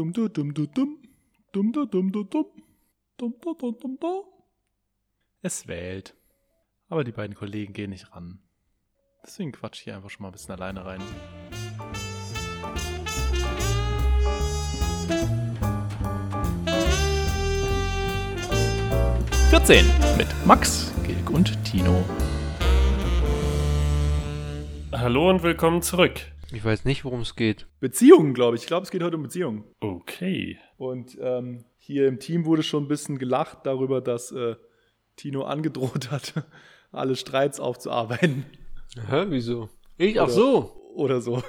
Dum 0.00 0.14
du 0.14 0.28
dum 0.28 0.54
du 0.54 0.66
dum. 0.66 0.96
Dum 1.52 1.72
du 1.72 1.84
dum 1.84 2.10
du 2.10 2.24
dum. 2.24 2.46
Dum 3.18 3.34
du 3.38 3.52
dum 3.52 3.76
dum 3.78 3.98
dum. 4.00 4.22
Es 5.42 5.68
wählt. 5.68 6.16
Aber 6.88 7.04
die 7.04 7.12
beiden 7.12 7.36
Kollegen 7.36 7.74
gehen 7.74 7.90
nicht 7.90 8.10
ran. 8.10 8.40
Deswegen 9.22 9.52
quatsch 9.52 9.80
ich 9.80 9.80
hier 9.82 9.96
einfach 9.96 10.08
schon 10.08 10.22
mal 10.22 10.30
ein 10.30 10.32
bisschen 10.32 10.54
alleine 10.54 10.86
rein. 10.86 11.02
Vierzehn 19.50 19.84
mit 20.16 20.28
Max, 20.46 20.94
Gilg 21.04 21.28
und 21.28 21.62
Tino. 21.66 22.02
Hallo 24.92 25.28
und 25.28 25.42
willkommen 25.42 25.82
zurück. 25.82 26.29
Ich 26.52 26.64
weiß 26.64 26.84
nicht, 26.84 27.04
worum 27.04 27.20
es 27.20 27.36
geht. 27.36 27.66
Beziehungen, 27.78 28.34
glaube 28.34 28.56
ich. 28.56 28.62
Ich 28.62 28.66
glaube, 28.66 28.84
es 28.84 28.90
geht 28.90 29.02
heute 29.02 29.16
um 29.16 29.22
Beziehungen. 29.22 29.64
Okay. 29.80 30.58
Und 30.76 31.16
ähm, 31.20 31.64
hier 31.78 32.08
im 32.08 32.18
Team 32.18 32.44
wurde 32.44 32.62
schon 32.62 32.84
ein 32.84 32.88
bisschen 32.88 33.18
gelacht 33.18 33.58
darüber, 33.64 34.00
dass 34.00 34.32
äh, 34.32 34.56
Tino 35.16 35.42
angedroht 35.44 36.10
hat, 36.10 36.44
alle 36.92 37.14
Streits 37.14 37.60
aufzuarbeiten. 37.60 38.44
Hä, 39.08 39.26
wieso? 39.28 39.68
Ich, 39.96 40.16
Oder- 40.16 40.24
ach 40.24 40.28
so. 40.30 40.76
Oder 40.94 41.20
so. 41.20 41.42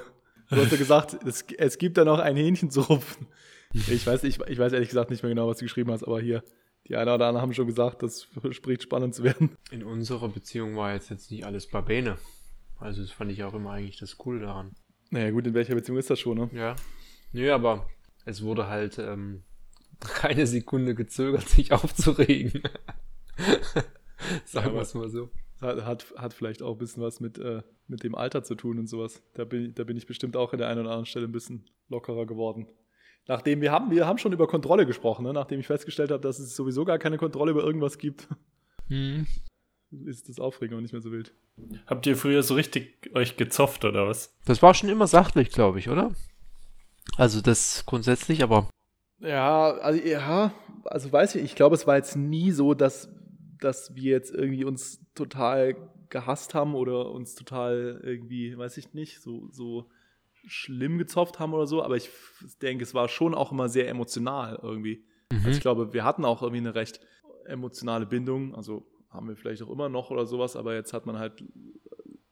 Du 0.50 0.56
hast 0.56 0.70
ja 0.70 0.78
gesagt, 0.78 1.18
es, 1.26 1.44
es 1.58 1.78
gibt 1.78 1.96
da 1.96 2.04
noch 2.04 2.18
ein 2.18 2.36
Hähnchen 2.36 2.70
zu 2.70 2.82
rupfen. 2.82 3.26
Ich 3.72 4.06
weiß, 4.06 4.22
ich, 4.24 4.38
ich 4.38 4.58
weiß 4.58 4.72
ehrlich 4.72 4.90
gesagt 4.90 5.10
nicht 5.10 5.22
mehr 5.22 5.30
genau, 5.30 5.48
was 5.48 5.56
du 5.58 5.64
geschrieben 5.64 5.90
hast, 5.90 6.04
aber 6.04 6.20
hier, 6.20 6.44
die 6.88 6.94
einer 6.96 7.14
oder 7.14 7.26
anderen 7.26 7.40
haben 7.42 7.54
schon 7.54 7.66
gesagt, 7.66 8.02
das 8.02 8.24
verspricht 8.24 8.82
spannend 8.82 9.14
zu 9.14 9.24
werden. 9.24 9.56
In 9.70 9.82
unserer 9.82 10.28
Beziehung 10.28 10.76
war 10.76 10.92
jetzt, 10.92 11.08
jetzt 11.10 11.30
nicht 11.30 11.46
alles 11.46 11.66
Barbene. 11.68 12.18
Also 12.78 13.00
das 13.00 13.10
fand 13.10 13.32
ich 13.32 13.42
auch 13.44 13.54
immer 13.54 13.70
eigentlich 13.70 13.98
das 13.98 14.18
Coole 14.18 14.40
daran. 14.40 14.72
Naja, 15.12 15.30
gut, 15.30 15.46
in 15.46 15.52
welcher 15.54 15.74
Beziehung 15.74 15.98
ist 15.98 16.08
das 16.10 16.18
schon, 16.18 16.38
ne? 16.38 16.50
Ja. 16.54 16.74
Nö, 17.32 17.52
aber 17.52 17.86
es 18.24 18.42
wurde 18.42 18.66
halt 18.68 18.98
ähm, 18.98 19.42
keine 20.00 20.46
Sekunde 20.46 20.94
gezögert, 20.94 21.48
sich 21.48 21.70
aufzuregen. 21.72 22.62
Sagen 24.46 24.66
aber- 24.68 24.76
wir 24.76 24.82
es 24.82 24.94
mal 24.94 25.08
so. 25.10 25.28
Hat, 25.60 25.84
hat, 25.84 26.06
hat 26.16 26.34
vielleicht 26.34 26.60
auch 26.62 26.72
ein 26.72 26.78
bisschen 26.78 27.02
was 27.04 27.20
mit, 27.20 27.38
äh, 27.38 27.62
mit 27.86 28.02
dem 28.02 28.16
Alter 28.16 28.42
zu 28.42 28.56
tun 28.56 28.80
und 28.80 28.88
sowas. 28.88 29.22
Da 29.34 29.44
bin, 29.44 29.74
da 29.74 29.84
bin 29.84 29.96
ich 29.96 30.06
bestimmt 30.06 30.36
auch 30.36 30.52
an 30.52 30.58
der 30.58 30.66
einen 30.68 30.80
oder 30.80 30.90
anderen 30.90 31.06
Stelle 31.06 31.26
ein 31.26 31.32
bisschen 31.32 31.66
lockerer 31.88 32.26
geworden. 32.26 32.66
Nachdem 33.28 33.60
wir 33.60 33.70
haben, 33.70 33.92
wir 33.92 34.04
haben 34.06 34.18
schon 34.18 34.32
über 34.32 34.48
Kontrolle 34.48 34.86
gesprochen, 34.86 35.24
ne? 35.24 35.32
nachdem 35.32 35.60
ich 35.60 35.68
festgestellt 35.68 36.10
habe, 36.10 36.20
dass 36.20 36.40
es 36.40 36.56
sowieso 36.56 36.84
gar 36.84 36.98
keine 36.98 37.16
Kontrolle 37.18 37.52
über 37.52 37.62
irgendwas 37.62 37.98
gibt, 37.98 38.26
Hm. 38.88 39.26
Ist 40.06 40.28
das 40.28 40.38
Aufregen 40.38 40.76
auch 40.76 40.80
nicht 40.80 40.92
mehr 40.92 41.02
so 41.02 41.12
wild. 41.12 41.32
Habt 41.86 42.06
ihr 42.06 42.16
früher 42.16 42.42
so 42.42 42.54
richtig 42.54 43.10
euch 43.14 43.36
gezofft 43.36 43.84
oder 43.84 44.06
was? 44.06 44.34
Das 44.44 44.62
war 44.62 44.74
schon 44.74 44.88
immer 44.88 45.06
sachlich, 45.06 45.50
glaube 45.50 45.78
ich, 45.78 45.88
oder? 45.88 46.12
Also 47.16 47.40
das 47.40 47.84
grundsätzlich, 47.86 48.42
aber 48.42 48.68
Ja, 49.20 49.72
also 49.72 50.02
ja, 50.02 50.52
also 50.84 51.12
weiß 51.12 51.34
ich, 51.36 51.44
ich 51.44 51.54
glaube, 51.54 51.74
es 51.74 51.86
war 51.86 51.96
jetzt 51.96 52.16
nie 52.16 52.50
so, 52.50 52.74
dass, 52.74 53.10
dass 53.60 53.94
wir 53.94 54.12
jetzt 54.12 54.32
irgendwie 54.32 54.64
uns 54.64 55.00
total 55.14 55.76
gehasst 56.08 56.54
haben 56.54 56.74
oder 56.74 57.10
uns 57.10 57.34
total 57.34 58.00
irgendwie, 58.02 58.56
weiß 58.56 58.76
ich 58.76 58.94
nicht, 58.94 59.20
so, 59.20 59.48
so 59.50 59.88
schlimm 60.46 60.98
gezopft 60.98 61.38
haben 61.38 61.54
oder 61.54 61.66
so, 61.66 61.82
aber 61.82 61.96
ich 61.96 62.10
denke, 62.60 62.82
es 62.82 62.94
war 62.94 63.08
schon 63.08 63.34
auch 63.34 63.52
immer 63.52 63.68
sehr 63.68 63.88
emotional 63.88 64.58
irgendwie. 64.62 65.04
Also 65.32 65.48
ich 65.48 65.60
glaube, 65.60 65.92
wir 65.92 66.04
hatten 66.04 66.24
auch 66.24 66.42
irgendwie 66.42 66.60
eine 66.60 66.74
recht 66.74 67.00
emotionale 67.46 68.06
Bindung, 68.06 68.54
also 68.54 68.86
haben 69.12 69.28
wir 69.28 69.36
vielleicht 69.36 69.62
auch 69.62 69.70
immer 69.70 69.88
noch 69.88 70.10
oder 70.10 70.26
sowas, 70.26 70.56
aber 70.56 70.74
jetzt 70.74 70.92
hat 70.92 71.06
man 71.06 71.18
halt 71.18 71.44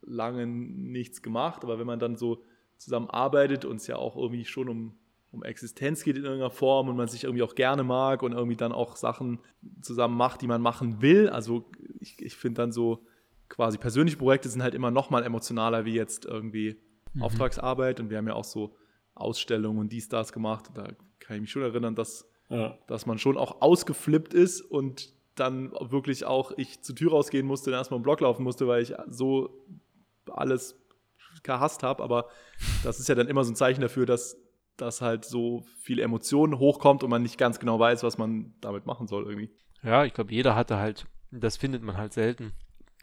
lange 0.03 0.47
nichts 0.47 1.23
gemacht, 1.23 1.63
aber 1.63 1.79
wenn 1.79 1.87
man 1.87 1.99
dann 1.99 2.17
so 2.17 2.43
zusammen 2.77 3.09
arbeitet 3.11 3.65
und 3.65 3.77
es 3.77 3.87
ja 3.87 3.97
auch 3.97 4.17
irgendwie 4.17 4.45
schon 4.45 4.69
um, 4.69 4.95
um 5.31 5.43
Existenz 5.43 6.03
geht 6.03 6.17
in 6.17 6.25
irgendeiner 6.25 6.51
Form 6.51 6.89
und 6.89 6.97
man 6.97 7.09
sich 7.09 7.25
irgendwie 7.25 7.43
auch 7.43 7.55
gerne 7.55 7.85
mag 7.85 8.23
und 8.23 8.33
irgendwie 8.33 8.57
dann 8.57 8.73
auch 8.73 8.97
Sachen 8.97 9.39
zusammen 9.83 10.17
macht, 10.17 10.41
die 10.43 10.47
man 10.47 10.63
machen 10.63 11.03
will, 11.03 11.29
also 11.29 11.71
ich, 12.01 12.21
ich 12.21 12.35
finde 12.37 12.63
dann 12.63 12.73
so 12.73 13.05
quasi 13.49 13.79
persönliche 13.79 14.17
Projekte 14.17 14.49
sind 14.49 14.63
halt 14.63 14.75
immer 14.75 14.91
noch 14.91 15.11
mal 15.11 15.23
emotionaler 15.23 15.85
wie 15.85 15.95
jetzt 15.95 16.25
irgendwie 16.25 16.77
Auftragsarbeit 17.19 17.99
und 18.01 18.09
wir 18.09 18.19
haben 18.19 18.29
ja 18.29 18.35
auch 18.35 18.45
so 18.45 18.77
Ausstellungen 19.15 19.81
und 19.81 19.93
dies, 19.93 20.09
das 20.09 20.33
gemacht. 20.33 20.71
Da 20.75 20.89
kann 21.19 21.37
ich 21.37 21.41
mich 21.43 21.51
schon 21.51 21.63
erinnern, 21.63 21.95
dass 21.97 22.31
Ja. 22.49 22.79
dass 22.87 23.07
man 23.07 23.19
schon 23.19 23.37
auch 23.37 23.61
ausgeflippt 23.61 24.33
ist 24.35 24.61
und 24.61 25.13
dann 25.41 25.73
wirklich 25.73 26.25
auch 26.25 26.53
ich 26.57 26.83
zur 26.83 26.95
Tür 26.95 27.13
rausgehen 27.13 27.47
musste 27.47 27.71
und 27.71 27.77
erstmal 27.77 27.99
im 27.99 28.03
Block 28.03 28.21
laufen 28.21 28.43
musste, 28.43 28.69
weil 28.69 28.83
ich 28.83 28.95
so 29.09 29.51
alles 30.31 30.77
gehasst 31.43 31.83
habe. 31.83 32.03
Aber 32.03 32.29
das 32.83 33.01
ist 33.01 33.09
ja 33.09 33.15
dann 33.15 33.29
immer 33.29 33.45
so 33.45 33.53
ein 33.53 33.57
Zeichen 33.57 33.81
dafür, 33.81 34.07
dass, 34.07 34.37
dass 34.77 35.01
halt 35.01 35.25
so 35.25 35.65
viel 35.83 35.99
Emotionen 35.99 36.59
hochkommt 36.59 37.03
und 37.03 37.11
man 37.11 37.23
nicht 37.23 37.39
ganz 37.39 37.59
genau 37.59 37.79
weiß, 37.79 38.03
was 38.03 38.19
man 38.19 38.55
damit 38.61 38.87
machen 38.87 39.07
soll 39.07 39.25
irgendwie. 39.25 39.51
Ja, 39.83 40.05
ich 40.05 40.13
glaube, 40.13 40.33
jeder 40.33 40.55
hatte 40.55 40.77
halt, 40.77 41.07
das 41.31 41.57
findet 41.57 41.83
man 41.83 41.97
halt 41.97 42.13
selten, 42.13 42.53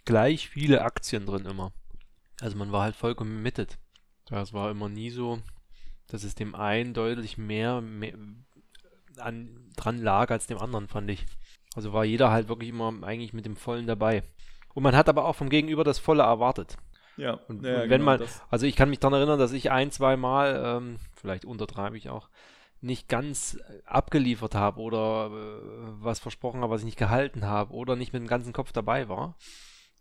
gleich 0.05 0.49
viele 0.49 0.83
Aktien 0.83 1.25
drin 1.25 1.45
immer. 1.45 1.73
Also 2.39 2.55
man 2.55 2.71
war 2.71 2.83
halt 2.83 2.95
voll 2.95 3.15
committed. 3.15 3.77
Das 4.25 4.53
war 4.53 4.69
immer 4.69 4.89
nie 4.89 5.09
so, 5.09 5.39
dass 6.07 6.23
es 6.23 6.35
dem 6.35 6.53
einen 6.53 6.93
deutlich 6.93 7.37
mehr, 7.37 7.81
mehr 7.81 8.13
an, 9.17 9.71
dran 9.75 10.01
lag 10.01 10.29
als 10.29 10.47
dem 10.47 10.59
anderen, 10.59 10.87
fand 10.87 11.09
ich. 11.09 11.25
Also 11.77 11.93
war 11.93 12.05
jeder 12.05 12.31
halt 12.31 12.49
wirklich 12.49 12.71
immer 12.71 12.93
eigentlich 13.03 13.33
mit 13.33 13.45
dem 13.45 13.57
Vollen 13.57 13.87
dabei. 13.87 14.23
Und 14.75 14.83
man 14.83 14.97
hat 14.97 15.09
aber 15.09 15.25
auch 15.25 15.35
vom 15.35 15.49
Gegenüber 15.49 15.85
das 15.85 15.99
Volle 15.99 16.23
erwartet. 16.23 16.77
Ja, 17.17 17.39
Und, 17.47 17.65
ja, 17.65 17.69
und 17.69 17.89
wenn 17.89 18.01
genau, 18.01 18.03
man, 18.03 18.19
das- 18.19 18.43
also 18.49 18.65
ich 18.65 18.75
kann 18.75 18.89
mich 18.89 18.99
daran 18.99 19.15
erinnern, 19.19 19.39
dass 19.39 19.53
ich 19.53 19.71
ein, 19.71 19.91
zwei 19.91 20.17
Mal, 20.17 20.61
ähm, 20.65 20.97
vielleicht 21.15 21.45
untertreibe 21.45 21.97
ich 21.97 22.09
auch, 22.09 22.29
nicht 22.81 23.09
ganz 23.09 23.55
äh, 23.55 23.81
abgeliefert 23.85 24.55
habe 24.55 24.81
oder 24.81 25.27
äh, 25.31 26.03
was 26.03 26.19
versprochen 26.19 26.61
habe, 26.61 26.73
was 26.73 26.81
ich 26.81 26.85
nicht 26.85 26.99
gehalten 26.99 27.45
habe 27.45 27.73
oder 27.73 27.95
nicht 27.95 28.13
mit 28.13 28.21
dem 28.23 28.27
ganzen 28.29 28.53
Kopf 28.53 28.71
dabei 28.73 29.09
war. 29.09 29.37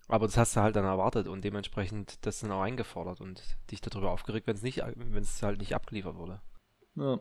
Aber 0.09 0.26
das 0.26 0.36
hast 0.38 0.56
du 0.56 0.60
halt 0.62 0.76
dann 0.76 0.84
erwartet 0.86 1.28
und 1.28 1.44
dementsprechend 1.44 2.26
das 2.26 2.41
dann 2.41 2.53
auch 2.53 2.62
eingefordert 2.62 3.20
und 3.20 3.42
dich 3.70 3.81
darüber 3.81 4.10
aufgeregt, 4.12 4.47
wenn 4.48 4.56
es 4.56 4.62
nicht, 4.62 4.82
wenn 4.97 5.22
es 5.22 5.42
halt 5.42 5.59
nicht 5.60 5.75
abgeliefert 5.75 6.16
wurde. 6.16 6.41
Ja. 6.97 7.20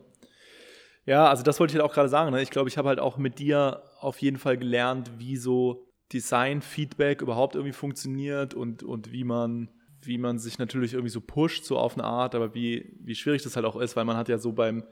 Ja, 1.06 1.28
also 1.28 1.42
das 1.42 1.58
wollte 1.60 1.72
ich 1.72 1.80
halt 1.80 1.88
auch 1.88 1.94
gerade 1.94 2.08
sagen. 2.08 2.32
Ne? 2.32 2.42
Ich 2.42 2.50
glaube, 2.50 2.68
ich 2.68 2.76
habe 2.76 2.88
halt 2.88 3.00
auch 3.00 3.16
mit 3.16 3.38
dir 3.38 3.82
auf 4.00 4.20
jeden 4.20 4.36
Fall 4.36 4.58
gelernt, 4.58 5.12
wie 5.18 5.36
so 5.36 5.86
Design-Feedback 6.12 7.22
überhaupt 7.22 7.54
irgendwie 7.54 7.72
funktioniert 7.72 8.54
und, 8.54 8.82
und 8.82 9.12
wie 9.12 9.24
man 9.24 9.70
wie 10.06 10.18
man 10.18 10.38
sich 10.38 10.58
natürlich 10.58 10.92
irgendwie 10.94 11.10
so 11.10 11.20
pusht, 11.20 11.64
so 11.64 11.78
auf 11.78 11.94
eine 11.94 12.04
Art, 12.04 12.34
aber 12.34 12.54
wie, 12.54 12.96
wie 13.00 13.14
schwierig 13.14 13.42
das 13.42 13.56
halt 13.56 13.66
auch 13.66 13.76
ist, 13.76 13.96
weil 13.96 14.04
man 14.04 14.16
hat 14.16 14.28
ja 14.28 14.38
so 14.38 14.52
beim, 14.52 14.84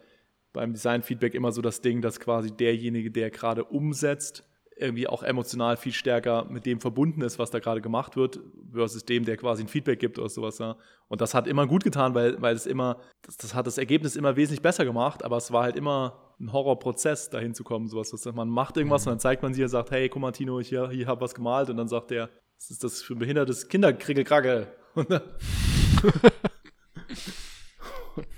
beim 0.52 0.72
Design-Feedback 0.72 1.34
immer 1.34 1.52
so 1.52 1.62
das 1.62 1.80
Ding, 1.80 2.02
dass 2.02 2.20
quasi 2.20 2.50
derjenige, 2.50 3.10
der 3.10 3.30
gerade 3.30 3.64
umsetzt, 3.64 4.44
irgendwie 4.76 5.06
auch 5.06 5.22
emotional 5.22 5.76
viel 5.76 5.92
stärker 5.92 6.46
mit 6.46 6.66
dem 6.66 6.80
verbunden 6.80 7.22
ist, 7.22 7.38
was 7.38 7.50
da 7.50 7.60
gerade 7.60 7.80
gemacht 7.80 8.16
wird, 8.16 8.40
versus 8.74 9.04
dem, 9.04 9.24
der 9.24 9.36
quasi 9.36 9.62
ein 9.62 9.68
Feedback 9.68 9.98
gibt 9.98 10.18
oder 10.18 10.28
sowas. 10.28 10.58
Ja. 10.58 10.76
Und 11.08 11.20
das 11.20 11.34
hat 11.34 11.46
immer 11.46 11.66
gut 11.66 11.84
getan, 11.84 12.14
weil, 12.14 12.40
weil 12.42 12.54
es 12.54 12.66
immer, 12.66 13.00
das, 13.22 13.36
das 13.36 13.54
hat 13.54 13.66
das 13.66 13.78
Ergebnis 13.78 14.16
immer 14.16 14.36
wesentlich 14.36 14.62
besser 14.62 14.84
gemacht, 14.84 15.24
aber 15.24 15.36
es 15.36 15.52
war 15.52 15.62
halt 15.64 15.76
immer 15.76 16.34
ein 16.40 16.52
Horrorprozess, 16.52 17.30
dahin 17.30 17.54
zu 17.54 17.64
kommen. 17.64 17.88
Sowas, 17.88 18.12
was 18.12 18.24
man 18.34 18.48
macht 18.48 18.76
irgendwas 18.76 19.06
und 19.06 19.12
dann 19.12 19.20
zeigt 19.20 19.42
man 19.42 19.54
sich 19.54 19.62
und 19.62 19.70
sagt, 19.70 19.90
hey, 19.90 20.08
guck 20.08 20.20
mal, 20.20 20.32
Tino, 20.32 20.60
ich 20.60 20.68
hier, 20.68 20.90
hier 20.90 21.06
hab 21.06 21.20
was 21.20 21.34
gemalt 21.34 21.70
und 21.70 21.76
dann 21.76 21.88
sagt 21.88 22.10
der, 22.10 22.28
was 22.56 22.70
ist 22.70 22.84
das 22.84 23.02
für 23.02 23.14
ein 23.14 23.18
behindertes 23.18 23.68
Kinderkriegelkracke? 23.68 24.68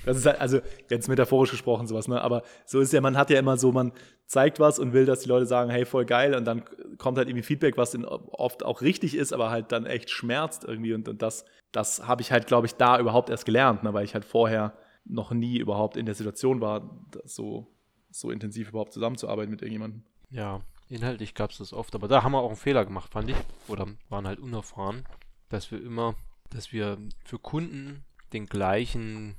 Das 0.04 0.16
ist 0.16 0.26
halt, 0.26 0.40
also 0.40 0.60
jetzt 0.90 1.08
metaphorisch 1.08 1.50
gesprochen 1.50 1.86
sowas, 1.86 2.08
ne? 2.08 2.20
Aber 2.20 2.42
so 2.64 2.80
ist 2.80 2.92
ja, 2.92 3.00
man 3.00 3.16
hat 3.16 3.30
ja 3.30 3.38
immer 3.38 3.56
so, 3.56 3.72
man 3.72 3.92
zeigt 4.26 4.60
was 4.60 4.78
und 4.78 4.92
will, 4.92 5.06
dass 5.06 5.20
die 5.20 5.28
Leute 5.28 5.46
sagen, 5.46 5.70
hey, 5.70 5.84
voll 5.84 6.04
geil, 6.04 6.34
und 6.34 6.44
dann 6.44 6.64
kommt 6.98 7.18
halt 7.18 7.28
irgendwie 7.28 7.44
Feedback, 7.44 7.76
was 7.76 7.96
oft 8.04 8.64
auch 8.64 8.82
richtig 8.82 9.14
ist, 9.16 9.32
aber 9.32 9.50
halt 9.50 9.72
dann 9.72 9.86
echt 9.86 10.10
schmerzt 10.10 10.64
irgendwie. 10.64 10.94
Und, 10.94 11.08
und 11.08 11.22
das, 11.22 11.44
das 11.72 12.06
habe 12.06 12.22
ich 12.22 12.32
halt, 12.32 12.46
glaube 12.46 12.66
ich, 12.66 12.74
da 12.74 12.98
überhaupt 12.98 13.30
erst 13.30 13.44
gelernt, 13.44 13.82
ne? 13.82 13.94
weil 13.94 14.04
ich 14.04 14.14
halt 14.14 14.24
vorher 14.24 14.76
noch 15.04 15.30
nie 15.30 15.58
überhaupt 15.58 15.96
in 15.96 16.06
der 16.06 16.14
Situation 16.14 16.60
war, 16.60 16.98
so, 17.24 17.66
so 18.10 18.30
intensiv 18.30 18.70
überhaupt 18.70 18.92
zusammenzuarbeiten 18.92 19.50
mit 19.50 19.62
irgendjemandem. 19.62 20.02
Ja, 20.30 20.60
inhaltlich 20.88 21.34
gab 21.34 21.50
es 21.50 21.58
das 21.58 21.72
oft, 21.72 21.94
aber 21.94 22.08
da 22.08 22.22
haben 22.22 22.32
wir 22.32 22.40
auch 22.40 22.48
einen 22.48 22.56
Fehler 22.56 22.84
gemacht, 22.84 23.12
fand 23.12 23.30
ich. 23.30 23.36
Oder 23.68 23.86
waren 24.08 24.26
halt 24.26 24.40
unerfahren, 24.40 25.04
dass 25.48 25.70
wir 25.70 25.82
immer, 25.82 26.14
dass 26.50 26.72
wir 26.72 26.98
für 27.24 27.38
Kunden 27.38 28.04
den 28.32 28.46
gleichen 28.46 29.36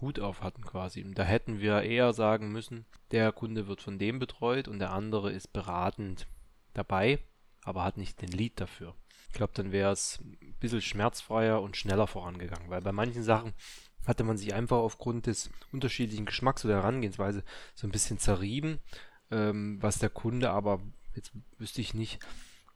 Hut 0.00 0.20
auf 0.20 0.42
hatten 0.42 0.64
quasi. 0.64 1.04
Da 1.14 1.24
hätten 1.24 1.60
wir 1.60 1.82
eher 1.82 2.12
sagen 2.12 2.52
müssen, 2.52 2.86
der 3.10 3.32
Kunde 3.32 3.66
wird 3.66 3.80
von 3.80 3.98
dem 3.98 4.18
betreut 4.18 4.68
und 4.68 4.78
der 4.78 4.92
andere 4.92 5.32
ist 5.32 5.52
beratend 5.52 6.26
dabei, 6.74 7.18
aber 7.64 7.84
hat 7.84 7.96
nicht 7.96 8.20
den 8.22 8.30
Lead 8.30 8.60
dafür. 8.60 8.94
Ich 9.28 9.34
glaube, 9.34 9.52
dann 9.54 9.72
wäre 9.72 9.92
es 9.92 10.20
ein 10.20 10.56
bisschen 10.58 10.82
schmerzfreier 10.82 11.60
und 11.60 11.76
schneller 11.76 12.06
vorangegangen, 12.06 12.70
weil 12.70 12.80
bei 12.80 12.92
manchen 12.92 13.22
Sachen 13.22 13.54
hatte 14.06 14.24
man 14.24 14.36
sich 14.36 14.54
einfach 14.54 14.78
aufgrund 14.78 15.26
des 15.26 15.50
unterschiedlichen 15.72 16.26
Geschmacks 16.26 16.64
oder 16.64 16.76
Herangehensweise 16.76 17.44
so 17.74 17.86
ein 17.86 17.92
bisschen 17.92 18.18
zerrieben, 18.18 18.80
ähm, 19.30 19.78
was 19.80 19.98
der 19.98 20.10
Kunde 20.10 20.50
aber, 20.50 20.80
jetzt 21.14 21.32
wüsste 21.58 21.80
ich 21.80 21.94
nicht, 21.94 22.18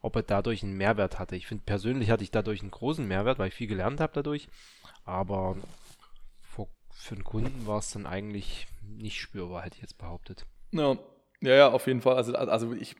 ob 0.01 0.15
er 0.15 0.23
dadurch 0.23 0.63
einen 0.63 0.77
Mehrwert 0.77 1.17
hatte. 1.17 1.35
Ich 1.35 1.47
finde, 1.47 1.63
persönlich 1.65 2.11
hatte 2.11 2.23
ich 2.23 2.31
dadurch 2.31 2.61
einen 2.61 2.71
großen 2.71 3.07
Mehrwert, 3.07 3.39
weil 3.39 3.47
ich 3.47 3.55
viel 3.55 3.67
gelernt 3.67 3.99
habe 3.99 4.13
dadurch, 4.13 4.47
aber 5.03 5.57
für 6.95 7.15
den 7.15 7.23
Kunden 7.23 7.67
war 7.67 7.79
es 7.79 7.91
dann 7.91 8.05
eigentlich 8.05 8.67
nicht 8.81 9.19
spürbar, 9.19 9.61
hätte 9.61 9.75
ich 9.75 9.81
jetzt 9.81 9.97
behauptet. 9.97 10.45
Ja, 10.71 10.97
ja, 11.41 11.53
ja, 11.53 11.71
auf 11.71 11.85
jeden 11.87 12.01
Fall. 12.01 12.15
Also, 12.15 12.33
also 12.33 12.73
ich, 12.73 12.95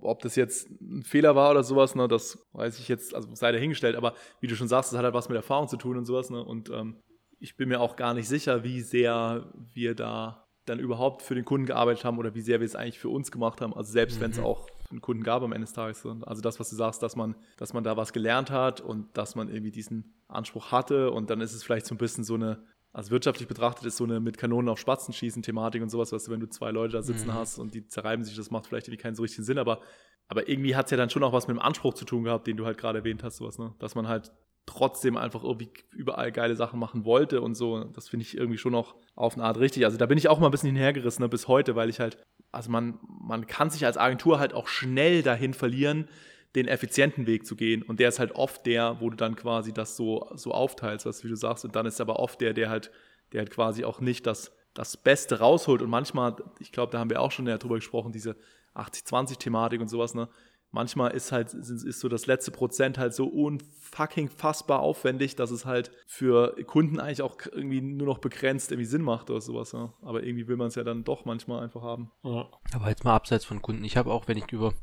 ob 0.00 0.20
das 0.20 0.36
jetzt 0.36 0.68
ein 0.80 1.02
Fehler 1.02 1.34
war 1.34 1.50
oder 1.50 1.62
sowas, 1.62 1.94
ne, 1.94 2.08
das 2.08 2.38
weiß 2.52 2.78
ich 2.78 2.88
jetzt, 2.88 3.14
also 3.14 3.34
sei 3.34 3.52
dahingestellt, 3.52 3.96
aber 3.96 4.14
wie 4.40 4.46
du 4.46 4.56
schon 4.56 4.68
sagst, 4.68 4.92
das 4.92 4.98
hat 4.98 5.04
halt 5.04 5.14
was 5.14 5.28
mit 5.28 5.36
Erfahrung 5.36 5.68
zu 5.68 5.76
tun 5.76 5.96
und 5.96 6.04
sowas, 6.04 6.30
ne? 6.30 6.42
Und 6.42 6.70
ähm, 6.70 6.96
ich 7.38 7.56
bin 7.56 7.68
mir 7.68 7.80
auch 7.80 7.96
gar 7.96 8.14
nicht 8.14 8.28
sicher, 8.28 8.64
wie 8.64 8.80
sehr 8.80 9.52
wir 9.72 9.94
da 9.94 10.46
dann 10.64 10.80
überhaupt 10.80 11.22
für 11.22 11.34
den 11.34 11.44
Kunden 11.44 11.66
gearbeitet 11.66 12.04
haben 12.04 12.18
oder 12.18 12.34
wie 12.34 12.40
sehr 12.40 12.60
wir 12.60 12.64
es 12.64 12.74
eigentlich 12.74 12.98
für 12.98 13.08
uns 13.08 13.30
gemacht 13.30 13.60
haben. 13.60 13.72
Also 13.74 13.92
selbst 13.92 14.18
mhm. 14.18 14.22
wenn 14.22 14.30
es 14.32 14.38
auch 14.38 14.68
einen 14.90 15.00
Kunden 15.00 15.22
gab 15.22 15.42
am 15.42 15.52
Ende 15.52 15.66
des 15.66 15.74
Tages. 15.74 16.04
Also 16.22 16.42
das, 16.42 16.60
was 16.60 16.70
du 16.70 16.76
sagst, 16.76 17.02
dass 17.02 17.16
man, 17.16 17.36
dass 17.56 17.72
man 17.72 17.84
da 17.84 17.96
was 17.96 18.12
gelernt 18.12 18.50
hat 18.50 18.80
und 18.80 19.16
dass 19.16 19.34
man 19.34 19.48
irgendwie 19.48 19.70
diesen 19.70 20.14
Anspruch 20.28 20.72
hatte 20.72 21.10
und 21.10 21.30
dann 21.30 21.40
ist 21.40 21.54
es 21.54 21.62
vielleicht 21.62 21.86
so 21.86 21.94
ein 21.94 21.98
bisschen 21.98 22.24
so 22.24 22.34
eine, 22.34 22.64
also 22.96 23.10
wirtschaftlich 23.10 23.46
betrachtet 23.46 23.84
ist 23.84 23.98
so 23.98 24.04
eine 24.04 24.20
mit 24.20 24.38
Kanonen 24.38 24.70
auf 24.70 24.78
Spatzen 24.78 25.12
schießen 25.12 25.42
Thematik 25.42 25.82
und 25.82 25.90
sowas, 25.90 26.12
weißt 26.12 26.28
du, 26.28 26.32
wenn 26.32 26.40
du 26.40 26.48
zwei 26.48 26.70
Leute 26.70 26.94
da 26.94 27.02
sitzen 27.02 27.26
mhm. 27.26 27.34
hast 27.34 27.58
und 27.58 27.74
die 27.74 27.86
zerreiben 27.86 28.24
sich, 28.24 28.34
das 28.34 28.50
macht 28.50 28.66
vielleicht 28.66 28.88
irgendwie 28.88 29.02
keinen 29.02 29.14
so 29.14 29.22
richtigen 29.22 29.44
Sinn, 29.44 29.58
aber, 29.58 29.82
aber 30.28 30.48
irgendwie 30.48 30.74
hat 30.76 30.86
es 30.86 30.92
ja 30.92 30.96
dann 30.96 31.10
schon 31.10 31.22
auch 31.22 31.34
was 31.34 31.46
mit 31.46 31.58
dem 31.58 31.60
Anspruch 31.60 31.92
zu 31.92 32.06
tun 32.06 32.24
gehabt, 32.24 32.46
den 32.46 32.56
du 32.56 32.64
halt 32.64 32.78
gerade 32.78 33.00
erwähnt 33.00 33.22
hast, 33.22 33.36
sowas, 33.36 33.58
ne? 33.58 33.74
Dass 33.80 33.96
man 33.96 34.08
halt 34.08 34.32
trotzdem 34.64 35.18
einfach 35.18 35.44
irgendwie 35.44 35.68
überall 35.90 36.32
geile 36.32 36.56
Sachen 36.56 36.80
machen 36.80 37.04
wollte 37.04 37.42
und 37.42 37.54
so. 37.54 37.84
Das 37.84 38.08
finde 38.08 38.24
ich 38.24 38.34
irgendwie 38.34 38.58
schon 38.58 38.72
noch 38.72 38.96
auf 39.14 39.34
eine 39.34 39.44
Art 39.44 39.58
richtig. 39.58 39.84
Also 39.84 39.98
da 39.98 40.06
bin 40.06 40.16
ich 40.16 40.28
auch 40.28 40.40
mal 40.40 40.48
ein 40.48 40.50
bisschen 40.50 40.72
hinhergerissen 40.74 41.22
ne, 41.22 41.28
bis 41.28 41.48
heute, 41.48 41.76
weil 41.76 41.90
ich 41.90 42.00
halt, 42.00 42.16
also 42.50 42.70
man, 42.70 42.98
man 43.06 43.46
kann 43.46 43.68
sich 43.68 43.84
als 43.84 43.98
Agentur 43.98 44.38
halt 44.38 44.54
auch 44.54 44.68
schnell 44.68 45.22
dahin 45.22 45.52
verlieren, 45.52 46.08
den 46.56 46.66
effizienten 46.66 47.26
Weg 47.26 47.46
zu 47.46 47.54
gehen. 47.54 47.82
Und 47.82 48.00
der 48.00 48.08
ist 48.08 48.18
halt 48.18 48.32
oft 48.32 48.66
der, 48.66 49.00
wo 49.00 49.10
du 49.10 49.16
dann 49.16 49.36
quasi 49.36 49.72
das 49.72 49.96
so, 49.96 50.28
so 50.34 50.50
aufteilst, 50.50 51.06
was 51.06 51.22
wie 51.22 51.28
du 51.28 51.36
sagst. 51.36 51.64
Und 51.64 51.76
dann 51.76 51.86
ist 51.86 52.00
aber 52.00 52.18
oft 52.18 52.40
der, 52.40 52.52
der 52.52 52.68
halt, 52.68 52.90
der 53.32 53.40
halt 53.40 53.50
quasi 53.50 53.84
auch 53.84 54.00
nicht 54.00 54.26
das, 54.26 54.52
das 54.74 54.96
Beste 54.96 55.38
rausholt. 55.38 55.82
Und 55.82 55.90
manchmal, 55.90 56.36
ich 56.58 56.72
glaube, 56.72 56.90
da 56.90 56.98
haben 56.98 57.10
wir 57.10 57.20
auch 57.20 57.30
schon 57.30 57.44
drüber 57.44 57.76
gesprochen, 57.76 58.10
diese 58.10 58.36
80-20-Thematik 58.74 59.80
und 59.80 59.88
sowas, 59.88 60.14
ne? 60.14 60.28
manchmal 60.76 61.12
ist 61.12 61.32
halt 61.32 61.54
ist 61.54 62.00
so 62.00 62.08
das 62.08 62.26
letzte 62.26 62.50
Prozent 62.50 62.98
halt 62.98 63.14
so 63.14 63.26
unfucking 63.26 64.28
fassbar 64.28 64.80
aufwendig, 64.80 65.34
dass 65.34 65.50
es 65.50 65.64
halt 65.64 65.90
für 66.06 66.54
Kunden 66.66 67.00
eigentlich 67.00 67.22
auch 67.22 67.38
irgendwie 67.50 67.80
nur 67.80 68.06
noch 68.06 68.18
begrenzt 68.18 68.72
irgendwie 68.72 68.86
Sinn 68.86 69.02
macht 69.02 69.30
oder 69.30 69.40
sowas. 69.40 69.72
Ja. 69.72 69.94
Aber 70.02 70.22
irgendwie 70.22 70.48
will 70.48 70.56
man 70.56 70.68
es 70.68 70.74
ja 70.74 70.84
dann 70.84 71.04
doch 71.04 71.24
manchmal 71.24 71.64
einfach 71.64 71.82
haben. 71.82 72.10
Ja. 72.22 72.48
Aber 72.74 72.88
jetzt 72.88 73.04
mal 73.04 73.14
abseits 73.14 73.44
von 73.44 73.62
Kunden. 73.62 73.84
Ich 73.84 73.96
habe 73.96 74.12
auch, 74.12 74.28
wenn 74.28 74.36
ich 74.36 74.52
über 74.52 74.74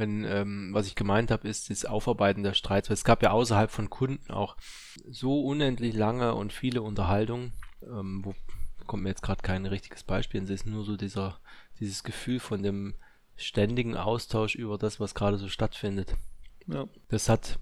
wenn, 0.00 0.24
ähm, 0.24 0.70
was 0.72 0.86
ich 0.86 0.94
gemeint 0.94 1.30
habe, 1.30 1.46
ist 1.46 1.68
das 1.68 1.84
Aufarbeiten 1.84 2.42
der 2.42 2.54
Streits. 2.54 2.88
Es 2.88 3.04
gab 3.04 3.22
ja 3.22 3.32
außerhalb 3.32 3.70
von 3.70 3.90
Kunden 3.90 4.32
auch 4.32 4.56
so 5.06 5.42
unendlich 5.42 5.94
lange 5.94 6.34
und 6.34 6.54
viele 6.54 6.80
Unterhaltungen, 6.80 7.52
ähm, 7.82 8.24
wo 8.24 8.34
kommt 8.86 9.02
mir 9.02 9.10
jetzt 9.10 9.22
gerade 9.22 9.42
kein 9.42 9.66
richtiges 9.66 10.02
Beispiel. 10.02 10.42
Es 10.42 10.48
ist 10.48 10.66
nur 10.66 10.84
so 10.84 10.96
dieser, 10.96 11.38
dieses 11.80 12.02
Gefühl 12.02 12.40
von 12.40 12.62
dem 12.62 12.94
ständigen 13.36 13.94
Austausch 13.94 14.54
über 14.54 14.78
das, 14.78 15.00
was 15.00 15.14
gerade 15.14 15.36
so 15.36 15.48
stattfindet. 15.48 16.16
Ja. 16.66 16.86
Das 17.08 17.28
hat 17.28 17.58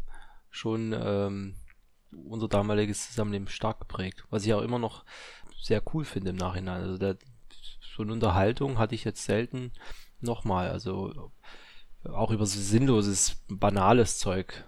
schon 0.49 0.95
ähm, 0.97 1.57
unser 2.13 2.47
damaliges 2.47 3.09
Zusammenleben 3.09 3.49
stark 3.49 3.81
geprägt, 3.81 4.25
was 4.31 4.47
ich 4.47 4.55
auch 4.55 4.63
immer 4.63 4.79
noch 4.79 5.05
sehr 5.61 5.83
cool 5.93 6.05
finde 6.05 6.31
im 6.31 6.37
Nachhinein. 6.37 6.83
Also 6.83 6.99
der, 6.99 7.19
so 7.81 8.05
eine 8.05 8.13
Unterhaltung 8.13 8.79
hatte 8.79 8.95
ich 8.95 9.03
jetzt 9.03 9.25
selten 9.25 9.73
nochmal. 10.21 10.71
Also 10.71 11.33
auch 12.05 12.31
über 12.31 12.47
so 12.47 12.61
sinnloses, 12.61 13.45
banales 13.49 14.19
Zeug, 14.19 14.65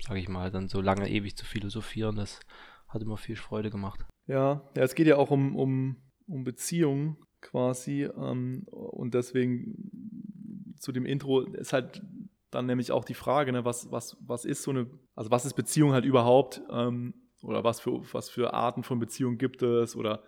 sage 0.00 0.20
ich 0.20 0.28
mal, 0.28 0.50
dann 0.50 0.68
so 0.68 0.80
lange 0.80 1.08
ewig 1.10 1.36
zu 1.36 1.44
philosophieren, 1.44 2.16
das 2.16 2.40
hat 2.88 3.02
immer 3.02 3.16
viel 3.16 3.36
Freude 3.36 3.70
gemacht. 3.70 4.06
Ja, 4.26 4.68
ja 4.76 4.82
es 4.82 4.94
geht 4.94 5.06
ja 5.06 5.16
auch 5.16 5.30
um, 5.30 5.56
um, 5.56 5.96
um 6.26 6.44
Beziehungen 6.44 7.16
quasi 7.40 8.04
ähm, 8.04 8.64
und 8.70 9.14
deswegen 9.14 10.74
zu 10.78 10.92
dem 10.92 11.06
Intro 11.06 11.40
ist 11.40 11.72
halt 11.72 12.02
dann 12.50 12.66
nämlich 12.66 12.92
auch 12.92 13.04
die 13.04 13.14
Frage, 13.14 13.52
ne, 13.52 13.64
was, 13.64 13.90
was, 13.90 14.16
was 14.20 14.44
ist 14.44 14.62
so 14.62 14.70
eine, 14.70 14.86
also 15.14 15.30
was 15.30 15.44
ist 15.44 15.54
Beziehung 15.54 15.92
halt 15.92 16.04
überhaupt? 16.04 16.62
Ähm, 16.70 17.14
oder 17.42 17.62
was 17.62 17.80
für, 17.80 18.02
was 18.12 18.30
für 18.30 18.52
Arten 18.52 18.82
von 18.82 18.98
Beziehungen 18.98 19.38
gibt 19.38 19.62
es? 19.62 19.94
Oder 19.94 20.22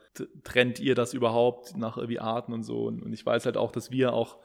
trennt 0.45 0.79
ihr 0.79 0.95
das 0.95 1.13
überhaupt 1.13 1.77
nach 1.77 1.97
irgendwie 1.97 2.21
Arten 2.21 2.53
und 2.53 2.63
so? 2.63 2.85
Und, 2.85 3.03
und 3.03 3.13
ich 3.13 3.27
weiß 3.27 3.47
halt 3.47 3.57
auch, 3.57 3.73
dass 3.73 3.91
wir 3.91 4.13
auch, 4.13 4.39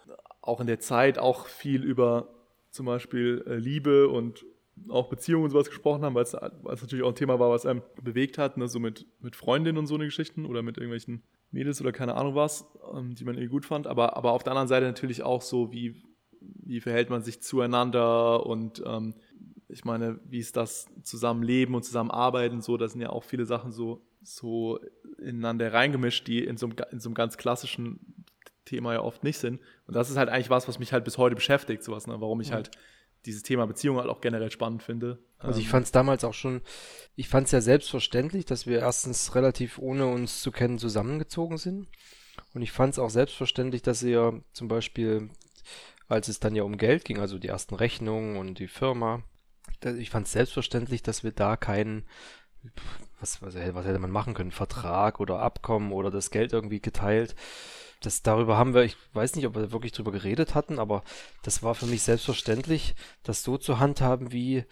auch 0.45 0.61
in 0.61 0.67
der 0.67 0.79
Zeit 0.79 1.17
auch 1.17 1.47
viel 1.47 1.83
über 1.83 2.29
zum 2.69 2.85
Beispiel 2.85 3.43
äh, 3.47 3.55
Liebe 3.55 4.09
und 4.09 4.45
auch 4.89 5.07
Beziehungen 5.07 5.45
und 5.45 5.51
sowas 5.51 5.69
gesprochen 5.69 6.03
haben, 6.03 6.15
weil 6.15 6.23
es, 6.23 6.33
natürlich 6.33 7.03
auch 7.03 7.09
ein 7.09 7.15
Thema 7.15 7.39
war, 7.39 7.49
was 7.49 7.65
einem 7.65 7.81
bewegt 8.01 8.37
hat, 8.37 8.57
ne, 8.57 8.67
so 8.67 8.79
mit, 8.79 9.05
mit 9.21 9.35
Freundinnen 9.35 9.77
und 9.77 9.87
so 9.87 9.95
eine 9.95 10.05
Geschichten 10.05 10.45
oder 10.45 10.61
mit 10.61 10.77
irgendwelchen 10.77 11.23
Mädels 11.51 11.79
oder 11.79 11.93
keine 11.93 12.15
Ahnung 12.15 12.35
was, 12.35 12.65
ähm, 12.93 13.15
die 13.15 13.23
man 13.23 13.35
irgendwie 13.35 13.51
gut 13.51 13.65
fand. 13.65 13.87
Aber, 13.87 14.17
aber 14.17 14.31
auf 14.31 14.43
der 14.43 14.51
anderen 14.51 14.67
Seite 14.67 14.85
natürlich 14.85 15.23
auch 15.23 15.41
so, 15.41 15.71
wie, 15.71 16.03
wie 16.41 16.81
verhält 16.81 17.09
man 17.09 17.23
sich 17.23 17.41
zueinander 17.41 18.45
und 18.45 18.83
ähm, 18.85 19.15
ich 19.67 19.85
meine, 19.85 20.19
wie 20.25 20.39
ist 20.39 20.57
das 20.57 20.87
Zusammenleben 21.03 21.73
und 21.73 21.83
Zusammenarbeiten 21.83 22.61
so, 22.61 22.77
da 22.77 22.87
sind 22.87 23.01
ja 23.01 23.09
auch 23.09 23.23
viele 23.23 23.45
Sachen 23.45 23.71
so, 23.71 24.05
so 24.21 24.79
ineinander 25.17 25.73
reingemischt, 25.73 26.27
die 26.27 26.43
in 26.43 26.57
so, 26.57 26.67
einem, 26.67 26.75
in 26.91 26.99
so 26.99 27.09
einem 27.09 27.15
ganz 27.15 27.37
klassischen 27.37 28.24
Thema 28.65 28.93
ja 28.93 29.01
oft 29.01 29.23
nicht 29.23 29.37
sind. 29.37 29.61
Und 29.87 29.95
das 29.95 30.09
ist 30.09 30.17
halt 30.17 30.29
eigentlich 30.29 30.49
was, 30.49 30.67
was 30.67 30.79
mich 30.79 30.91
halt 30.91 31.05
bis 31.05 31.17
heute 31.17 31.35
beschäftigt, 31.35 31.83
sowas, 31.83 32.07
ne? 32.07 32.19
warum 32.19 32.41
ich 32.41 32.51
halt 32.51 32.71
dieses 33.25 33.43
Thema 33.43 33.65
Beziehung 33.65 33.97
halt 33.97 34.09
auch 34.09 34.21
generell 34.21 34.51
spannend 34.51 34.83
finde. 34.83 35.19
Also 35.39 35.59
ich 35.59 35.65
ähm, 35.65 35.71
fand 35.71 35.85
es 35.85 35.91
damals 35.91 36.23
auch 36.23 36.33
schon, 36.33 36.61
ich 37.15 37.27
fand 37.27 37.45
es 37.45 37.51
ja 37.51 37.61
selbstverständlich, 37.61 38.45
dass 38.45 38.67
wir 38.67 38.79
erstens 38.79 39.35
relativ 39.35 39.79
ohne 39.79 40.07
uns 40.07 40.41
zu 40.41 40.51
kennen 40.51 40.77
zusammengezogen 40.77 41.57
sind. 41.57 41.87
Und 42.53 42.61
ich 42.61 42.71
fand 42.71 42.93
es 42.93 42.99
auch 42.99 43.09
selbstverständlich, 43.09 43.81
dass 43.81 44.03
ihr 44.03 44.41
zum 44.53 44.67
Beispiel, 44.67 45.29
als 46.07 46.27
es 46.27 46.39
dann 46.39 46.55
ja 46.55 46.63
um 46.63 46.77
Geld 46.77 47.05
ging, 47.05 47.19
also 47.19 47.39
die 47.39 47.47
ersten 47.47 47.75
Rechnungen 47.75 48.37
und 48.37 48.59
die 48.59 48.67
Firma, 48.67 49.23
ich 49.83 50.09
fand 50.09 50.27
es 50.27 50.33
selbstverständlich, 50.33 51.03
dass 51.03 51.23
wir 51.23 51.31
da 51.31 51.57
keinen, 51.57 52.05
was, 53.19 53.41
was, 53.41 53.55
was 53.55 53.85
hätte 53.85 53.99
man 53.99 54.11
machen 54.11 54.33
können, 54.33 54.51
Vertrag 54.51 55.19
oder 55.19 55.39
Abkommen 55.39 55.91
oder 55.91 56.11
das 56.11 56.29
Geld 56.31 56.53
irgendwie 56.53 56.81
geteilt 56.81 57.35
das 58.01 58.21
darüber 58.21 58.57
haben 58.57 58.73
wir, 58.73 58.83
ich 58.83 58.97
weiß 59.13 59.35
nicht, 59.35 59.47
ob 59.47 59.55
wir 59.55 59.71
wirklich 59.71 59.91
drüber 59.91 60.11
geredet 60.11 60.55
hatten, 60.55 60.79
aber 60.79 61.03
das 61.43 61.63
war 61.63 61.75
für 61.75 61.85
mich 61.85 62.03
selbstverständlich, 62.03 62.95
das 63.23 63.43
so 63.43 63.57
zu 63.57 63.79
handhaben 63.79 64.31
wie, 64.31 64.65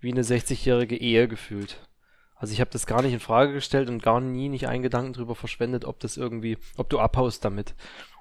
wie 0.00 0.12
eine 0.12 0.22
60-jährige 0.22 0.96
Ehe 0.96 1.28
gefühlt. 1.28 1.78
Also 2.36 2.52
ich 2.52 2.60
habe 2.60 2.70
das 2.70 2.86
gar 2.86 3.00
nicht 3.02 3.12
in 3.12 3.20
Frage 3.20 3.52
gestellt 3.52 3.88
und 3.88 4.02
gar 4.02 4.20
nie 4.20 4.48
nicht 4.48 4.68
einen 4.68 4.82
Gedanken 4.82 5.12
drüber 5.12 5.34
verschwendet, 5.34 5.84
ob 5.84 6.00
das 6.00 6.16
irgendwie, 6.16 6.58
ob 6.76 6.90
du 6.90 6.98
abhaust 6.98 7.44
damit 7.44 7.74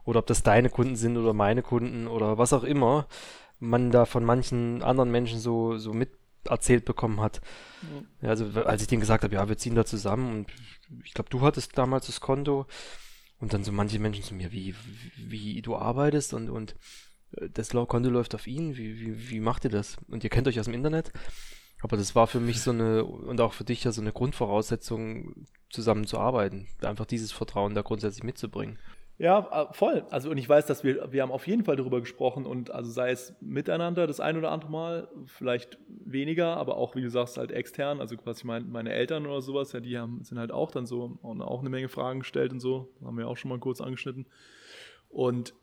oder 0.05 0.19
ob 0.19 0.27
das 0.27 0.43
deine 0.43 0.69
Kunden 0.69 0.95
sind 0.95 1.17
oder 1.17 1.33
meine 1.33 1.61
Kunden 1.61 2.07
oder 2.07 2.37
was 2.37 2.53
auch 2.53 2.63
immer 2.63 3.07
man 3.59 3.91
da 3.91 4.05
von 4.05 4.23
manchen 4.23 4.81
anderen 4.83 5.11
Menschen 5.11 5.39
so 5.39 5.77
so 5.77 5.93
mit 5.93 6.11
erzählt 6.45 6.85
bekommen 6.85 7.21
hat. 7.21 7.41
Ja, 8.21 8.29
also 8.29 8.45
als 8.63 8.81
ich 8.81 8.87
denen 8.87 9.01
gesagt 9.01 9.23
habe, 9.23 9.35
ja, 9.35 9.47
wir 9.47 9.57
ziehen 9.57 9.75
da 9.75 9.85
zusammen 9.85 10.31
und 10.31 10.51
ich 11.03 11.13
glaube, 11.13 11.29
du 11.29 11.41
hattest 11.41 11.77
damals 11.77 12.07
das 12.07 12.21
Konto 12.21 12.65
und 13.43 13.53
dann 13.53 13.65
so 13.65 13.73
manche 13.73 13.99
Menschen 13.99 14.23
zu 14.23 14.33
mir, 14.33 14.53
wie, 14.53 14.73
wie, 15.17 15.61
du 15.61 15.75
arbeitest 15.75 16.33
und, 16.33 16.49
und 16.49 16.77
äh, 17.35 17.49
das 17.53 17.71
Konto 17.71 18.09
läuft 18.09 18.33
auf 18.35 18.47
ihn, 18.47 18.77
wie, 18.77 19.01
wie, 19.01 19.29
wie 19.29 19.41
macht 19.41 19.65
ihr 19.65 19.69
das? 19.69 19.97
Und 20.07 20.23
ihr 20.23 20.29
kennt 20.29 20.47
euch 20.47 20.61
aus 20.61 20.65
dem 20.65 20.73
Internet. 20.73 21.11
Aber 21.81 21.97
das 21.97 22.15
war 22.15 22.27
für 22.27 22.39
mich 22.39 22.61
so 22.61 22.71
eine, 22.71 23.03
und 23.03 23.41
auch 23.41 23.51
für 23.51 23.65
dich 23.65 23.83
ja 23.83 23.91
so 23.91 23.99
eine 23.99 24.13
Grundvoraussetzung, 24.13 25.45
zusammen 25.69 26.07
zu 26.07 26.19
arbeiten. 26.19 26.67
Einfach 26.83 27.05
dieses 27.05 27.33
Vertrauen 27.33 27.75
da 27.75 27.81
grundsätzlich 27.81 28.23
mitzubringen. 28.23 28.79
Ja, 29.23 29.69
äh, 29.69 29.73
voll. 29.73 30.05
Also 30.09 30.29
und 30.29 30.37
ich 30.37 30.49
weiß, 30.49 30.65
dass 30.65 30.83
wir, 30.83 31.13
wir 31.13 31.21
haben 31.21 31.31
auf 31.31 31.47
jeden 31.47 31.63
Fall 31.63 31.77
darüber 31.77 32.01
gesprochen 32.01 32.45
und 32.45 32.71
also 32.71 32.91
sei 32.91 33.11
es 33.11 33.33
miteinander 33.39 34.05
das 34.05 34.19
ein 34.19 34.35
oder 34.35 34.51
andere 34.51 34.69
Mal, 34.69 35.07
vielleicht 35.27 35.77
weniger, 35.87 36.57
aber 36.57 36.75
auch, 36.75 36.93
wie 36.97 37.01
du 37.01 37.09
sagst, 37.09 37.37
halt 37.37 37.53
extern, 37.53 38.01
also 38.01 38.17
quasi 38.17 38.45
mein, 38.45 38.69
meine 38.69 38.91
Eltern 38.91 39.25
oder 39.25 39.41
sowas, 39.41 39.71
ja, 39.71 39.79
die 39.79 39.97
haben, 39.97 40.25
sind 40.25 40.39
halt 40.39 40.51
auch 40.51 40.71
dann 40.71 40.85
so 40.85 41.19
auch 41.23 41.61
eine 41.61 41.69
Menge 41.69 41.87
Fragen 41.87 42.19
gestellt 42.19 42.51
und 42.51 42.59
so, 42.59 42.89
haben 43.01 43.17
wir 43.17 43.29
auch 43.29 43.37
schon 43.37 43.47
mal 43.47 43.59
kurz 43.59 43.79
angeschnitten. 43.79 44.27
Und 45.07 45.53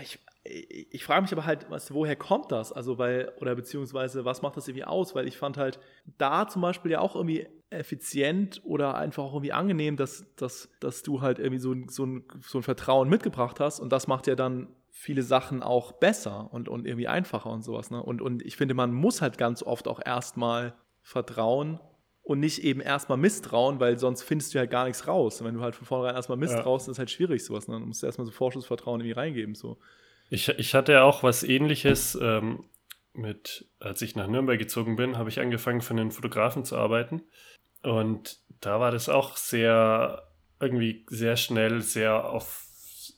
ich, 0.00 0.20
ich 0.44 1.02
frage 1.02 1.22
mich 1.22 1.32
aber 1.32 1.46
halt, 1.46 1.68
was, 1.68 1.92
woher 1.92 2.14
kommt 2.14 2.52
das? 2.52 2.70
Also, 2.72 2.96
weil, 2.96 3.32
oder 3.40 3.56
beziehungsweise, 3.56 4.24
was 4.24 4.40
macht 4.40 4.56
das 4.56 4.68
irgendwie 4.68 4.84
aus? 4.84 5.16
Weil 5.16 5.26
ich 5.26 5.36
fand 5.36 5.56
halt 5.56 5.80
da 6.16 6.46
zum 6.46 6.62
Beispiel 6.62 6.92
ja 6.92 7.00
auch 7.00 7.16
irgendwie 7.16 7.48
effizient 7.70 8.60
oder 8.64 8.96
einfach 8.96 9.22
auch 9.22 9.34
irgendwie 9.34 9.52
angenehm, 9.52 9.96
dass, 9.96 10.26
dass, 10.36 10.68
dass 10.80 11.02
du 11.02 11.20
halt 11.20 11.38
irgendwie 11.38 11.60
so, 11.60 11.74
so, 11.88 12.04
ein, 12.04 12.24
so 12.40 12.58
ein 12.58 12.62
Vertrauen 12.62 13.08
mitgebracht 13.08 13.60
hast 13.60 13.80
und 13.80 13.92
das 13.92 14.06
macht 14.06 14.26
ja 14.26 14.34
dann 14.34 14.68
viele 14.90 15.22
Sachen 15.22 15.62
auch 15.62 15.92
besser 15.92 16.52
und, 16.52 16.68
und 16.68 16.86
irgendwie 16.86 17.08
einfacher 17.08 17.50
und 17.50 17.62
sowas. 17.62 17.90
Ne? 17.90 18.02
Und, 18.02 18.20
und 18.20 18.44
ich 18.44 18.56
finde, 18.56 18.74
man 18.74 18.92
muss 18.92 19.22
halt 19.22 19.38
ganz 19.38 19.62
oft 19.62 19.88
auch 19.88 20.00
erstmal 20.04 20.74
vertrauen 21.00 21.80
und 22.22 22.40
nicht 22.40 22.62
eben 22.62 22.80
erstmal 22.80 23.16
misstrauen, 23.16 23.80
weil 23.80 23.98
sonst 23.98 24.22
findest 24.22 24.54
du 24.54 24.58
halt 24.58 24.70
gar 24.70 24.84
nichts 24.84 25.06
raus. 25.06 25.40
Und 25.40 25.46
wenn 25.46 25.54
du 25.54 25.62
halt 25.62 25.74
von 25.74 25.86
vornherein 25.86 26.16
erstmal 26.16 26.38
misstraust, 26.38 26.86
ja. 26.86 26.92
ist 26.92 26.98
halt 26.98 27.10
schwierig 27.10 27.44
sowas. 27.44 27.66
Ne? 27.66 27.74
Dann 27.74 27.88
musst 27.88 28.02
du 28.02 28.06
erstmal 28.06 28.26
so 28.26 28.32
Vorschussvertrauen 28.32 29.00
irgendwie 29.00 29.18
reingeben. 29.18 29.54
So. 29.54 29.78
Ich, 30.28 30.48
ich 30.48 30.74
hatte 30.74 30.92
ja 30.92 31.02
auch 31.02 31.22
was 31.22 31.42
ähnliches 31.42 32.18
ähm, 32.20 32.64
mit, 33.12 33.66
als 33.80 34.02
ich 34.02 34.16
nach 34.16 34.28
Nürnberg 34.28 34.58
gezogen 34.58 34.96
bin, 34.96 35.18
habe 35.18 35.28
ich 35.28 35.40
angefangen, 35.40 35.80
für 35.80 35.94
einen 35.94 36.10
Fotografen 36.10 36.64
zu 36.64 36.76
arbeiten. 36.76 37.22
Und 37.82 38.38
da 38.60 38.80
war 38.80 38.90
das 38.90 39.08
auch 39.08 39.36
sehr, 39.36 40.22
irgendwie 40.60 41.04
sehr 41.08 41.36
schnell, 41.36 41.80
sehr 41.80 42.28
auf, 42.30 42.64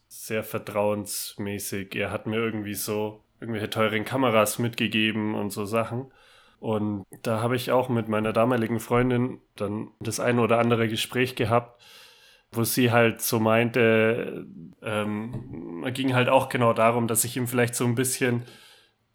sehr 0.09 0.45
vertrauensmäßig. 0.45 1.95
Er 1.97 2.11
hat 2.11 2.27
mir 2.27 2.37
irgendwie 2.37 2.75
so 2.75 3.25
irgendwelche 3.41 3.71
teuren 3.71 4.05
Kameras 4.05 4.59
mitgegeben 4.59 5.35
und 5.35 5.51
so 5.51 5.65
Sachen. 5.65 6.13
Und 6.61 7.05
da 7.23 7.41
habe 7.41 7.57
ich 7.57 7.73
auch 7.73 7.89
mit 7.89 8.09
meiner 8.09 8.33
damaligen 8.33 8.79
Freundin 8.79 9.41
dann 9.57 9.91
das 9.99 10.21
eine 10.21 10.43
oder 10.43 10.61
andere 10.61 10.89
Gespräch 10.89 11.35
gehabt, 11.35 11.81
wo 12.53 12.63
sie 12.63 12.93
halt 12.93 13.21
so 13.21 13.41
meinte, 13.41 14.47
ähm, 14.81 15.85
ging 15.93 16.15
halt 16.15 16.29
auch 16.29 16.49
genau 16.49 16.73
darum, 16.73 17.09
dass 17.09 17.25
ich 17.25 17.37
ihm 17.37 17.49
vielleicht 17.49 17.75
so 17.75 17.85
ein 17.85 17.97
bisschen 17.97 18.45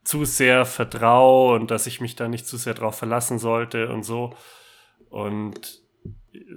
zu 0.04 0.26
sehr 0.26 0.66
vertraue 0.66 1.56
und 1.56 1.72
dass 1.72 1.88
ich 1.88 2.02
mich 2.02 2.18
da 2.18 2.28
nicht 2.28 2.48
zu 2.48 2.58
sehr 2.58 2.74
drauf 2.74 2.98
verlassen 2.98 3.40
sollte 3.40 3.90
und 3.90 4.04
so. 4.04 4.34
Und 5.10 5.82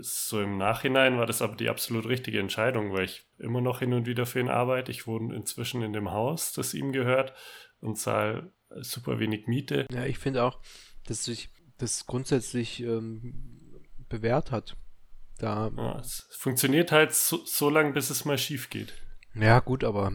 so 0.00 0.40
im 0.40 0.59
Nachhinein 0.59 1.19
war 1.19 1.26
das 1.26 1.42
aber 1.42 1.57
die 1.57 1.69
absolut 1.69 2.07
richtige 2.07 2.38
Entscheidung, 2.40 2.92
weil 2.92 3.04
ich 3.04 3.26
immer 3.38 3.61
noch 3.61 3.80
hin 3.80 3.92
und 3.92 4.07
wieder 4.07 4.26
für 4.26 4.40
ihn 4.40 4.49
arbeite. 4.49 4.90
Ich 4.90 5.07
wohne 5.07 5.35
inzwischen 5.35 5.83
in 5.83 5.92
dem 5.92 6.11
Haus, 6.11 6.52
das 6.52 6.75
ihm 6.75 6.92
gehört 6.92 7.35
und 7.80 7.97
zahle 7.97 8.52
super 8.80 9.19
wenig 9.19 9.47
Miete. 9.47 9.87
Ja, 9.90 10.04
ich 10.04 10.19
finde 10.19 10.45
auch, 10.45 10.61
dass 11.07 11.25
sich 11.25 11.50
das 11.78 12.07
grundsätzlich 12.07 12.83
ähm, 12.83 13.80
bewährt 14.09 14.50
hat. 14.50 14.76
Da, 15.38 15.71
ja, 15.75 15.99
es 15.99 16.28
funktioniert 16.38 16.92
halt 16.92 17.14
so, 17.14 17.45
so 17.45 17.71
lange, 17.71 17.92
bis 17.92 18.11
es 18.11 18.26
mal 18.26 18.37
schief 18.37 18.69
geht. 18.69 18.92
Ja, 19.35 19.61
gut, 19.61 19.85
aber 19.85 20.12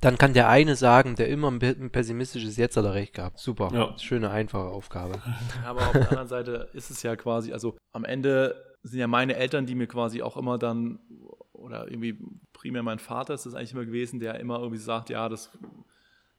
dann 0.00 0.16
kann 0.16 0.32
der 0.32 0.48
eine 0.48 0.76
sagen, 0.76 1.14
der 1.14 1.28
immer 1.28 1.50
ein 1.50 1.90
pessimistisches 1.90 2.56
Jetzt 2.56 2.76
hat 2.76 2.84
er 2.84 2.94
recht 2.94 3.14
gehabt. 3.14 3.38
Super. 3.38 3.70
Ja. 3.72 3.98
Schöne, 3.98 4.30
einfache 4.30 4.68
Aufgabe. 4.68 5.20
Aber 5.64 5.80
auf 5.80 5.92
der 5.92 6.08
anderen 6.08 6.28
Seite 6.28 6.70
ist 6.72 6.90
es 6.90 7.02
ja 7.02 7.16
quasi, 7.16 7.52
also 7.52 7.76
am 7.92 8.04
Ende 8.04 8.76
sind 8.82 8.98
ja 8.98 9.06
meine 9.06 9.36
Eltern, 9.36 9.66
die 9.66 9.74
mir 9.74 9.86
quasi 9.86 10.22
auch 10.22 10.36
immer 10.38 10.58
dann, 10.58 11.00
oder 11.52 11.86
irgendwie 11.88 12.18
primär 12.54 12.82
mein 12.82 12.98
Vater 12.98 13.34
ist 13.34 13.44
das 13.44 13.54
eigentlich 13.54 13.72
immer 13.72 13.84
gewesen, 13.84 14.20
der 14.20 14.40
immer 14.40 14.58
irgendwie 14.58 14.78
sagt, 14.78 15.10
ja, 15.10 15.28
das, 15.28 15.50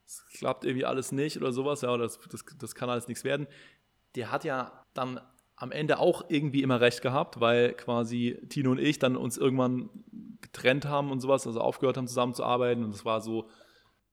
das 0.04 0.26
klappt 0.36 0.64
irgendwie 0.64 0.84
alles 0.84 1.12
nicht 1.12 1.36
oder 1.36 1.52
sowas, 1.52 1.82
ja, 1.82 1.90
oder 1.90 2.02
das, 2.02 2.18
das, 2.30 2.44
das 2.58 2.74
kann 2.74 2.90
alles 2.90 3.06
nichts 3.06 3.22
werden. 3.22 3.46
Der 4.16 4.32
hat 4.32 4.42
ja 4.42 4.84
dann 4.92 5.20
am 5.62 5.70
Ende 5.70 6.00
auch 6.00 6.24
irgendwie 6.28 6.60
immer 6.60 6.80
recht 6.80 7.02
gehabt, 7.02 7.38
weil 7.38 7.74
quasi 7.74 8.36
Tino 8.48 8.72
und 8.72 8.80
ich 8.80 8.98
dann 8.98 9.16
uns 9.16 9.38
irgendwann 9.38 9.90
getrennt 10.40 10.86
haben 10.86 11.12
und 11.12 11.20
sowas, 11.20 11.46
also 11.46 11.60
aufgehört 11.60 11.96
haben 11.96 12.08
zusammenzuarbeiten 12.08 12.82
und 12.82 12.92
es 12.92 13.04
war 13.04 13.20
so 13.20 13.48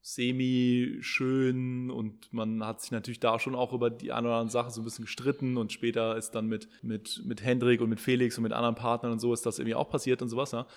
semi-schön 0.00 1.90
und 1.90 2.32
man 2.32 2.64
hat 2.64 2.80
sich 2.80 2.92
natürlich 2.92 3.18
da 3.18 3.40
schon 3.40 3.56
auch 3.56 3.72
über 3.72 3.90
die 3.90 4.12
eine 4.12 4.28
oder 4.28 4.36
andere 4.36 4.52
Sache 4.52 4.70
so 4.70 4.80
ein 4.80 4.84
bisschen 4.84 5.06
gestritten 5.06 5.56
und 5.56 5.72
später 5.72 6.16
ist 6.16 6.36
dann 6.36 6.46
mit, 6.46 6.68
mit, 6.82 7.20
mit 7.24 7.42
Hendrik 7.42 7.80
und 7.80 7.90
mit 7.90 7.98
Felix 7.98 8.38
und 8.38 8.44
mit 8.44 8.52
anderen 8.52 8.76
Partnern 8.76 9.10
und 9.10 9.18
so 9.18 9.34
ist 9.34 9.44
das 9.44 9.58
irgendwie 9.58 9.74
auch 9.74 9.90
passiert 9.90 10.22
und 10.22 10.28
sowas, 10.28 10.52
ja. 10.52 10.68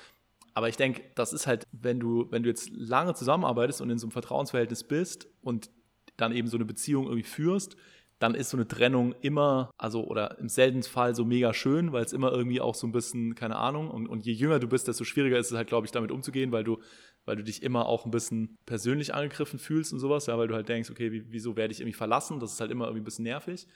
Aber 0.55 0.69
ich 0.69 0.75
denke, 0.75 1.03
das 1.13 1.33
ist 1.33 1.45
halt, 1.45 1.67
wenn 1.71 1.99
du, 1.99 2.31
wenn 2.31 2.41
du 2.41 2.49
jetzt 2.49 2.71
lange 2.71 3.13
zusammenarbeitest 3.13 3.79
und 3.79 3.91
in 3.91 3.99
so 3.99 4.07
einem 4.07 4.11
Vertrauensverhältnis 4.11 4.83
bist 4.83 5.27
und 5.43 5.69
dann 6.17 6.31
eben 6.31 6.47
so 6.47 6.57
eine 6.57 6.65
Beziehung 6.65 7.05
irgendwie 7.05 7.23
führst, 7.23 7.77
dann 8.23 8.35
ist 8.35 8.51
so 8.51 8.57
eine 8.57 8.65
Trennung 8.65 9.13
immer, 9.19 9.69
also 9.77 10.05
oder 10.05 10.39
im 10.39 10.47
seltenen 10.47 10.83
Fall 10.83 11.13
so 11.13 11.25
mega 11.25 11.53
schön, 11.53 11.91
weil 11.91 12.05
es 12.05 12.13
immer 12.13 12.31
irgendwie 12.31 12.61
auch 12.61 12.73
so 12.73 12.87
ein 12.87 12.93
bisschen, 12.93 13.35
keine 13.35 13.57
Ahnung, 13.57 13.91
und, 13.91 14.07
und 14.07 14.25
je 14.25 14.31
jünger 14.31 14.59
du 14.59 14.67
bist, 14.67 14.87
desto 14.87 15.03
schwieriger 15.03 15.37
ist 15.37 15.51
es 15.51 15.57
halt, 15.57 15.67
glaube 15.67 15.85
ich, 15.85 15.91
damit 15.91 16.09
umzugehen, 16.09 16.53
weil 16.53 16.63
du, 16.63 16.79
weil 17.25 17.35
du 17.35 17.43
dich 17.43 17.63
immer 17.63 17.85
auch 17.85 18.05
ein 18.05 18.11
bisschen 18.11 18.55
persönlich 18.65 19.13
angegriffen 19.13 19.59
fühlst 19.59 19.91
und 19.91 19.99
sowas, 19.99 20.27
ja, 20.27 20.37
weil 20.37 20.47
du 20.47 20.55
halt 20.55 20.69
denkst, 20.69 20.89
okay, 20.89 21.11
wie, 21.11 21.25
wieso 21.31 21.57
werde 21.57 21.73
ich 21.73 21.81
irgendwie 21.81 21.97
verlassen? 21.97 22.39
Das 22.39 22.53
ist 22.53 22.61
halt 22.61 22.71
immer 22.71 22.85
irgendwie 22.85 23.01
ein 23.01 23.03
bisschen 23.03 23.23
nervig. 23.23 23.67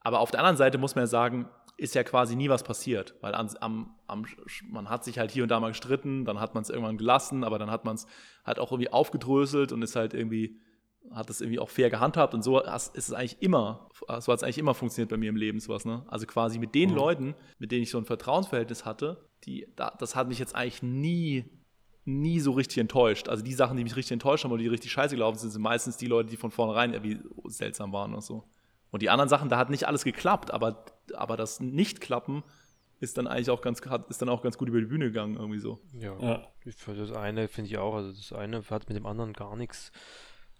Aber 0.00 0.20
auf 0.20 0.30
der 0.30 0.40
anderen 0.40 0.58
Seite 0.58 0.76
muss 0.76 0.94
man 0.94 1.04
ja 1.04 1.06
sagen, 1.06 1.48
ist 1.78 1.94
ja 1.94 2.04
quasi 2.04 2.36
nie 2.36 2.50
was 2.50 2.62
passiert, 2.62 3.14
weil 3.22 3.34
am, 3.34 3.48
am, 3.60 3.94
am, 4.06 4.26
man 4.68 4.90
hat 4.90 5.02
sich 5.02 5.18
halt 5.18 5.30
hier 5.30 5.44
und 5.44 5.48
da 5.48 5.58
mal 5.60 5.68
gestritten, 5.70 6.26
dann 6.26 6.40
hat 6.40 6.52
man 6.52 6.62
es 6.62 6.68
irgendwann 6.68 6.98
gelassen, 6.98 7.42
aber 7.42 7.58
dann 7.58 7.70
hat 7.70 7.86
man 7.86 7.94
es 7.94 8.06
halt 8.44 8.58
auch 8.58 8.70
irgendwie 8.70 8.92
aufgedröselt 8.92 9.72
und 9.72 9.80
ist 9.80 9.96
halt 9.96 10.12
irgendwie 10.12 10.60
hat 11.12 11.28
das 11.28 11.40
irgendwie 11.40 11.58
auch 11.58 11.68
fair 11.68 11.90
gehandhabt 11.90 12.34
und 12.34 12.42
so 12.42 12.60
ist 12.60 12.96
es 12.96 13.12
eigentlich 13.12 13.40
immer, 13.42 13.88
so 14.20 14.32
hat 14.32 14.38
es 14.38 14.42
eigentlich 14.42 14.58
immer 14.58 14.74
funktioniert 14.74 15.10
bei 15.10 15.16
mir 15.16 15.28
im 15.28 15.36
Leben, 15.36 15.60
sowas, 15.60 15.84
ne? 15.84 16.04
Also 16.08 16.26
quasi 16.26 16.58
mit 16.58 16.74
den 16.74 16.90
mhm. 16.90 16.96
Leuten, 16.96 17.34
mit 17.58 17.72
denen 17.72 17.82
ich 17.82 17.90
so 17.90 17.98
ein 17.98 18.04
Vertrauensverhältnis 18.04 18.84
hatte, 18.84 19.28
die, 19.44 19.66
das 19.76 20.16
hat 20.16 20.28
mich 20.28 20.38
jetzt 20.38 20.54
eigentlich 20.54 20.82
nie, 20.82 21.44
nie 22.04 22.40
so 22.40 22.52
richtig 22.52 22.78
enttäuscht. 22.78 23.28
Also 23.28 23.44
die 23.44 23.52
Sachen, 23.52 23.76
die 23.76 23.84
mich 23.84 23.96
richtig 23.96 24.12
enttäuscht 24.12 24.44
haben 24.44 24.52
oder 24.52 24.62
die 24.62 24.68
richtig 24.68 24.92
scheiße 24.92 25.14
gelaufen 25.14 25.38
sind, 25.38 25.50
sind 25.50 25.62
meistens 25.62 25.96
die 25.96 26.06
Leute, 26.06 26.30
die 26.30 26.36
von 26.36 26.50
vornherein 26.50 26.92
irgendwie 26.92 27.18
seltsam 27.46 27.92
waren 27.92 28.14
und 28.14 28.22
so. 28.22 28.44
Und 28.90 29.02
die 29.02 29.10
anderen 29.10 29.28
Sachen, 29.28 29.48
da 29.48 29.58
hat 29.58 29.70
nicht 29.70 29.86
alles 29.86 30.04
geklappt, 30.04 30.52
aber, 30.52 30.84
aber 31.14 31.36
das 31.36 31.60
Nicht-Klappen 31.60 32.42
ist 33.00 33.18
dann 33.18 33.26
eigentlich 33.26 33.50
auch 33.50 33.60
ganz, 33.60 33.82
ist 34.08 34.22
dann 34.22 34.28
auch 34.28 34.42
ganz 34.42 34.56
gut 34.56 34.68
über 34.68 34.80
die 34.80 34.86
Bühne 34.86 35.06
gegangen, 35.06 35.36
irgendwie 35.36 35.58
so. 35.58 35.80
Ja, 35.92 36.16
ja. 36.20 36.48
für 36.76 36.94
das 36.94 37.12
eine 37.12 37.48
finde 37.48 37.70
ich 37.70 37.78
auch, 37.78 37.94
also 37.94 38.12
das 38.12 38.32
eine 38.32 38.62
hat 38.70 38.88
mit 38.88 38.96
dem 38.96 39.06
anderen 39.06 39.32
gar 39.32 39.56
nichts 39.56 39.92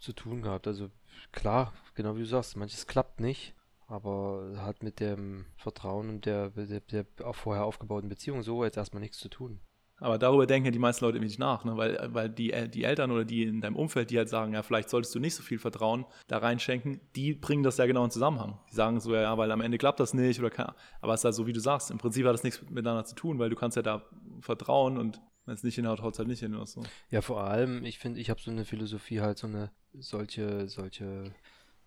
zu 0.00 0.12
tun 0.12 0.42
gehabt. 0.42 0.66
Also 0.66 0.90
klar, 1.32 1.72
genau 1.94 2.16
wie 2.16 2.20
du 2.20 2.26
sagst, 2.26 2.56
manches 2.56 2.86
klappt 2.86 3.20
nicht, 3.20 3.54
aber 3.86 4.54
hat 4.58 4.82
mit 4.82 5.00
dem 5.00 5.46
Vertrauen 5.56 6.08
und 6.08 6.26
der, 6.26 6.50
der, 6.50 6.80
der 6.80 7.06
vorher 7.32 7.64
aufgebauten 7.64 8.08
Beziehung 8.08 8.42
so 8.42 8.64
jetzt 8.64 8.76
erstmal 8.76 9.00
nichts 9.00 9.18
zu 9.18 9.28
tun. 9.28 9.60
Aber 9.98 10.18
darüber 10.18 10.46
denken 10.46 10.66
ja 10.66 10.70
die 10.72 10.80
meisten 10.80 11.04
Leute 11.04 11.20
nicht 11.20 11.38
nach, 11.38 11.64
ne? 11.64 11.76
weil, 11.76 12.10
weil 12.12 12.28
die, 12.28 12.52
die 12.68 12.82
Eltern 12.82 13.12
oder 13.12 13.24
die 13.24 13.44
in 13.44 13.60
deinem 13.60 13.76
Umfeld, 13.76 14.10
die 14.10 14.18
halt 14.18 14.28
sagen, 14.28 14.52
ja, 14.52 14.62
vielleicht 14.62 14.90
solltest 14.90 15.14
du 15.14 15.20
nicht 15.20 15.36
so 15.36 15.42
viel 15.42 15.58
Vertrauen 15.58 16.04
da 16.26 16.38
reinschenken, 16.38 17.00
die 17.14 17.34
bringen 17.34 17.62
das 17.62 17.76
ja 17.76 17.86
genau 17.86 18.04
in 18.04 18.10
Zusammenhang. 18.10 18.58
Die 18.70 18.74
sagen 18.74 18.98
so, 18.98 19.14
ja, 19.14 19.38
weil 19.38 19.52
am 19.52 19.60
Ende 19.60 19.78
klappt 19.78 20.00
das 20.00 20.12
nicht 20.12 20.40
oder 20.40 20.50
kann, 20.50 20.74
aber 21.00 21.14
es 21.14 21.20
ist 21.20 21.24
halt 21.24 21.34
so, 21.36 21.46
wie 21.46 21.52
du 21.52 21.60
sagst, 21.60 21.92
im 21.92 21.98
Prinzip 21.98 22.26
hat 22.26 22.34
das 22.34 22.42
nichts 22.42 22.60
miteinander 22.62 23.04
zu 23.04 23.14
tun, 23.14 23.38
weil 23.38 23.50
du 23.50 23.56
kannst 23.56 23.76
ja 23.76 23.82
da 23.82 24.02
vertrauen 24.40 24.98
und 24.98 25.20
wenn 25.46 25.54
es 25.54 25.62
nicht 25.62 25.74
hinhaut, 25.74 26.00
haut 26.00 26.14
es 26.14 26.18
halt 26.18 26.28
nicht 26.28 26.40
hin 26.40 26.54
oder 26.54 26.66
so. 26.66 26.82
Ja, 27.10 27.20
vor 27.20 27.44
allem, 27.44 27.84
ich 27.84 27.98
finde, 27.98 28.20
ich 28.20 28.30
habe 28.30 28.40
so 28.40 28.50
eine 28.50 28.64
Philosophie 28.64 29.20
halt, 29.20 29.38
so 29.38 29.46
eine, 29.46 29.70
solche, 29.92 30.68
solche 30.68 31.32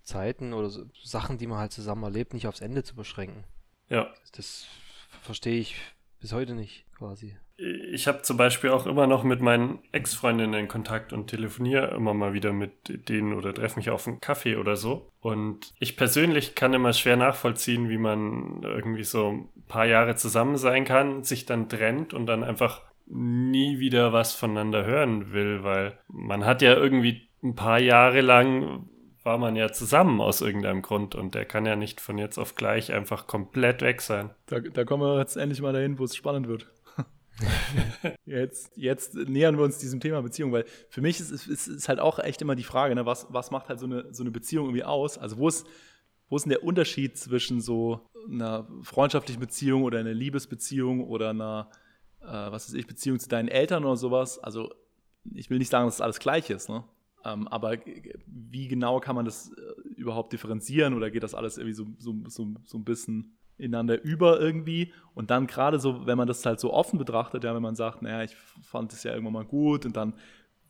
Zeiten 0.04 0.54
oder 0.54 0.70
so, 0.70 0.86
Sachen, 1.04 1.38
die 1.38 1.48
man 1.48 1.60
halt 1.60 1.72
zusammen 1.72 2.04
erlebt, 2.04 2.34
nicht 2.34 2.48
aufs 2.48 2.62
Ende 2.62 2.84
zu 2.84 2.96
beschränken. 2.96 3.44
Ja. 3.90 4.14
Das 4.36 4.68
verstehe 5.22 5.60
ich 5.60 5.76
bis 6.20 6.34
heute 6.34 6.54
nicht, 6.54 6.86
quasi. 6.98 7.38
Ich 7.60 8.08
habe 8.08 8.22
zum 8.22 8.38
Beispiel 8.38 8.70
auch 8.70 8.86
immer 8.86 9.08
noch 9.08 9.24
mit 9.24 9.42
meinen 9.42 9.80
Ex-Freundinnen 9.92 10.60
in 10.60 10.68
Kontakt 10.68 11.12
und 11.12 11.28
telefoniere 11.28 11.88
immer 11.96 12.14
mal 12.14 12.34
wieder 12.34 12.54
mit 12.54 13.10
denen 13.10 13.34
oder 13.34 13.52
treffe 13.52 13.78
mich 13.78 13.90
auf 13.90 14.08
einen 14.08 14.22
Kaffee 14.22 14.58
oder 14.58 14.76
so. 14.76 15.10
Und 15.20 15.74
ich 15.80 15.98
persönlich 15.98 16.54
kann 16.54 16.74
immer 16.74 16.94
schwer 16.94 17.18
nachvollziehen, 17.18 17.90
wie 17.90 17.98
man 17.98 18.62
irgendwie 18.62 19.04
so 19.04 19.30
ein 19.30 19.50
paar 19.68 19.86
Jahre 19.86 20.16
zusammen 20.16 20.58
sein 20.58 20.86
kann, 20.86 21.24
sich 21.24 21.48
dann 21.48 21.68
trennt 21.68 22.14
und 22.14 22.28
dann 22.28 22.44
einfach 22.44 22.82
nie 23.10 23.80
wieder 23.80 24.14
was 24.14 24.34
voneinander 24.34 24.86
hören 24.86 25.32
will, 25.32 25.64
weil 25.64 25.98
man 26.08 26.46
hat 26.46 26.62
ja 26.62 26.74
irgendwie 26.74 27.30
ein 27.44 27.56
paar 27.56 27.80
Jahre 27.80 28.22
lang 28.22 28.90
war 29.28 29.38
man 29.38 29.58
ja 29.58 29.74
zusammen 29.74 30.22
aus 30.22 30.40
irgendeinem 30.40 30.82
Grund 30.82 31.14
und 31.14 31.36
der 31.36 31.44
kann 31.44 31.66
ja 31.66 31.76
nicht 31.76 32.00
von 32.00 32.18
jetzt 32.18 32.38
auf 32.38 32.56
gleich 32.56 32.94
einfach 32.94 33.28
komplett 33.28 33.82
weg 33.82 34.02
sein. 34.02 34.30
Da, 34.46 34.62
da 34.62 34.86
kommen 34.86 35.04
wir 35.04 35.20
jetzt 35.20 35.36
endlich 35.36 35.62
mal 35.62 35.74
dahin, 35.74 36.00
wo 36.00 36.06
es 36.06 36.16
spannend 36.16 36.48
wird. 36.48 36.66
jetzt, 38.26 38.72
jetzt 38.78 39.16
nähern 39.16 39.58
wir 39.58 39.66
uns 39.66 39.80
diesem 39.80 40.00
Thema 40.00 40.22
Beziehung, 40.22 40.54
weil 40.54 40.64
für 40.90 41.02
mich 41.02 41.20
ist 41.20 41.46
ist, 41.46 41.90
halt 41.90 42.00
auch 42.00 42.20
echt 42.20 42.42
immer 42.42 42.56
die 42.56 42.64
Frage, 42.64 42.96
ne, 42.96 43.06
was, 43.06 43.28
was 43.30 43.52
macht 43.52 43.68
halt 43.68 43.82
so 43.82 43.86
eine, 43.86 44.14
so 44.14 44.24
eine 44.24 44.32
Beziehung 44.32 44.68
irgendwie 44.68 44.86
aus? 44.86 45.18
Also 45.18 45.38
wo 45.38 45.50
ist, 45.50 45.68
wo 46.30 46.38
ist 46.38 46.44
denn 46.44 46.52
der 46.52 46.64
Unterschied 46.64 47.18
zwischen 47.18 47.60
so 47.60 48.08
einer 48.32 48.66
freundschaftlichen 48.82 49.42
Beziehung 49.42 49.84
oder 49.84 50.00
einer 50.00 50.14
Liebesbeziehung 50.14 51.06
oder 51.06 51.32
einer 51.32 51.70
äh, 52.22 52.26
was 52.26 52.68
weiß 52.68 52.74
ich, 52.74 52.88
Beziehung 52.88 53.20
zu 53.20 53.30
deinen 53.30 53.48
Eltern 53.48 53.86
oder 53.86 53.98
sowas. 53.98 54.40
Also 54.40 54.74
ich 55.34 55.50
will 55.50 55.60
nicht 55.60 55.70
sagen, 55.70 55.88
dass 55.88 55.98
das 55.98 56.02
alles 56.02 56.20
gleich 56.20 56.50
ist, 56.50 56.70
ne? 56.70 56.84
Ähm, 57.26 57.48
aber 57.48 57.78
wie 58.28 58.68
genau 58.68 59.00
kann 59.00 59.16
man 59.16 59.26
das 59.26 59.52
äh, 59.52 59.90
überhaupt 59.96 60.32
differenzieren 60.34 60.94
oder 60.94 61.10
geht 61.10 61.24
das 61.24 61.34
alles 61.34 61.58
irgendwie 61.58 61.74
so, 61.74 61.86
so, 61.98 62.14
so, 62.28 62.48
so 62.64 62.78
ein 62.78 62.84
bisschen 62.84 63.38
ineinander 63.58 64.02
über 64.02 64.40
irgendwie? 64.40 64.94
Und 65.14 65.32
dann 65.32 65.48
gerade 65.48 65.80
so, 65.80 66.06
wenn 66.06 66.18
man 66.18 66.28
das 66.28 66.46
halt 66.46 66.60
so 66.60 66.72
offen 66.72 67.00
betrachtet, 67.00 67.44
ja, 67.44 67.56
wenn 67.56 67.62
man 67.62 67.76
sagt, 67.76 68.02
naja, 68.02 68.24
ich 68.24 68.36
fand 68.62 68.94
es 68.94 69.04
ja 69.04 69.12
irgendwann 69.12 69.34
mal 69.34 69.46
gut 69.46 69.86
und 69.86 69.98
dann 69.98 70.14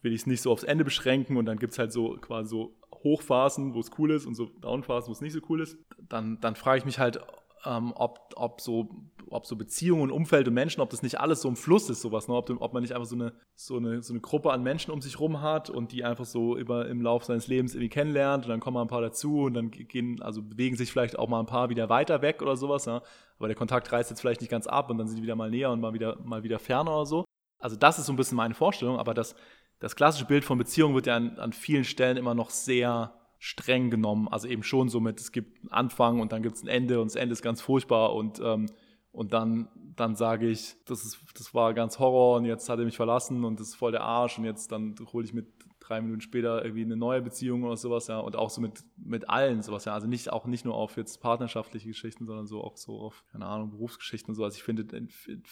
will 0.01 0.13
ich 0.13 0.21
es 0.21 0.27
nicht 0.27 0.41
so 0.41 0.51
aufs 0.51 0.63
Ende 0.63 0.85
beschränken 0.85 1.37
und 1.37 1.45
dann 1.45 1.59
gibt 1.59 1.73
es 1.73 1.79
halt 1.79 1.91
so 1.91 2.17
quasi 2.17 2.49
so 2.49 2.77
Hochphasen, 3.03 3.73
wo 3.73 3.79
es 3.79 3.91
cool 3.97 4.11
ist 4.11 4.25
und 4.25 4.35
so 4.35 4.45
Downphasen, 4.61 5.09
wo 5.09 5.11
es 5.11 5.21
nicht 5.21 5.33
so 5.33 5.41
cool 5.49 5.61
ist, 5.61 5.77
dann, 6.07 6.39
dann 6.39 6.55
frage 6.55 6.79
ich 6.79 6.85
mich 6.85 6.97
halt, 6.97 7.19
ähm, 7.67 7.91
ob, 7.95 8.33
ob, 8.35 8.61
so, 8.61 8.89
ob 9.29 9.45
so 9.45 9.57
Beziehungen, 9.57 10.09
Umfeld 10.09 10.47
und 10.47 10.53
Menschen, 10.53 10.79
ob 10.79 10.89
das 10.89 11.03
nicht 11.03 11.19
alles 11.19 11.41
so 11.41 11.49
im 11.49 11.57
Fluss 11.57 11.89
ist, 11.89 12.01
sowas, 12.01 12.29
ne? 12.29 12.35
ob, 12.35 12.49
ob 12.61 12.73
man 12.73 12.81
nicht 12.81 12.93
einfach 12.93 13.07
so 13.07 13.15
eine, 13.15 13.33
so, 13.55 13.75
eine, 13.75 14.01
so 14.01 14.13
eine 14.13 14.21
Gruppe 14.21 14.51
an 14.51 14.63
Menschen 14.63 14.91
um 14.91 15.01
sich 15.01 15.19
rum 15.19 15.41
hat 15.41 15.69
und 15.69 15.91
die 15.91 16.05
einfach 16.05 16.25
so 16.25 16.57
über, 16.57 16.87
im 16.87 17.01
Laufe 17.01 17.25
seines 17.25 17.47
Lebens 17.47 17.73
irgendwie 17.75 17.89
kennenlernt 17.89 18.45
und 18.45 18.49
dann 18.49 18.61
kommen 18.61 18.75
mal 18.75 18.83
ein 18.83 18.87
paar 18.87 19.01
dazu 19.01 19.41
und 19.41 19.53
dann 19.53 19.69
gehen, 19.71 20.21
also 20.21 20.41
bewegen 20.41 20.77
sich 20.77 20.91
vielleicht 20.91 21.19
auch 21.19 21.27
mal 21.27 21.41
ein 21.41 21.45
paar 21.45 21.69
wieder 21.69 21.89
weiter 21.89 22.21
weg 22.21 22.41
oder 22.41 22.55
sowas, 22.55 22.85
ja? 22.85 23.01
aber 23.37 23.47
der 23.47 23.57
Kontakt 23.57 23.91
reißt 23.91 24.09
jetzt 24.09 24.21
vielleicht 24.21 24.41
nicht 24.41 24.51
ganz 24.51 24.65
ab 24.65 24.89
und 24.89 24.97
dann 24.97 25.07
sind 25.07 25.17
die 25.17 25.23
wieder 25.23 25.35
mal 25.35 25.49
näher 25.49 25.71
und 25.71 25.81
mal 25.81 25.93
wieder, 25.93 26.17
mal 26.23 26.43
wieder 26.43 26.59
ferner 26.59 26.91
oder 26.95 27.05
so. 27.05 27.25
Also 27.59 27.75
das 27.75 27.99
ist 27.99 28.05
so 28.05 28.13
ein 28.13 28.17
bisschen 28.17 28.37
meine 28.37 28.53
Vorstellung, 28.53 28.97
aber 28.97 29.13
das, 29.13 29.35
das 29.79 29.95
klassische 29.95 30.25
Bild 30.25 30.45
von 30.45 30.57
Beziehungen 30.57 30.95
wird 30.95 31.07
ja 31.07 31.17
an, 31.17 31.37
an 31.37 31.51
vielen 31.51 31.83
Stellen 31.83 32.15
immer 32.15 32.33
noch 32.33 32.49
sehr 32.49 33.13
streng 33.39 33.89
genommen. 33.89 34.27
Also 34.27 34.47
eben 34.47 34.63
schon 34.63 34.89
so 34.89 34.99
mit, 34.99 35.19
es 35.19 35.31
gibt 35.31 35.61
einen 35.61 35.71
Anfang 35.71 36.19
und 36.19 36.31
dann 36.31 36.43
gibt 36.43 36.55
es 36.55 36.63
ein 36.63 36.67
Ende 36.67 37.01
und 37.01 37.11
das 37.11 37.15
Ende 37.15 37.33
ist 37.33 37.41
ganz 37.41 37.61
furchtbar 37.61 38.13
und, 38.13 38.39
ähm, 38.43 38.67
Und 39.11 39.33
dann, 39.33 39.67
dann 39.95 40.15
sage 40.15 40.47
ich, 40.47 40.75
das, 40.85 41.03
ist, 41.03 41.17
das 41.33 41.53
war 41.55 41.73
ganz 41.73 41.97
Horror 41.97 42.37
und 42.37 42.45
jetzt 42.45 42.69
hat 42.69 42.77
er 42.77 42.85
mich 42.85 42.97
verlassen 42.97 43.43
und 43.45 43.59
das 43.59 43.69
ist 43.69 43.75
voll 43.75 43.91
der 43.91 44.03
Arsch 44.03 44.37
und 44.37 44.45
jetzt 44.45 44.71
dann 44.71 44.93
hole 45.11 45.25
ich 45.25 45.33
mit 45.33 45.47
drei 45.79 46.01
Minuten 46.01 46.21
später 46.21 46.63
irgendwie 46.63 46.83
eine 46.83 46.97
neue 46.97 47.21
Beziehung 47.23 47.63
oder 47.63 47.77
sowas, 47.77 48.07
ja. 48.07 48.19
Und 48.19 48.35
auch 48.35 48.51
so 48.51 48.61
mit, 48.61 48.83
mit 48.95 49.27
allen 49.27 49.63
sowas, 49.63 49.85
ja. 49.85 49.93
Also 49.93 50.05
nicht 50.05 50.31
auch 50.31 50.45
nicht 50.45 50.65
nur 50.65 50.75
auf 50.75 50.97
jetzt 50.97 51.19
partnerschaftliche 51.19 51.87
Geschichten, 51.87 52.27
sondern 52.27 52.45
so 52.45 52.61
auch 52.61 52.77
so 52.77 52.99
auf, 52.99 53.23
keine 53.31 53.47
Ahnung, 53.47 53.71
Berufsgeschichten 53.71 54.29
und 54.31 54.35
so. 54.35 54.43
Also 54.43 54.55
ich 54.57 54.63
finde, 54.63 54.83
in, 54.95 55.09
in 55.27 55.43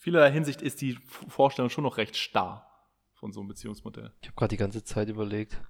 vielerlei 0.00 0.32
Hinsicht 0.32 0.60
ist 0.60 0.80
die 0.80 0.98
Vorstellung 1.28 1.70
schon 1.70 1.84
noch 1.84 1.96
recht 1.98 2.16
starr 2.16 2.66
von 3.12 3.30
so 3.30 3.40
einem 3.40 3.48
Beziehungsmodell. 3.48 4.12
Ich 4.20 4.28
habe 4.28 4.36
gerade 4.36 4.50
die 4.50 4.56
ganze 4.56 4.82
Zeit 4.82 5.08
überlegt, 5.08 5.62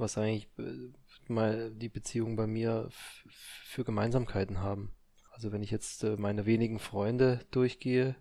was 0.00 0.18
eigentlich 0.18 0.48
äh, 0.58 0.92
mal 1.28 1.70
die 1.72 1.88
Beziehungen 1.88 2.36
bei 2.36 2.46
mir 2.46 2.88
für 2.90 3.84
Gemeinsamkeiten 3.84 4.60
haben. 4.60 4.92
Also 5.30 5.52
wenn 5.52 5.62
ich 5.62 5.70
jetzt 5.70 6.04
äh, 6.04 6.16
meine 6.16 6.46
wenigen 6.46 6.78
Freunde 6.78 7.40
durchgehe 7.50 8.16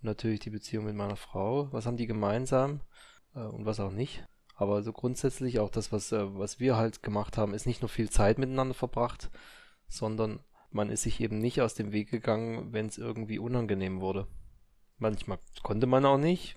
und 0.00 0.04
natürlich 0.04 0.40
die 0.40 0.50
Beziehung 0.50 0.86
mit 0.86 0.96
meiner 0.96 1.16
Frau, 1.16 1.72
was 1.72 1.86
haben 1.86 1.96
die 1.96 2.06
gemeinsam 2.06 2.80
äh, 3.34 3.40
und 3.40 3.66
was 3.66 3.80
auch 3.80 3.92
nicht? 3.92 4.26
Aber 4.56 4.82
so 4.82 4.92
grundsätzlich 4.92 5.58
auch 5.58 5.70
das, 5.70 5.90
was, 5.90 6.12
was 6.12 6.60
wir 6.60 6.76
halt 6.76 7.02
gemacht 7.02 7.36
haben, 7.36 7.54
ist 7.54 7.66
nicht 7.66 7.82
nur 7.82 7.88
viel 7.88 8.08
Zeit 8.08 8.38
miteinander 8.38 8.74
verbracht, 8.74 9.30
sondern 9.88 10.40
man 10.70 10.90
ist 10.90 11.02
sich 11.02 11.20
eben 11.20 11.38
nicht 11.38 11.60
aus 11.60 11.74
dem 11.74 11.92
Weg 11.92 12.10
gegangen, 12.10 12.72
wenn 12.72 12.86
es 12.86 12.98
irgendwie 12.98 13.38
unangenehm 13.38 14.00
wurde. 14.00 14.28
Manchmal 14.98 15.38
konnte 15.62 15.86
man 15.86 16.04
auch 16.04 16.18
nicht, 16.18 16.56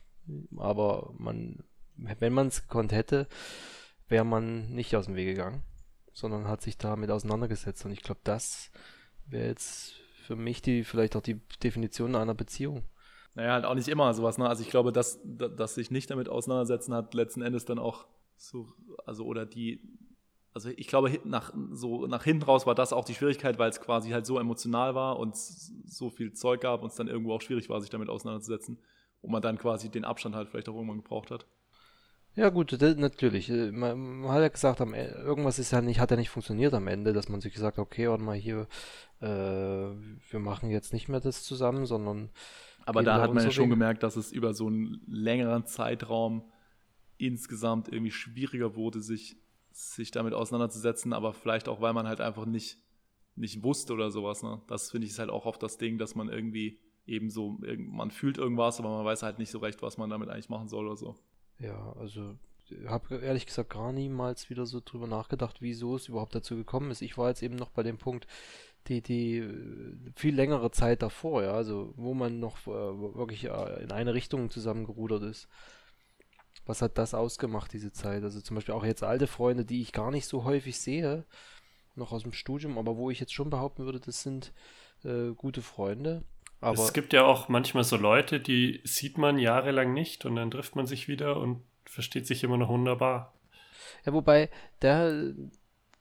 aber 0.57 1.13
man, 1.17 1.63
wenn 1.95 2.33
man 2.33 2.47
es 2.47 2.61
gekonnt 2.61 2.91
hätte, 2.91 3.27
wäre 4.07 4.25
man 4.25 4.69
nicht 4.69 4.95
aus 4.95 5.05
dem 5.05 5.15
Weg 5.15 5.27
gegangen, 5.27 5.63
sondern 6.13 6.47
hat 6.47 6.61
sich 6.61 6.77
damit 6.77 7.11
auseinandergesetzt. 7.11 7.85
Und 7.85 7.91
ich 7.91 8.01
glaube, 8.01 8.21
das 8.23 8.71
wäre 9.25 9.47
jetzt 9.47 9.93
für 10.23 10.35
mich 10.35 10.61
die, 10.61 10.83
vielleicht 10.83 11.15
auch 11.15 11.21
die 11.21 11.39
Definition 11.63 12.15
einer 12.15 12.33
Beziehung. 12.33 12.83
Naja, 13.35 13.53
halt 13.53 13.65
auch 13.65 13.75
nicht 13.75 13.87
immer 13.87 14.13
sowas, 14.13 14.37
ne? 14.37 14.49
Also 14.49 14.63
ich 14.63 14.69
glaube, 14.69 14.91
dass, 14.91 15.19
dass 15.23 15.75
sich 15.75 15.91
nicht 15.91 16.09
damit 16.09 16.27
auseinandersetzen 16.27 16.93
hat 16.93 17.13
letzten 17.13 17.41
Endes 17.41 17.65
dann 17.65 17.77
auch 17.77 18.07
so, 18.35 18.67
also 19.05 19.25
oder 19.25 19.45
die, 19.45 19.79
also 20.53 20.69
ich 20.75 20.87
glaube, 20.87 21.19
nach, 21.23 21.53
so 21.71 22.07
nach 22.07 22.23
hinten 22.23 22.43
raus 22.43 22.65
war 22.65 22.73
das 22.73 22.93
auch 22.93 23.05
die 23.05 23.13
Schwierigkeit, 23.13 23.59
weil 23.59 23.69
es 23.69 23.79
quasi 23.79 24.09
halt 24.09 24.25
so 24.25 24.39
emotional 24.39 24.95
war 24.95 25.19
und 25.19 25.35
so 25.37 26.09
viel 26.09 26.33
Zeug 26.33 26.61
gab 26.61 26.81
und 26.81 26.89
es 26.89 26.95
dann 26.95 27.07
irgendwo 27.07 27.33
auch 27.33 27.41
schwierig 27.41 27.69
war, 27.69 27.79
sich 27.79 27.91
damit 27.91 28.09
auseinanderzusetzen, 28.09 28.79
wo 29.21 29.29
man 29.29 29.43
dann 29.43 29.59
quasi 29.59 29.89
den 29.89 30.03
Abstand 30.03 30.35
halt 30.35 30.49
vielleicht 30.49 30.67
auch 30.67 30.75
irgendwann 30.75 31.03
gebraucht 31.03 31.29
hat. 31.29 31.45
Ja 32.37 32.49
gut, 32.49 32.79
das, 32.79 32.95
natürlich. 32.97 33.49
Äh, 33.49 33.71
man, 33.71 34.21
man, 34.21 34.31
hat 34.31 34.41
ja 34.41 34.47
gesagt, 34.47 34.79
am, 34.79 34.93
e, 34.93 35.07
irgendwas 35.07 35.57
ist 35.57 35.71
ja 35.71 35.81
nicht, 35.81 35.99
hat 35.99 36.11
ja 36.11 36.17
nicht 36.17 36.29
funktioniert 36.29 36.71
am 36.75 36.87
Ende, 36.87 37.11
dass 37.11 37.29
man 37.29 37.41
sich 37.41 37.51
gesagt 37.51 37.79
hat, 37.79 37.83
okay, 37.83 38.07
warte 38.07 38.23
mal 38.23 38.37
hier, 38.37 38.67
äh, 39.21 39.25
wir 39.25 40.39
machen 40.39 40.69
jetzt 40.69 40.93
nicht 40.93 41.09
mehr 41.09 41.19
das 41.19 41.43
zusammen, 41.43 41.87
sondern. 41.87 42.29
Aber 42.85 43.01
da 43.01 43.19
hat 43.21 43.33
man 43.33 43.43
ja 43.43 43.49
schon 43.49 43.71
gemerkt, 43.71 44.03
dass 44.03 44.15
es 44.15 44.31
über 44.31 44.53
so 44.53 44.67
einen 44.67 45.01
längeren 45.07 45.65
Zeitraum 45.65 46.43
insgesamt 47.17 47.91
irgendwie 47.91 48.11
schwieriger 48.11 48.75
wurde, 48.75 49.01
sich, 49.01 49.37
sich 49.71 50.11
damit 50.11 50.35
auseinanderzusetzen, 50.35 51.13
aber 51.13 51.33
vielleicht 51.33 51.67
auch, 51.67 51.81
weil 51.81 51.93
man 51.93 52.07
halt 52.07 52.21
einfach 52.21 52.45
nicht, 52.45 52.77
nicht 53.35 53.63
wusste 53.63 53.93
oder 53.93 54.11
sowas. 54.11 54.43
Ne? 54.43 54.61
Das 54.67 54.91
finde 54.91 55.07
ich 55.07 55.13
ist 55.13 55.19
halt 55.19 55.31
auch 55.31 55.47
oft 55.47 55.61
das 55.63 55.79
Ding, 55.79 55.97
dass 55.97 56.13
man 56.13 56.29
irgendwie 56.29 56.79
eben 57.07 57.31
so, 57.31 57.57
man 57.77 58.11
fühlt 58.11 58.37
irgendwas, 58.37 58.79
aber 58.79 58.89
man 58.89 59.05
weiß 59.05 59.23
halt 59.23 59.39
nicht 59.39 59.49
so 59.49 59.57
recht, 59.57 59.81
was 59.81 59.97
man 59.97 60.11
damit 60.11 60.29
eigentlich 60.29 60.49
machen 60.49 60.67
soll 60.67 60.85
oder 60.85 60.97
so. 60.97 61.15
Ja, 61.59 61.93
also 61.99 62.35
habe 62.87 63.15
ehrlich 63.17 63.45
gesagt 63.45 63.69
gar 63.69 63.91
niemals 63.91 64.49
wieder 64.49 64.65
so 64.65 64.81
drüber 64.83 65.07
nachgedacht, 65.07 65.61
wieso 65.61 65.95
es 65.95 66.07
überhaupt 66.07 66.35
dazu 66.35 66.55
gekommen 66.55 66.91
ist. 66.91 67.01
Ich 67.01 67.17
war 67.17 67.29
jetzt 67.29 67.41
eben 67.41 67.55
noch 67.55 67.69
bei 67.69 67.83
dem 67.83 67.97
Punkt, 67.97 68.27
die, 68.87 69.01
die 69.01 69.37
äh, 69.37 69.95
viel 70.15 70.35
längere 70.35 70.71
Zeit 70.71 71.01
davor, 71.01 71.43
ja, 71.43 71.53
also 71.53 71.93
wo 71.95 72.13
man 72.13 72.39
noch 72.39 72.57
äh, 72.67 72.69
wirklich 72.69 73.45
äh, 73.45 73.83
in 73.83 73.91
eine 73.91 74.13
Richtung 74.13 74.49
zusammengerudert 74.49 75.23
ist. 75.23 75.47
Was 76.65 76.81
hat 76.81 76.97
das 76.97 77.13
ausgemacht, 77.13 77.71
diese 77.71 77.91
Zeit? 77.91 78.23
Also 78.23 78.41
zum 78.41 78.55
Beispiel 78.55 78.73
auch 78.75 78.85
jetzt 78.85 79.03
alte 79.03 79.27
Freunde, 79.27 79.65
die 79.65 79.81
ich 79.81 79.93
gar 79.93 80.11
nicht 80.11 80.25
so 80.25 80.43
häufig 80.43 80.79
sehe, 80.79 81.25
noch 81.95 82.11
aus 82.11 82.23
dem 82.23 82.33
Studium, 82.33 82.77
aber 82.77 82.97
wo 82.97 83.09
ich 83.09 83.19
jetzt 83.19 83.33
schon 83.33 83.49
behaupten 83.49 83.85
würde, 83.85 83.99
das 83.99 84.21
sind 84.21 84.53
äh, 85.03 85.31
gute 85.35 85.61
Freunde. 85.61 86.23
Aber 86.59 86.83
es 86.83 86.93
gibt 86.93 87.13
ja 87.13 87.23
auch 87.23 87.49
manchmal 87.49 87.83
so 87.83 87.97
Leute, 87.97 88.39
die 88.39 88.81
sieht 88.83 89.17
man 89.17 89.37
jahrelang 89.37 89.93
nicht 89.93 90.25
und 90.25 90.35
dann 90.35 90.49
trifft 90.49 90.75
man 90.75 90.87
sich 90.87 91.07
wieder 91.07 91.37
und 91.37 91.63
versteht 91.85 92.25
sich 92.25 92.43
immer 92.43 92.57
noch 92.57 92.69
wunderbar. 92.69 93.33
Ja, 94.05 94.13
wobei, 94.13 94.49
da, 94.79 95.11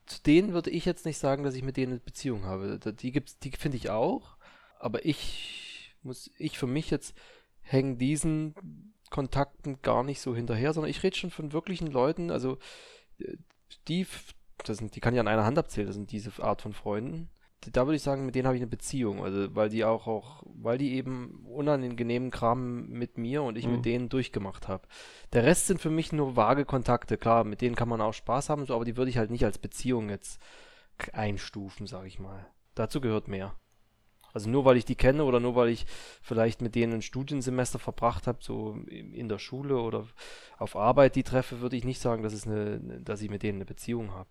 zu 0.07 0.23
denen 0.25 0.53
würde 0.53 0.71
ich 0.71 0.85
jetzt 0.85 1.05
nicht 1.05 1.19
sagen, 1.19 1.45
dass 1.45 1.55
ich 1.55 1.63
mit 1.63 1.77
denen 1.77 1.93
eine 1.93 2.01
Beziehung 2.01 2.45
habe. 2.45 2.79
Die 2.79 3.13
gibt's, 3.13 3.39
die 3.39 3.51
finde 3.51 3.77
ich 3.77 3.91
auch, 3.91 4.37
aber 4.79 5.05
ich 5.05 5.95
muss, 6.03 6.31
ich 6.39 6.59
für 6.59 6.67
mich 6.67 6.91
jetzt 6.91 7.15
hängen 7.63 7.99
diesen 7.99 8.55
Kontakten 9.11 9.83
gar 9.83 10.05
nicht 10.05 10.21
so 10.21 10.35
hinterher, 10.35 10.73
sondern 10.73 10.91
ich 10.91 11.03
rede 11.03 11.17
schon 11.17 11.31
von 11.31 11.53
wirklichen 11.53 11.89
Leuten, 11.89 12.31
also 12.31 12.59
die, 13.89 14.07
das 14.65 14.79
sind, 14.79 14.97
die 14.97 15.01
kann 15.01 15.15
ich 15.15 15.21
an 15.21 15.29
einer 15.29 15.45
Hand 15.45 15.59
abzählen, 15.59 15.87
das 15.87 15.97
sind 15.97 16.13
diese 16.13 16.43
Art 16.43 16.63
von 16.63 16.73
Freunden 16.73 17.29
da 17.73 17.87
würde 17.87 17.97
ich 17.97 18.03
sagen, 18.03 18.27
mit 18.27 18.35
denen 18.35 18.47
habe 18.47 18.57
ich 18.57 18.63
eine 18.63 18.71
Beziehung. 18.71 19.23
Also, 19.23 19.55
weil 19.55 19.69
die 19.69 19.85
auch, 19.85 20.07
auch, 20.07 20.43
weil 20.45 20.79
die 20.79 20.95
eben 20.95 21.45
unangenehmen 21.47 22.31
Kram 22.31 22.89
mit 22.89 23.19
mir 23.19 23.43
und 23.43 23.57
ich 23.57 23.67
mhm. 23.67 23.73
mit 23.73 23.85
denen 23.85 24.09
durchgemacht 24.09 24.69
habe. 24.69 24.87
Der 25.33 25.45
Rest 25.45 25.67
sind 25.67 25.81
für 25.81 25.91
mich 25.91 26.13
nur 26.13 26.37
vage 26.37 26.65
Kontakte. 26.65 27.17
Klar, 27.17 27.45
mit 27.45 27.61
denen 27.61 27.77
kann 27.77 27.89
man 27.89 28.01
auch 28.01 28.15
Spaß 28.15 28.51
haben, 28.51 28.67
so, 28.67 28.75
aber 28.75 28.85
die 28.85 28.97
würde 28.97 29.11
ich 29.11 29.19
halt 29.19 29.31
nicht 29.31 29.45
als 29.45 29.59
Beziehung 29.59 30.11
jetzt 30.11 30.41
einstufen, 31.13 31.87
sag 31.87 32.07
ich 32.07 32.19
mal. 32.19 32.47
Dazu 32.75 33.01
gehört 33.01 33.29
mehr. 33.29 33.55
Also 34.37 34.51
nur 34.51 34.67
weil 34.67 34.77
ich 34.77 34.85
die 34.85 34.97
kenne 34.97 35.25
oder 35.25 35.41
nur 35.41 35.57
weil 35.57 35.71
ich 35.71 35.87
vielleicht 36.21 36.61
mit 36.61 36.75
denen 36.75 36.93
ein 36.93 37.03
Studiensemester 37.03 37.79
verbracht 37.79 38.27
habe, 38.27 38.41
so 38.43 38.77
in 38.91 39.31
der 39.31 39.39
Schule 39.39 39.79
oder 39.79 40.07
auf 40.59 40.77
Arbeit 40.77 41.17
die 41.17 41.23
treffe, 41.23 41.63
würde 41.63 41.75
ich 41.75 41.85
nicht 41.85 42.03
sagen, 42.03 42.23
dass, 42.23 42.35
es 42.35 42.47
eine, 42.47 43.01
dass 43.01 43.23
ich 43.23 43.31
mit 43.31 43.43
denen 43.43 43.57
eine 43.57 43.65
Beziehung 43.65 44.13
habe. 44.13 44.29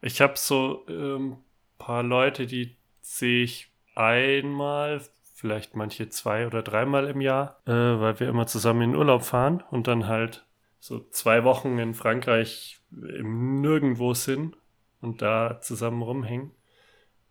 Ich 0.00 0.22
habe 0.22 0.32
so 0.36 0.86
ähm, 0.88 1.36
paar 1.78 2.02
Leute, 2.02 2.46
die 2.46 2.76
sehe 3.00 3.44
ich 3.44 3.70
einmal, 3.94 5.00
vielleicht 5.34 5.76
manche 5.76 6.08
zwei 6.08 6.46
oder 6.46 6.62
dreimal 6.62 7.06
im 7.06 7.20
Jahr, 7.20 7.60
äh, 7.66 7.70
weil 7.70 8.18
wir 8.20 8.28
immer 8.28 8.46
zusammen 8.46 8.82
in 8.82 8.96
Urlaub 8.96 9.22
fahren 9.22 9.62
und 9.70 9.86
dann 9.86 10.06
halt 10.06 10.44
so 10.80 11.00
zwei 11.10 11.44
Wochen 11.44 11.78
in 11.78 11.94
Frankreich 11.94 12.80
im 12.90 13.60
Nirgendwo 13.60 14.14
sind 14.14 14.56
und 15.00 15.22
da 15.22 15.60
zusammen 15.60 16.02
rumhängen. 16.02 16.52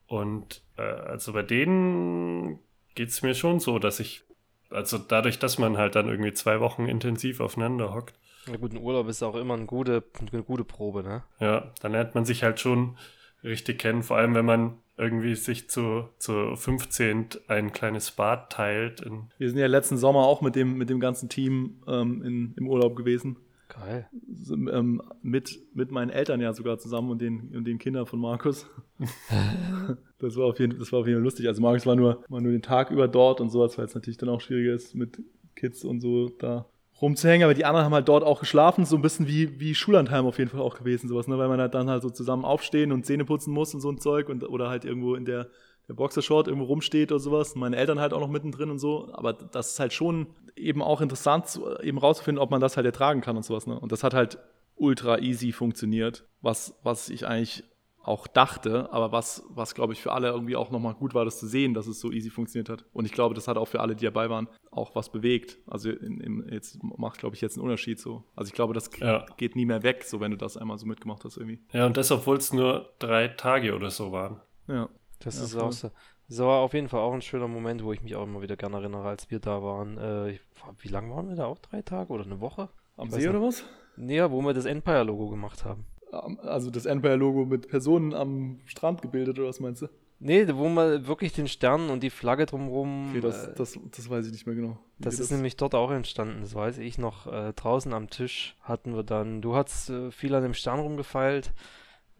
Und 0.08 0.62
äh, 0.78 0.82
also 0.82 1.34
bei 1.34 1.44
denen 1.44 2.60
geht 2.96 3.10
es 3.10 3.22
mir 3.22 3.36
schon 3.36 3.60
so, 3.60 3.78
dass 3.78 4.00
ich, 4.00 4.24
also 4.70 4.98
dadurch, 4.98 5.40
dass 5.40 5.58
man 5.58 5.78
halt 5.78 5.96
dann 5.96 6.08
irgendwie 6.08 6.34
zwei 6.34 6.60
Wochen 6.60 6.88
intensiv 6.88 7.40
aufeinander 7.40 7.94
hockt. 7.94 8.16
Na 8.48 8.56
gut, 8.56 8.72
ein 8.72 8.82
Urlaub 8.82 9.10
ist 9.10 9.22
auch 9.24 9.36
immer 9.36 9.56
eine 9.56 9.66
gute, 9.66 10.04
eine 10.32 10.44
gute 10.44 10.64
Probe, 10.64 11.04
ne? 11.04 11.24
Ja, 11.40 11.74
dann 11.82 11.92
lernt 11.92 12.16
man 12.16 12.24
sich 12.24 12.44
halt 12.44 12.62
schon 12.62 12.98
richtig 13.44 13.80
kennen, 13.80 14.04
vor 14.04 14.18
allem 14.18 14.36
wenn 14.36 14.46
man 14.46 14.78
irgendwie 14.98 15.36
sich 15.36 15.70
zu, 15.70 16.10
zu 16.18 16.56
15 16.56 17.30
ein 17.48 17.72
kleines 17.72 18.12
Bad 18.12 18.52
teilt. 18.52 19.06
Wir 19.38 19.50
sind 19.50 19.60
ja 19.60 19.68
letzten 19.68 19.98
Sommer 19.98 20.26
auch 20.26 20.42
mit 20.42 20.56
dem, 20.56 20.78
mit 20.78 20.90
dem 20.90 21.00
ganzen 21.00 21.30
Team 21.30 21.84
ähm, 21.88 22.24
in, 22.24 22.54
im 22.58 22.68
Urlaub 22.68 22.96
gewesen. 22.96 23.38
Geil. 23.70 24.08
So, 24.34 24.56
ähm, 24.56 25.02
mit, 25.22 25.60
mit 25.76 25.92
meinen 25.92 26.10
Eltern 26.10 26.42
ja 26.42 26.54
sogar 26.54 26.80
zusammen 26.80 27.12
und 27.12 27.22
den, 27.22 27.56
und 27.56 27.66
den 27.66 27.78
Kindern 27.78 28.08
von 28.08 28.20
Markus. 28.20 28.68
das, 30.20 30.36
war 30.36 30.46
auf 30.46 30.60
jeden, 30.60 30.80
das 30.80 30.92
war 30.92 31.02
auf 31.02 31.08
jeden 31.08 31.20
Fall 31.20 31.24
lustig. 31.24 31.48
Also 31.48 31.62
Markus 31.62 31.86
war 31.86 31.96
nur, 31.96 32.24
war 32.30 32.42
nur 32.42 32.52
den 32.52 32.62
Tag 32.62 32.90
über 32.90 33.08
dort 33.08 33.40
und 33.40 33.50
sowas, 33.50 33.78
weil 33.78 33.86
es 33.86 33.94
natürlich 33.94 34.18
dann 34.18 34.30
auch 34.30 34.42
schwieriger 34.42 34.74
ist, 34.74 34.96
mit 34.96 35.22
Kids 35.56 35.84
und 35.84 36.00
so 36.00 36.30
da 36.30 36.66
rumzuhängen, 37.02 37.44
aber 37.44 37.54
die 37.54 37.66
anderen 37.66 37.86
haben 37.86 37.94
halt 37.94 38.08
dort 38.08 38.24
auch 38.24 38.40
geschlafen, 38.40 38.86
so 38.86 38.96
ein 38.96 39.02
bisschen 39.02 39.28
wie, 39.28 39.60
wie 39.60 39.76
Schullandheim 39.76 40.26
auf 40.26 40.40
jeden 40.40 40.50
Fall 40.50 40.62
auch 40.62 40.78
gewesen, 40.78 41.08
sowas, 41.08 41.28
ne? 41.28 41.38
weil 41.38 41.48
man 41.48 41.60
halt 41.60 41.74
dann 41.74 41.90
halt 41.90 42.02
so 42.02 42.10
zusammen 42.10 42.46
aufstehen 42.46 42.92
und 42.92 43.06
Zähne 43.06 43.26
putzen 43.26 43.54
muss 43.54 43.74
und 43.74 43.82
so 43.82 43.92
ein 43.92 44.00
Zeug 44.00 44.30
und, 44.30 44.44
oder 44.44 44.70
halt 44.70 44.86
irgendwo 44.86 45.16
in 45.16 45.26
der, 45.26 45.48
der 45.88 45.94
Boxershort 45.94 46.48
irgendwo 46.48 46.66
rumsteht 46.66 47.12
oder 47.12 47.20
sowas. 47.20 47.56
Meine 47.56 47.78
Eltern 47.78 48.00
halt 48.00 48.14
auch 48.14 48.20
noch 48.20 48.30
mittendrin 48.30 48.70
und 48.70 48.80
so, 48.80 49.10
aber 49.14 49.34
das 49.34 49.72
ist 49.72 49.80
halt 49.80 49.94
schon 49.94 50.28
eben 50.56 50.82
auch 50.82 51.02
interessant, 51.02 51.60
eben 51.82 51.98
rauszufinden, 51.98 52.42
ob 52.42 52.50
man 52.50 52.62
das 52.62 52.78
halt 52.78 52.86
ertragen 52.86 53.22
kann 53.22 53.38
und 53.38 53.44
sowas, 53.44 53.68
ne? 53.68 53.80
Und 53.80 53.92
das 53.92 54.04
hat 54.04 54.14
halt 54.14 54.40
ultra 54.76 55.20
easy 55.20 55.52
funktioniert, 55.52 56.26
was, 56.42 56.76
was 56.84 57.10
ich 57.10 57.28
eigentlich 57.28 57.64
auch 58.08 58.28
dachte, 58.28 58.92
aber 58.92 59.12
was, 59.12 59.44
was 59.50 59.76
glaube 59.76 59.94
ich 59.94 60.02
für 60.02 60.14
alle 60.14 60.30
irgendwie 60.30 60.56
auch 60.56 60.72
nochmal 60.72 60.94
gut 60.94 61.14
war, 61.14 61.26
das 61.26 61.40
zu 61.40 61.48
sehen, 61.48 61.74
dass 61.74 61.88
es 61.88 62.00
so 62.00 62.12
easy 62.12 62.30
funktioniert 62.30 62.70
hat. 62.70 62.86
Und 62.94 63.06
ich 63.06 63.12
glaube, 63.12 63.36
das 63.36 63.48
hat 63.48 63.58
auch 63.58 63.68
für 63.68 63.82
alle, 63.82 63.96
die 63.96 64.06
dabei 64.06 64.30
waren, 64.30 64.48
auch 64.72 64.96
was 64.96 65.12
bewegt. 65.12 65.58
Also 65.68 65.90
in, 65.90 66.20
in, 66.22 66.50
jetzt 66.52 66.82
macht, 66.82 67.20
glaube 67.20 67.36
ich, 67.36 67.42
jetzt 67.42 67.58
einen 67.58 67.64
Unterschied 67.64 68.00
so. 68.00 68.24
Also 68.36 68.50
ich 68.50 68.54
glaube, 68.54 68.74
das 68.74 68.90
ja. 69.00 69.26
geht 69.38 69.56
nie 69.56 69.66
mehr 69.66 69.84
weg, 69.84 70.04
so 70.04 70.20
wenn 70.20 70.32
du 70.32 70.38
das 70.38 70.58
einmal 70.58 70.78
so 70.78 70.86
mitgemacht 70.86 71.26
hast 71.26 71.38
irgendwie. 71.38 71.60
Ja, 71.74 71.86
und 71.86 71.98
das, 71.98 72.12
obwohl 72.12 72.38
es 72.38 72.54
nur 72.54 72.94
drei 73.00 73.28
Tage 73.28 73.76
oder 73.76 73.92
so 73.92 74.12
waren. 74.12 74.40
Ja. 74.68 74.90
Das 75.20 75.40
ja, 75.40 75.46
ist 75.46 75.56
auch 75.56 75.72
so. 75.72 75.92
Das 76.30 76.40
war 76.40 76.60
auf 76.60 76.74
jeden 76.74 76.90
Fall 76.90 77.00
auch 77.00 77.14
ein 77.14 77.22
schöner 77.22 77.48
Moment, 77.48 77.84
wo 77.84 77.94
ich 77.94 78.02
mich 78.02 78.16
auch 78.16 78.24
immer 78.24 78.42
wieder 78.42 78.58
gerne 78.58 78.78
erinnere, 78.78 79.08
als 79.08 79.32
wir 79.32 79.40
da 79.40 79.64
waren. 79.64 79.98
Äh, 79.98 80.40
wie 80.80 80.90
lange 80.90 81.14
waren 81.16 81.30
wir 81.30 81.36
da? 81.36 81.46
Auch 81.46 81.60
drei 81.60 81.82
Tage 81.82 82.12
oder 82.12 82.26
eine 82.26 82.42
Woche? 82.42 82.70
Am 82.98 83.10
See 83.10 83.28
oder 83.28 83.42
was? 83.42 83.64
Nee, 83.96 84.22
wo 84.30 84.42
wir 84.42 84.54
das 84.54 84.66
Empire-Logo 84.66 85.30
gemacht 85.30 85.64
haben. 85.64 85.86
Also 86.12 86.72
das 86.72 86.86
Empire-Logo 86.86 87.46
mit 87.46 87.68
Personen 87.68 88.14
am 88.14 88.60
Strand 88.66 89.02
gebildet, 89.02 89.38
oder 89.40 89.50
was 89.50 89.60
meinst 89.60 89.82
du? 89.82 89.88
Nee, 90.20 90.48
wo 90.56 90.68
man 90.68 91.06
wirklich 91.06 91.34
den 91.34 91.48
Stern 91.48 91.90
und 91.90 92.02
die 92.02 92.10
Flagge 92.10 92.48
drumherum. 92.48 93.10
Okay, 93.10 93.22
das, 93.22 93.48
äh, 93.48 93.54
das, 93.56 93.80
das 93.96 94.10
weiß 94.10 94.26
ich 94.26 94.32
nicht 94.32 94.48
mehr 94.48 94.56
genau. 94.56 94.80
wie 94.98 95.04
das 95.04 95.20
ist 95.20 95.30
nämlich 95.32 95.58
dort 95.58 95.76
auch 95.76 95.92
entstanden, 95.92 96.42
das 96.42 96.56
weiß 96.56 96.80
ich 96.80 96.98
noch. 96.98 97.28
Äh, 97.28 97.54
draußen 97.54 97.94
am 97.94 98.10
Tisch 98.10 98.56
hatten 98.64 98.96
wir 98.96 99.04
dann, 99.04 99.42
du 99.42 99.54
hast 99.56 99.90
äh, 99.90 100.10
viel 100.10 100.34
an 100.34 100.42
dem 100.44 100.56
Stern 100.56 100.80
rumgefeilt. 100.80 101.54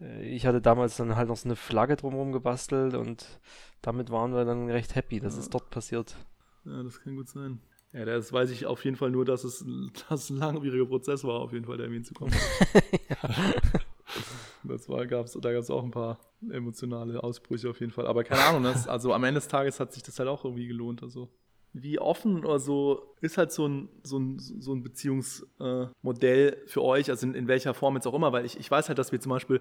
Äh, 0.00 0.22
ich 0.28 0.46
hatte 0.46 0.60
damals 0.60 0.96
dann 0.96 1.16
halt 1.16 1.28
noch 1.28 1.36
so 1.36 1.48
eine 1.48 1.56
Flagge 1.56 1.96
drumherum 1.96 2.30
gebastelt 2.30 2.94
und 2.94 3.40
damit 3.82 4.10
waren 4.10 4.32
wir 4.32 4.44
dann 4.44 4.70
recht 4.70 4.94
happy, 4.94 5.18
dass 5.18 5.34
Ja. 5.34 5.40
es 5.40 5.50
dort 5.50 5.70
passiert. 5.70 6.14
Ja, 6.66 6.82
das 6.84 7.00
kann 7.00 7.16
gut 7.16 7.28
sein. 7.28 7.58
Ja, 7.92 8.04
das 8.04 8.32
weiß 8.32 8.50
ich 8.50 8.66
auf 8.66 8.84
jeden 8.84 8.96
Fall 8.96 9.10
nur, 9.10 9.24
dass 9.24 9.44
es, 9.44 9.64
dass 10.08 10.24
es 10.24 10.30
ein 10.30 10.36
langwieriger 10.36 10.86
Prozess 10.86 11.24
war, 11.24 11.40
auf 11.40 11.52
jeden 11.52 11.64
Fall, 11.64 11.76
da 11.76 11.84
irgendwie 11.84 11.98
hinzukommen. 11.98 12.34
Das 14.64 14.88
war, 14.88 15.06
gab's, 15.06 15.36
da 15.40 15.52
gab 15.52 15.62
es 15.62 15.70
auch 15.70 15.84
ein 15.84 15.90
paar 15.90 16.18
emotionale 16.50 17.22
Ausbrüche 17.22 17.70
auf 17.70 17.80
jeden 17.80 17.92
Fall. 17.92 18.06
Aber 18.06 18.24
keine 18.24 18.42
Ahnung, 18.42 18.62
das, 18.64 18.88
also 18.88 19.12
am 19.12 19.24
Ende 19.24 19.40
des 19.40 19.48
Tages 19.48 19.80
hat 19.80 19.92
sich 19.92 20.02
das 20.02 20.18
halt 20.18 20.28
auch 20.28 20.44
irgendwie 20.44 20.66
gelohnt. 20.66 21.02
Also 21.02 21.28
wie 21.72 21.98
offen 21.98 22.44
oder 22.44 22.58
so 22.58 23.14
ist 23.20 23.38
halt 23.38 23.52
so 23.52 23.66
ein, 23.66 23.88
so 24.02 24.18
ein, 24.18 24.38
so 24.38 24.74
ein 24.74 24.82
Beziehungsmodell 24.82 26.62
für 26.66 26.82
euch, 26.82 27.10
also 27.10 27.26
in, 27.26 27.34
in 27.34 27.48
welcher 27.48 27.74
Form 27.74 27.94
jetzt 27.94 28.06
auch 28.06 28.14
immer, 28.14 28.32
weil 28.32 28.44
ich, 28.44 28.58
ich 28.58 28.70
weiß 28.70 28.88
halt, 28.88 28.98
dass 28.98 29.12
wir 29.12 29.20
zum 29.20 29.30
Beispiel, 29.30 29.60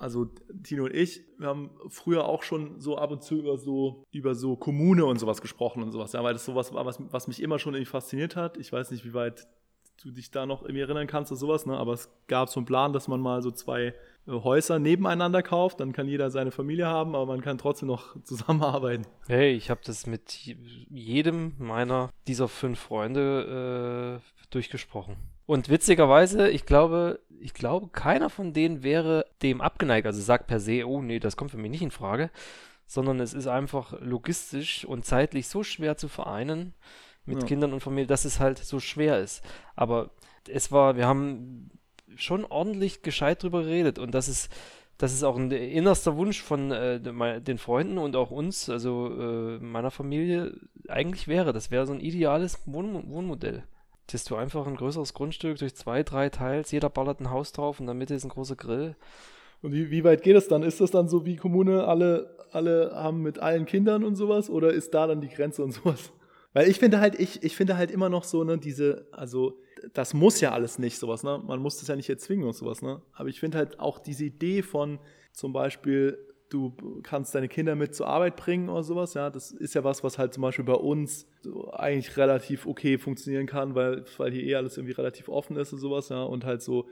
also 0.00 0.26
Tino 0.62 0.84
und 0.84 0.94
ich, 0.94 1.20
wir 1.38 1.48
haben 1.48 1.70
früher 1.88 2.24
auch 2.26 2.42
schon 2.42 2.80
so 2.80 2.96
ab 2.98 3.10
und 3.10 3.22
zu 3.22 3.36
über 3.36 3.56
so, 3.58 4.04
über 4.12 4.34
so 4.34 4.56
Kommune 4.56 5.04
und 5.04 5.18
sowas 5.18 5.40
gesprochen 5.40 5.82
und 5.82 5.92
sowas, 5.92 6.12
ja, 6.12 6.22
weil 6.24 6.32
das 6.32 6.44
sowas 6.44 6.72
war, 6.72 6.86
was, 6.86 6.98
was 7.12 7.28
mich 7.28 7.42
immer 7.42 7.58
schon 7.58 7.74
irgendwie 7.74 7.90
fasziniert 7.90 8.36
hat. 8.36 8.56
Ich 8.56 8.72
weiß 8.72 8.90
nicht, 8.90 9.04
wie 9.04 9.14
weit 9.14 9.46
du 10.02 10.10
dich 10.10 10.30
da 10.30 10.46
noch 10.46 10.62
irgendwie 10.62 10.80
erinnern 10.80 11.06
kannst 11.06 11.30
oder 11.30 11.38
sowas, 11.38 11.66
ne? 11.66 11.76
aber 11.76 11.92
es 11.92 12.08
gab 12.26 12.48
so 12.48 12.58
einen 12.60 12.64
Plan, 12.66 12.94
dass 12.94 13.06
man 13.06 13.20
mal 13.20 13.42
so 13.42 13.50
zwei 13.50 13.88
äh, 14.26 14.32
Häuser 14.32 14.78
nebeneinander 14.78 15.42
kauft, 15.42 15.78
dann 15.80 15.92
kann 15.92 16.08
jeder 16.08 16.30
seine 16.30 16.50
Familie 16.52 16.86
haben, 16.86 17.14
aber 17.14 17.26
man 17.26 17.42
kann 17.42 17.58
trotzdem 17.58 17.88
noch 17.88 18.16
zusammenarbeiten. 18.24 19.04
Hey, 19.28 19.52
ich 19.52 19.68
habe 19.68 19.80
das 19.84 20.06
mit 20.06 20.32
je- 20.32 20.56
jedem 20.88 21.52
meiner 21.58 22.08
dieser 22.26 22.48
fünf 22.48 22.78
Freunde 22.80 24.22
äh, 24.22 24.46
durchgesprochen. 24.50 25.16
Und 25.50 25.68
witzigerweise, 25.68 26.48
ich 26.48 26.64
glaube, 26.64 27.18
ich 27.40 27.54
glaube, 27.54 27.88
keiner 27.88 28.30
von 28.30 28.52
denen 28.52 28.84
wäre 28.84 29.26
dem 29.42 29.60
abgeneigt. 29.60 30.06
Also 30.06 30.20
sagt 30.20 30.46
per 30.46 30.60
se, 30.60 30.86
oh 30.86 31.02
nee, 31.02 31.18
das 31.18 31.36
kommt 31.36 31.50
für 31.50 31.56
mich 31.56 31.72
nicht 31.72 31.82
in 31.82 31.90
Frage, 31.90 32.30
sondern 32.86 33.18
es 33.18 33.34
ist 33.34 33.48
einfach 33.48 34.00
logistisch 34.00 34.84
und 34.84 35.04
zeitlich 35.04 35.48
so 35.48 35.64
schwer 35.64 35.96
zu 35.96 36.06
vereinen 36.06 36.72
mit 37.24 37.40
Ja. 37.40 37.46
Kindern 37.48 37.72
und 37.72 37.80
Familie, 37.80 38.06
dass 38.06 38.24
es 38.24 38.38
halt 38.38 38.58
so 38.58 38.78
schwer 38.78 39.18
ist. 39.18 39.42
Aber 39.74 40.10
es 40.48 40.70
war, 40.70 40.96
wir 40.96 41.08
haben 41.08 41.72
schon 42.14 42.44
ordentlich 42.44 43.02
gescheit 43.02 43.42
drüber 43.42 43.64
geredet 43.64 43.98
und 43.98 44.12
das 44.12 44.28
ist 44.28 44.54
das 44.98 45.12
ist 45.12 45.24
auch 45.24 45.36
ein 45.36 45.50
innerster 45.50 46.16
Wunsch 46.16 46.40
von 46.40 46.70
äh, 46.70 47.00
den 47.40 47.58
Freunden 47.58 47.98
und 47.98 48.14
auch 48.14 48.30
uns, 48.30 48.70
also 48.70 49.08
äh, 49.18 49.58
meiner 49.58 49.90
Familie, 49.90 50.54
eigentlich 50.86 51.26
wäre. 51.26 51.52
Das 51.52 51.72
wäre 51.72 51.86
so 51.88 51.92
ein 51.92 52.00
ideales 52.00 52.60
Wohn 52.66 53.10
Wohnmodell. 53.10 53.64
Dass 54.12 54.24
du 54.24 54.36
einfach 54.36 54.66
ein 54.66 54.76
größeres 54.76 55.14
Grundstück 55.14 55.58
durch 55.58 55.74
zwei, 55.74 56.02
drei 56.02 56.28
Teils, 56.28 56.70
jeder 56.70 56.90
ballert 56.90 57.20
ein 57.20 57.30
Haus 57.30 57.52
drauf 57.52 57.78
und 57.78 57.84
in 57.84 57.86
der 57.88 57.94
Mitte 57.94 58.14
ist 58.14 58.24
ein 58.24 58.30
großer 58.30 58.56
Grill. 58.56 58.96
Und 59.62 59.72
wie, 59.72 59.90
wie 59.90 60.04
weit 60.04 60.22
geht 60.22 60.36
es 60.36 60.48
dann? 60.48 60.62
Ist 60.62 60.80
das 60.80 60.90
dann 60.90 61.08
so 61.08 61.26
wie 61.26 61.36
Kommune, 61.36 61.84
alle, 61.84 62.36
alle 62.50 62.92
haben 62.94 63.22
mit 63.22 63.38
allen 63.38 63.66
Kindern 63.66 64.04
und 64.04 64.16
sowas 64.16 64.48
oder 64.48 64.72
ist 64.72 64.94
da 64.94 65.06
dann 65.06 65.20
die 65.20 65.28
Grenze 65.28 65.62
und 65.62 65.72
sowas? 65.72 66.12
Weil 66.52 66.68
ich 66.68 66.78
finde 66.78 66.98
halt, 66.98 67.18
ich, 67.18 67.42
ich 67.42 67.56
finde 67.56 67.76
halt 67.76 67.90
immer 67.90 68.08
noch 68.08 68.24
so, 68.24 68.42
ne, 68.42 68.58
diese, 68.58 69.06
also 69.12 69.60
das 69.92 70.14
muss 70.14 70.40
ja 70.40 70.52
alles 70.52 70.78
nicht 70.78 70.98
sowas, 70.98 71.22
ne? 71.22 71.40
Man 71.46 71.60
muss 71.60 71.78
das 71.78 71.88
ja 71.88 71.96
nicht 71.96 72.10
erzwingen 72.10 72.46
und 72.46 72.54
sowas, 72.54 72.82
ne? 72.82 73.00
Aber 73.12 73.28
ich 73.28 73.38
finde 73.38 73.58
halt 73.58 73.78
auch 73.78 73.98
diese 73.98 74.24
Idee 74.24 74.62
von 74.62 74.98
zum 75.32 75.52
Beispiel, 75.52 76.18
du 76.50 76.74
kannst 77.02 77.34
deine 77.34 77.48
Kinder 77.48 77.76
mit 77.76 77.94
zur 77.94 78.08
Arbeit 78.08 78.36
bringen 78.36 78.68
oder 78.68 78.82
sowas, 78.82 79.14
ja, 79.14 79.30
das 79.30 79.52
ist 79.52 79.74
ja 79.74 79.84
was, 79.84 80.02
was 80.04 80.18
halt 80.18 80.34
zum 80.34 80.42
Beispiel 80.42 80.64
bei 80.64 80.74
uns 80.74 81.26
eigentlich 81.72 82.16
relativ 82.16 82.66
okay 82.66 82.98
funktionieren 82.98 83.46
kann, 83.46 83.74
weil, 83.74 84.04
weil 84.18 84.32
hier 84.32 84.42
eh 84.42 84.54
alles 84.56 84.76
irgendwie 84.76 84.92
relativ 84.92 85.28
offen 85.28 85.56
ist 85.56 85.72
und 85.72 85.78
sowas, 85.78 86.08
ja, 86.08 86.22
und 86.22 86.44
halt 86.44 86.60
so, 86.60 86.88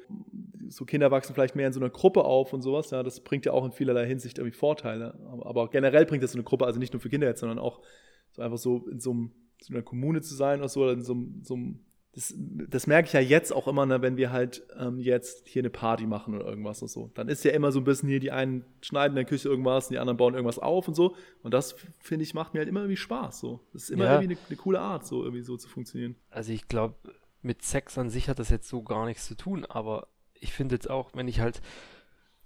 so 0.69 0.85
Kinder 0.85 1.11
wachsen 1.11 1.35
vielleicht 1.35 1.57
mehr 1.57 1.67
in 1.67 1.73
so 1.73 1.81
einer 1.81 1.91
Gruppe 1.91 2.25
auf 2.25 2.53
und 2.53 2.63
sowas, 2.63 2.91
ja, 2.91 3.03
das 3.03 3.21
bringt 3.21 3.45
ja 3.45 3.53
auch 3.53 3.65
in 3.65 3.73
vielerlei 3.73 4.07
Hinsicht 4.07 4.39
irgendwie 4.39 4.57
Vorteile. 4.57 5.15
Aber, 5.43 5.69
generell 5.69 6.07
bringt 6.07 6.23
das 6.23 6.33
so 6.33 6.39
eine 6.39 6.45
Gruppe, 6.45 6.65
also 6.65 6.79
nicht 6.79 6.93
nur 6.93 7.01
für 7.01 7.11
Kinder 7.11 7.27
jetzt, 7.27 7.41
sondern 7.41 7.59
auch 7.59 7.83
so 8.31 8.43
einfach 8.43 8.59
so 8.59 8.87
in 8.89 9.01
so, 9.01 9.11
einem, 9.11 9.33
so 9.61 9.75
einer 9.75 9.83
Kommune 9.83 10.23
zu 10.23 10.35
sein 10.35 10.61
oder 10.61 10.69
so, 10.69 10.83
oder 10.83 10.93
in 10.93 11.03
so, 11.03 11.17
so 11.43 11.55
einem 11.55 11.81
das, 12.19 12.35
das 12.37 12.89
merke 12.89 13.07
ich 13.07 13.13
ja 13.13 13.21
jetzt 13.21 13.53
auch 13.53 13.69
immer, 13.69 13.87
ne, 13.87 14.03
wenn 14.03 14.17
wir 14.17 14.33
halt 14.33 14.67
ähm, 14.77 14.99
jetzt 14.99 15.47
hier 15.47 15.63
eine 15.63 15.71
Party 15.71 16.05
machen 16.05 16.35
oder 16.35 16.47
irgendwas 16.47 16.83
oder 16.83 16.89
so. 16.89 17.11
Dann 17.15 17.29
ist 17.29 17.45
ja 17.45 17.53
immer 17.53 17.71
so 17.71 17.79
ein 17.79 17.85
bisschen 17.85 18.09
hier, 18.09 18.19
die 18.19 18.33
einen 18.33 18.65
schneiden 18.81 19.13
in 19.13 19.23
der 19.23 19.25
Küche 19.25 19.49
irgendwas, 19.49 19.87
und 19.87 19.93
die 19.93 19.99
anderen 20.01 20.17
bauen 20.17 20.35
irgendwas 20.35 20.59
auf 20.59 20.89
und 20.89 20.95
so. 20.95 21.15
Und 21.45 21.55
das, 21.55 21.77
finde 22.01 22.25
ich, 22.25 22.35
macht 22.35 22.55
mir 22.55 22.59
halt 22.59 22.69
immer 22.69 22.81
irgendwie 22.81 22.97
Spaß. 22.97 23.39
So. 23.39 23.61
Das 23.73 23.85
ist 23.85 23.91
immer 23.91 24.07
Ja. 24.07 24.15
irgendwie 24.21 24.35
eine, 24.35 24.47
eine 24.49 24.57
coole 24.57 24.81
Art, 24.81 25.07
so 25.07 25.23
irgendwie 25.23 25.45
so 25.45 25.57
zu 25.57 25.69
funktionieren. 25.69 26.17
Also 26.29 26.53
ich 26.53 26.67
glaube, 26.67 26.97
mit 27.41 27.63
Sex 27.63 27.97
an 27.99 28.11
sich 28.11 28.29
hat 28.29 28.41
das 28.41 28.49
jetzt 28.51 28.69
so 28.69 28.83
gar 28.83 29.07
nichts 29.07 29.25
zu 29.25 29.37
tun, 29.37 29.65
aber 29.65 30.09
ich 30.35 30.53
finde 30.53 30.75
jetzt 30.75 30.91
auch, 30.91 31.11
wenn 31.15 31.29
ich 31.29 31.39
halt 31.39 31.61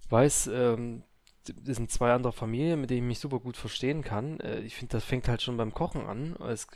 weiß, 0.09 0.51
ähm, 0.53 1.01
das 1.45 1.77
sind 1.77 1.91
zwei 1.91 2.11
andere 2.13 2.31
Familien, 2.31 2.81
mit 2.81 2.89
denen 2.89 3.03
ich 3.03 3.07
mich 3.07 3.19
super 3.19 3.39
gut 3.39 3.57
verstehen 3.57 4.03
kann. 4.03 4.39
Äh, 4.39 4.59
ich 4.61 4.75
finde, 4.75 4.93
das 4.93 5.03
fängt 5.03 5.27
halt 5.27 5.41
schon 5.41 5.57
beim 5.57 5.73
Kochen 5.73 6.05
an. 6.05 6.35
Es, 6.47 6.67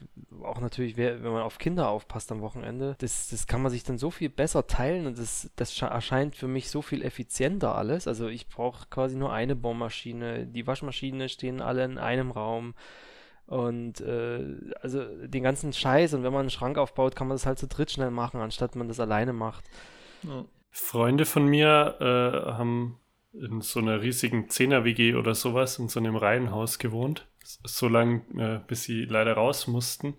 auch 0.44 0.60
natürlich, 0.60 0.98
wenn 0.98 1.22
man 1.22 1.42
auf 1.42 1.58
Kinder 1.58 1.90
aufpasst 1.90 2.32
am 2.32 2.42
Wochenende, 2.42 2.96
das, 3.00 3.30
das 3.30 3.48
kann 3.48 3.62
man 3.62 3.72
sich 3.72 3.84
dann 3.84 3.98
so 3.98 4.12
viel 4.12 4.30
besser 4.30 4.68
teilen 4.68 5.08
und 5.08 5.18
das, 5.18 5.50
das 5.56 5.82
erscheint 5.82 6.36
für 6.36 6.48
mich 6.48 6.70
so 6.70 6.82
viel 6.82 7.04
effizienter 7.04 7.76
alles. 7.76 8.08
Also 8.08 8.28
ich 8.28 8.48
brauche 8.48 8.88
quasi 8.90 9.16
nur 9.16 9.32
eine 9.32 9.56
Bohrmaschine, 9.56 10.46
die 10.46 10.68
Waschmaschine 10.68 11.30
stehen 11.30 11.62
alle 11.62 11.86
in 11.86 11.98
einem 11.98 12.32
Raum. 12.32 12.74
Und 13.46 14.02
äh, 14.02 14.44
also 14.82 15.06
den 15.26 15.44
ganzen 15.44 15.72
Scheiß 15.72 16.14
und 16.14 16.24
wenn 16.24 16.34
man 16.34 16.42
einen 16.42 16.50
Schrank 16.50 16.78
aufbaut, 16.78 17.16
kann 17.16 17.28
man 17.28 17.36
das 17.36 17.46
halt 17.46 17.58
zu 17.58 17.68
dritt 17.68 17.92
schnell 17.92 18.12
machen, 18.12 18.42
anstatt 18.42 18.76
man 18.76 18.90
das 18.90 19.00
alleine 19.00 19.32
macht. 19.32 19.64
Ja. 20.24 20.44
Freunde 20.70 21.26
von 21.26 21.46
mir 21.46 21.96
äh, 22.02 22.52
haben 22.52 23.00
in 23.42 23.62
so 23.62 23.80
einer 23.80 24.02
riesigen 24.02 24.50
Zehner-WG 24.50 25.16
oder 25.16 25.36
sowas 25.36 25.80
in 25.80 25.90
so 25.90 26.00
einem 26.00 26.16
Reihenhaus 26.16 26.80
gewohnt. 26.80 27.28
So 27.44 27.88
lange, 27.88 28.22
äh, 28.38 28.60
bis 28.68 28.84
sie 28.84 29.06
leider 29.06 29.34
raus 29.34 29.68
mussten. 29.68 30.16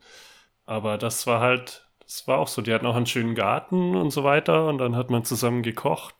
Aber 0.64 0.98
das 0.98 1.26
war 1.26 1.40
halt, 1.40 1.86
das 2.00 2.26
war 2.26 2.38
auch 2.38 2.48
so. 2.48 2.62
Die 2.62 2.72
hatten 2.72 2.86
auch 2.86 2.96
einen 2.96 3.06
schönen 3.06 3.34
Garten 3.34 3.96
und 3.96 4.10
so 4.10 4.24
weiter. 4.24 4.66
Und 4.66 4.78
dann 4.78 4.96
hat 4.96 5.10
man 5.10 5.24
zusammen 5.24 5.62
gekocht. 5.62 6.14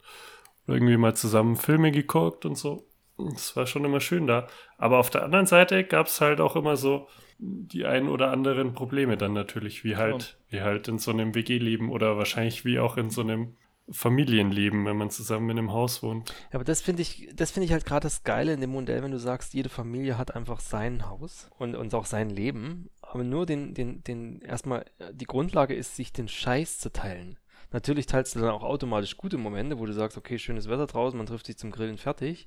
Oder 0.67 0.77
irgendwie 0.77 0.97
mal 0.97 1.15
zusammen 1.15 1.57
Filme 1.57 1.93
geguckt 1.93 2.45
und 2.45 2.57
so. 2.57 2.87
Das 3.17 3.57
war 3.57 3.67
schon 3.67 3.85
immer 3.85 4.01
schön 4.01 4.27
da. 4.27 4.47
Aber 4.77 4.99
auf 4.99 5.11
der 5.11 5.25
anderen 5.25 5.47
Seite 5.47 5.85
gab 5.85 6.07
es 6.07 6.21
halt 6.21 6.41
auch 6.41 6.57
immer 6.57 6.77
so 6.77 7.09
die 7.39 7.87
ein 7.87 8.09
oder 8.09 8.31
anderen 8.31 8.75
Probleme 8.75 9.17
dann 9.17 9.33
natürlich, 9.33 9.85
wie 9.85 9.97
halt, 9.97 10.39
wie 10.51 10.61
halt 10.61 10.89
in 10.89 10.99
so 10.99 11.11
einem 11.11 11.35
WG-Leben 11.35 11.91
oder 11.91 12.17
wahrscheinlich 12.17 12.65
wie 12.65 12.79
auch 12.79 12.97
in 12.97 13.11
so 13.11 13.21
einem 13.21 13.57
Familienleben, 13.91 14.85
wenn 14.85 14.97
man 14.97 15.11
zusammen 15.11 15.51
in 15.51 15.59
einem 15.59 15.73
Haus 15.73 16.03
wohnt. 16.03 16.31
Ja, 16.51 16.57
aber 16.57 16.65
das 16.65 16.81
finde 16.81 17.03
ich, 17.03 17.29
das 17.35 17.51
finde 17.51 17.67
ich 17.67 17.73
halt 17.73 17.87
gerade 17.87 18.05
das 18.05 18.23
Geile 18.23 18.53
in 18.53 18.61
dem 18.61 18.71
Modell, 18.71 19.03
wenn 19.03 19.11
du 19.11 19.19
sagst, 19.19 19.55
jede 19.55 19.69
Familie 19.69 20.19
hat 20.19 20.35
einfach 20.35 20.61
sein 20.61 21.09
Haus 21.09 21.49
und, 21.59 21.75
und 21.75 21.95
auch 21.95 22.07
sein 22.07 22.31
Leben, 22.31 22.91
aber 23.01 23.25
nur 23.25 23.47
den, 23.47 23.75
den, 23.75 24.03
den, 24.05 24.41
erstmal, 24.41 24.85
äh, 24.99 25.13
die 25.13 25.27
Grundlage 25.27 25.75
ist, 25.75 25.97
sich 25.97 26.13
den 26.13 26.29
Scheiß 26.29 26.79
zu 26.79 26.93
teilen. 26.93 27.39
Natürlich 27.71 28.07
teilst 28.07 28.35
du 28.35 28.41
dann 28.41 28.51
auch 28.51 28.63
automatisch 28.63 29.17
gute 29.17 29.39
Momente, 29.39 29.79
wo 29.79 29.87
du 29.87 29.93
sagst, 29.93 30.17
okay, 30.17 30.39
schönes 30.39 30.69
Wetter 30.69 30.87
draußen, 30.87 31.17
man 31.17 31.27
trifft 31.27 31.47
sich 31.47 31.59
zum 31.59 31.71
Grillen 31.71 31.99
fertig, 31.99 32.47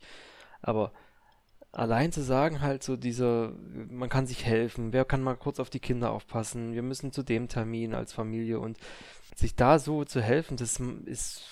aber 0.61 0.91
allein 1.71 2.11
zu 2.11 2.21
sagen 2.21 2.61
halt 2.61 2.83
so 2.83 2.97
dieser, 2.97 3.53
man 3.89 4.09
kann 4.09 4.27
sich 4.27 4.45
helfen, 4.45 4.93
wer 4.93 5.05
kann 5.05 5.21
mal 5.21 5.35
kurz 5.35 5.59
auf 5.59 5.69
die 5.69 5.79
Kinder 5.79 6.11
aufpassen, 6.11 6.73
wir 6.73 6.81
müssen 6.81 7.11
zu 7.11 7.23
dem 7.23 7.47
Termin 7.47 7.93
als 7.93 8.13
Familie 8.13 8.59
und 8.59 8.77
sich 9.35 9.55
da 9.55 9.79
so 9.79 10.03
zu 10.03 10.21
helfen, 10.21 10.57
das 10.57 10.79
ist, 11.05 11.43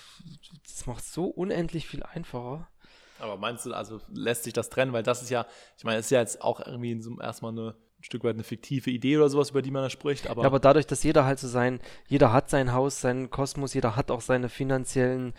das 0.64 0.86
macht 0.86 1.06
so 1.06 1.26
unendlich 1.26 1.88
viel 1.88 2.04
einfacher. 2.04 2.68
Aber 3.20 3.38
meinst 3.38 3.66
du, 3.66 3.74
also 3.74 4.00
lässt 4.14 4.46
sich 4.46 4.54
das 4.54 4.70
trennen? 4.70 4.94
Weil 4.94 5.04
das 5.04 5.22
ist 5.22 5.30
ja, 5.30 5.46
ich 5.78 5.84
meine, 5.84 5.98
das 5.98 6.06
ist 6.06 6.12
ja 6.12 6.20
jetzt 6.20 6.42
auch 6.42 6.66
irgendwie 6.66 6.92
in 6.92 7.02
so, 7.02 7.20
erstmal 7.20 7.52
eine, 7.52 7.76
ein 8.00 8.04
Stück 8.04 8.24
weit 8.24 8.36
eine 8.36 8.44
fiktive 8.44 8.90
Idee 8.90 9.18
oder 9.18 9.30
sowas, 9.30 9.50
über 9.50 9.62
die 9.62 9.72
man 9.72 9.84
da 9.84 9.90
spricht. 9.90 10.30
Aber, 10.30 10.44
Ja, 10.44 10.48
aber 10.48 10.60
dadurch, 10.60 10.88
dass 10.88 11.04
jeder 11.04 11.26
halt 11.26 11.40
so 11.40 11.48
sein, 11.48 11.82
jeder 12.08 12.32
hat 12.32 12.50
sein 12.50 12.72
Haus, 12.72 13.02
seinen 13.02 13.30
Kosmos, 13.30 13.74
jeder 13.74 13.96
hat 13.98 14.10
auch 14.10 14.22
seine 14.22 14.48
finanziellen 14.48 15.34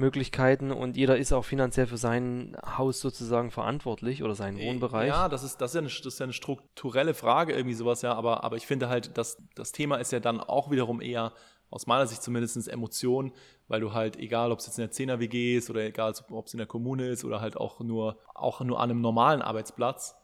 Möglichkeiten 0.00 0.72
und 0.72 0.96
jeder 0.96 1.16
ist 1.16 1.32
auch 1.32 1.44
finanziell 1.44 1.86
für 1.86 1.96
sein 1.96 2.56
Haus 2.76 3.00
sozusagen 3.00 3.52
verantwortlich 3.52 4.24
oder 4.24 4.34
seinen 4.34 4.58
Wohnbereich. 4.58 5.08
Ja, 5.08 5.28
das 5.28 5.44
ist, 5.44 5.60
das 5.60 5.70
ist, 5.70 5.74
ja, 5.74 5.80
eine, 5.80 5.88
das 5.88 6.06
ist 6.06 6.18
ja 6.18 6.24
eine 6.24 6.32
strukturelle 6.32 7.14
Frage, 7.14 7.52
irgendwie 7.52 7.74
sowas, 7.74 8.02
ja. 8.02 8.14
Aber, 8.14 8.42
aber 8.42 8.56
ich 8.56 8.66
finde 8.66 8.88
halt, 8.88 9.16
dass 9.16 9.38
das 9.54 9.70
Thema 9.70 9.96
ist 9.96 10.10
ja 10.10 10.18
dann 10.18 10.40
auch 10.40 10.70
wiederum 10.70 11.00
eher, 11.00 11.32
aus 11.70 11.86
meiner 11.86 12.06
Sicht 12.06 12.22
zumindest, 12.22 12.68
Emotion, 12.68 13.32
weil 13.68 13.80
du 13.80 13.92
halt, 13.92 14.16
egal 14.16 14.50
ob 14.50 14.58
es 14.58 14.66
jetzt 14.66 14.78
in 14.78 15.08
der 15.08 15.16
10er-WG 15.16 15.56
ist 15.56 15.70
oder 15.70 15.82
egal 15.82 16.12
ob 16.30 16.46
es 16.46 16.52
in 16.52 16.58
der 16.58 16.66
Kommune 16.66 17.06
ist 17.06 17.24
oder 17.24 17.40
halt 17.40 17.56
auch 17.56 17.78
nur, 17.78 18.18
auch 18.34 18.60
nur 18.60 18.80
an 18.80 18.90
einem 18.90 19.00
normalen 19.00 19.40
Arbeitsplatz, 19.40 20.16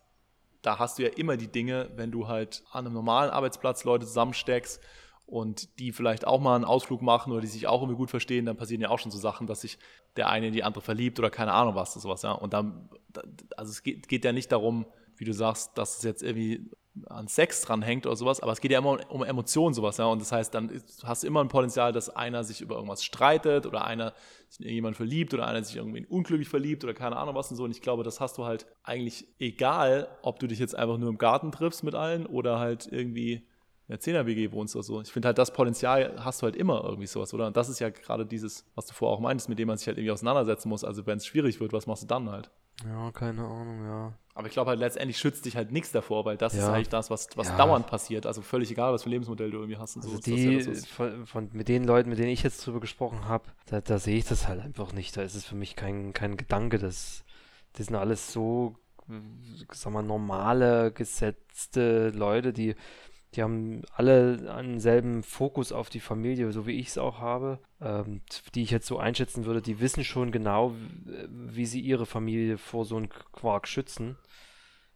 da 0.63 0.81
hast 0.81 0.99
du 0.99 1.05
ja 1.05 1.11
immer 1.11 1.37
die 1.37 1.47
Dinge, 1.47 1.91
wenn 1.95 2.11
du 2.11 2.27
halt 2.27 2.65
an 2.73 2.85
einem 2.85 2.95
normalen 2.95 3.31
Arbeitsplatz 3.31 3.85
Leute 3.85 4.07
zusammensteckst 4.07 4.83
und 5.27 5.79
die 5.81 5.93
vielleicht 5.93 6.27
auch 6.27 6.41
mal 6.41 6.55
einen 6.55 6.65
Ausflug 6.65 7.03
machen 7.03 7.33
oder 7.33 7.41
die 7.41 7.49
sich 7.49 7.67
auch 7.67 7.83
irgendwie 7.83 7.97
gut 7.97 8.11
verstehen, 8.11 8.47
dann 8.47 8.57
passieren 8.57 8.81
ja 8.81 8.91
auch 8.91 8.99
schon 8.99 9.11
so 9.11 9.19
Sachen, 9.19 9.47
dass 9.47 9.61
sich 9.61 9.79
der 10.17 10.29
eine 10.29 10.49
in 10.49 10.53
die 10.53 10.63
andere 10.63 10.83
verliebt 10.83 11.19
oder 11.19 11.31
keine 11.31 11.53
Ahnung 11.53 11.75
was, 11.75 11.95
sowas, 11.95 12.23
ja. 12.23 12.33
Und 12.33 12.53
dann, 12.53 12.89
also 13.57 13.71
es 13.71 13.83
geht, 13.83 14.09
geht 14.09 14.25
ja 14.25 14.33
nicht 14.33 14.53
darum, 14.53 14.87
wie 15.17 15.25
du 15.25 15.33
sagst, 15.33 15.77
dass 15.77 15.99
es 15.99 16.05
jetzt 16.05 16.23
irgendwie 16.23 16.71
an 17.09 17.29
Sex 17.29 17.61
dran 17.61 17.83
hängt 17.83 18.07
oder 18.07 18.17
sowas, 18.17 18.41
aber 18.41 18.53
es 18.53 18.61
geht 18.61 18.71
ja 18.71 18.79
immer 18.79 18.99
um 19.11 19.23
Emotionen 19.25 19.75
sowas, 19.75 19.97
ja. 19.97 20.07
Und 20.07 20.23
das 20.23 20.31
heißt, 20.31 20.55
dann 20.55 20.71
hast 21.03 21.25
du 21.25 21.27
immer 21.27 21.43
ein 21.43 21.49
Potenzial, 21.49 21.93
dass 21.93 22.09
einer 22.09 22.45
sich 22.45 22.61
über 22.61 22.77
irgendwas 22.77 23.05
streitet 23.05 23.67
oder 23.67 23.85
einer 23.85 24.15
sich 24.49 24.65
in 24.65 24.73
jemanden 24.73 24.97
verliebt 24.97 25.35
oder 25.35 25.49
einer 25.49 25.63
sich 25.65 25.77
irgendwie 25.77 26.07
unglücklich 26.07 26.49
verliebt 26.49 26.85
oder 26.85 26.95
keine 26.95 27.17
Ahnung 27.17 27.35
was 27.35 27.51
und 27.51 27.57
so. 27.57 27.65
Und 27.65 27.73
ich 27.73 27.83
glaube, 27.83 28.05
das 28.05 28.21
hast 28.21 28.39
du 28.39 28.45
halt 28.45 28.67
eigentlich 28.85 29.27
egal, 29.41 30.09
ob 30.23 30.39
du 30.39 30.47
dich 30.47 30.61
jetzt 30.61 30.77
einfach 30.77 30.99
nur 30.99 31.11
im 31.11 31.19
Garten 31.19 31.51
triffst 31.51 31.83
mit 31.83 31.97
allen 31.97 32.27
oder 32.27 32.61
halt 32.61 32.87
irgendwie 32.91 33.47
in 33.89 33.97
der 33.97 34.01
10er-WG 34.01 34.51
wohnst 34.53 34.75
oder 34.75 34.83
so. 34.83 35.01
Ich 35.01 35.13
finde 35.13 35.27
halt, 35.29 35.39
das 35.39 35.53
Potenzial 35.53 36.17
hast 36.19 36.43
du 36.43 36.45
halt 36.45 36.57
immer 36.57 36.83
irgendwie 36.85 37.07
sowas, 37.07 37.33
oder? 37.33 37.47
Und 37.47 37.57
das 37.57 37.69
ist 37.69 37.79
ja 37.79 37.91
gerade 37.91 38.27
dieses, 38.27 38.65
was 38.75 38.87
du 38.87 38.95
vorher 38.95 39.17
auch 39.17 39.21
meintest, 39.21 39.49
mit 39.49 39.59
dem 39.59 39.69
man 39.69 39.79
sich 39.79 39.87
halt 39.87 39.99
irgendwie 39.99 40.11
auseinandersetzen 40.11 40.69
muss. 40.69 40.83
Also 40.83 41.07
wenn 41.07 41.19
es 41.19 41.27
schwierig 41.27 41.61
wird, 41.61 41.73
was 41.73 41.87
machst 41.87 42.03
du 42.03 42.07
dann 42.07 42.31
halt? 42.31 42.51
Ja, 42.85 43.11
keine 43.13 43.45
Ahnung, 43.45 43.85
ja. 43.85 44.13
Aber 44.35 44.49
ich 44.49 44.53
glaube 44.53 44.71
halt, 44.71 44.81
letztendlich 44.81 45.17
schützt 45.17 45.47
dich 45.47 45.57
halt 45.57 45.73
nichts 45.73 45.93
davor, 45.93 46.27
weil 46.27 46.37
das 46.37 46.53
ja. 46.53 46.61
ist 46.61 46.69
eigentlich 46.69 46.91
das, 46.91 47.09
was, 47.11 47.29
was 47.37 47.49
ja. 47.49 47.57
dauernd 47.57 47.87
passiert. 47.87 48.27
Also 48.27 48.43
völlig 48.43 48.71
egal, 48.71 48.93
was 48.93 49.05
für 49.05 49.09
ein 49.09 49.13
Lebensmodell 49.13 49.51
du 49.51 49.59
irgendwie 49.59 49.79
hast. 49.79 49.97
Und 49.97 50.05
also 50.05 50.17
so. 50.17 50.21
Die, 50.21 50.59
ja 50.59 50.75
von, 50.95 51.25
von, 51.25 51.49
mit 51.53 51.69
den 51.69 51.85
Leuten, 51.85 52.11
mit 52.11 52.19
denen 52.19 52.29
ich 52.29 52.43
jetzt 52.43 52.67
drüber 52.67 52.81
gesprochen 52.81 53.29
habe, 53.29 53.45
da, 53.67 53.81
da 53.81 53.99
sehe 53.99 54.19
ich 54.19 54.27
das 54.27 54.47
halt 54.47 54.61
einfach 54.61 54.93
nicht. 54.93 55.17
Da 55.17 55.23
ist 55.23 55.37
es 55.37 55.47
für 55.47 55.55
mich 55.55 55.75
kein, 55.75 56.13
kein 56.13 56.37
Gedanke. 56.37 56.79
Das, 56.79 57.25
das 57.73 57.87
sind 57.87 57.97
alles 57.97 58.31
so, 58.31 58.77
sag 59.73 59.93
mal, 59.93 60.03
normale, 60.03 60.93
gesetzte 60.93 62.11
Leute, 62.11 62.53
die 62.53 62.75
die 63.37 63.43
haben 63.43 63.83
alle 63.95 64.53
einen 64.55 64.81
selben 64.81 65.23
Fokus 65.23 65.71
auf 65.71 65.91
die 65.91 66.01
Familie, 66.01 66.51
so 66.53 66.67
wie 66.67 66.79
ich 66.79 66.89
es 66.89 66.99
auch 66.99 67.21
habe, 67.21 67.59
ähm, 67.81 68.23
die 68.55 68.63
ich 68.63 68.71
jetzt 68.71 68.87
so 68.87 68.99
einschätzen 68.99 69.45
würde. 69.45 69.61
Die 69.61 69.81
wissen 69.81 70.05
schon 70.05 70.33
genau, 70.33 70.75
wie 71.29 71.67
sie 71.67 71.81
ihre 71.81 72.07
Familie 72.07 72.57
vor 72.57 72.85
so 72.85 72.97
einem 72.97 73.09
Quark 73.09 73.69
schützen, 73.69 74.17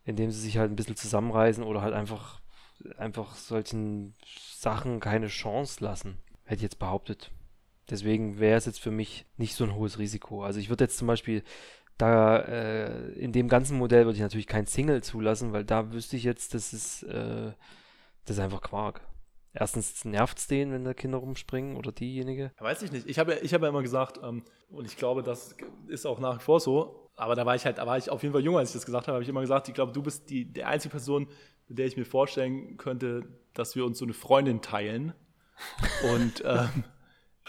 indem 0.05 0.31
sie 0.31 0.40
sich 0.40 0.57
halt 0.57 0.70
ein 0.70 0.76
bisschen 0.76 0.96
zusammenreißen 0.96 1.62
oder 1.62 1.83
halt 1.83 1.94
einfach, 1.94 2.40
einfach 2.96 3.35
solchen 3.35 4.14
Sachen 4.57 5.00
keine 5.00 5.29
Chance 5.29 5.85
lassen, 5.85 6.16
hätte 6.44 6.57
ich 6.57 6.62
jetzt 6.62 6.79
behauptet. 6.79 7.31
Deswegen 7.90 8.38
wäre 8.38 8.57
es 8.57 8.66
jetzt 8.66 8.81
für 8.81 8.92
mich 8.92 9.26
nicht 9.37 9.55
so 9.55 9.64
ein 9.64 9.74
hohes 9.74 9.98
Risiko. 9.98 10.44
Also 10.44 10.61
ich 10.61 10.70
würde 10.70 10.85
jetzt 10.85 10.96
zum 10.96 11.09
Beispiel 11.09 11.42
da 11.98 12.38
äh, 12.38 13.12
in 13.12 13.33
dem 13.33 13.48
ganzen 13.48 13.76
Modell 13.76 14.07
würde 14.07 14.16
ich 14.16 14.22
natürlich 14.22 14.46
kein 14.46 14.66
Single 14.66 15.03
zulassen, 15.03 15.53
weil 15.53 15.64
da 15.64 15.92
wüsste 15.92 16.16
ich 16.16 16.24
jetzt, 16.24 16.55
dass 16.55 16.72
es 16.72 17.03
äh, 17.03 17.53
das 18.31 18.38
ist 18.38 18.45
einfach 18.45 18.61
Quark. 18.61 19.01
Erstens 19.53 20.05
nervt 20.05 20.38
es 20.38 20.47
den, 20.47 20.71
wenn 20.71 20.85
da 20.85 20.95
Kinder 20.95 21.19
rumspringen 21.19 21.77
oder 21.77 21.90
diejenige. 21.90 22.53
Weiß 22.61 22.83
ich 22.83 22.93
nicht. 22.93 23.09
Ich 23.09 23.19
habe 23.19 23.35
ich 23.35 23.53
hab 23.53 23.62
ja 23.62 23.69
immer 23.69 23.83
gesagt, 23.83 24.21
ähm, 24.23 24.45
und 24.71 24.87
ich 24.87 24.97
glaube, 24.97 25.25
das 25.25 25.57
ist 25.88 26.07
auch 26.07 26.21
nach 26.21 26.38
wie 26.38 26.43
vor 26.43 26.61
so, 26.61 27.11
aber 27.16 27.35
da 27.35 27.45
war 27.45 27.57
ich 27.57 27.64
halt, 27.64 27.79
da 27.79 27.87
war 27.88 27.99
ich 27.99 28.09
auf 28.09 28.23
jeden 28.23 28.33
Fall 28.33 28.45
jünger, 28.45 28.59
als 28.59 28.71
ich 28.71 28.75
das 28.75 28.87
gesagt 28.87 29.09
habe, 29.09 29.14
habe 29.14 29.25
ich 29.25 29.29
immer 29.29 29.40
gesagt, 29.40 29.66
ich 29.66 29.75
glaube, 29.75 29.90
du 29.90 30.01
bist 30.01 30.31
die, 30.31 30.45
die 30.45 30.62
einzige 30.62 30.93
Person, 30.93 31.27
mit 31.66 31.79
der 31.79 31.87
ich 31.87 31.97
mir 31.97 32.05
vorstellen 32.05 32.77
könnte, 32.77 33.25
dass 33.53 33.75
wir 33.75 33.85
uns 33.85 33.99
so 33.99 34.05
eine 34.05 34.14
Freundin 34.14 34.62
teilen. 34.62 35.12
Und 36.14 36.45
ähm, 36.47 36.85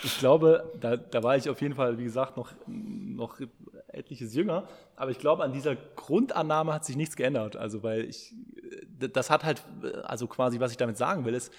ich 0.04 0.20
glaube, 0.20 0.72
da, 0.80 0.98
da 0.98 1.24
war 1.24 1.38
ich 1.38 1.50
auf 1.50 1.62
jeden 1.62 1.76
Fall, 1.76 1.98
wie 1.98 2.04
gesagt, 2.04 2.38
noch, 2.38 2.52
noch 2.68 3.40
etliches 3.88 4.34
jünger. 4.34 4.68
Aber 4.96 5.12
ich 5.12 5.20
glaube, 5.20 5.44
an 5.44 5.54
dieser 5.54 5.76
Grundannahme 5.76 6.74
hat 6.74 6.86
sich 6.86 6.96
nichts 6.96 7.16
geändert. 7.16 7.56
Also, 7.56 7.84
weil 7.84 8.06
ich, 8.06 8.34
das 8.98 9.30
hat 9.30 9.44
halt, 9.44 9.64
also 10.04 10.28
quasi, 10.28 10.60
was 10.60 10.72
ich 10.72 10.78
damit 10.78 10.98
sagen 10.98 11.26
will, 11.26 11.34
ist, 11.34 11.54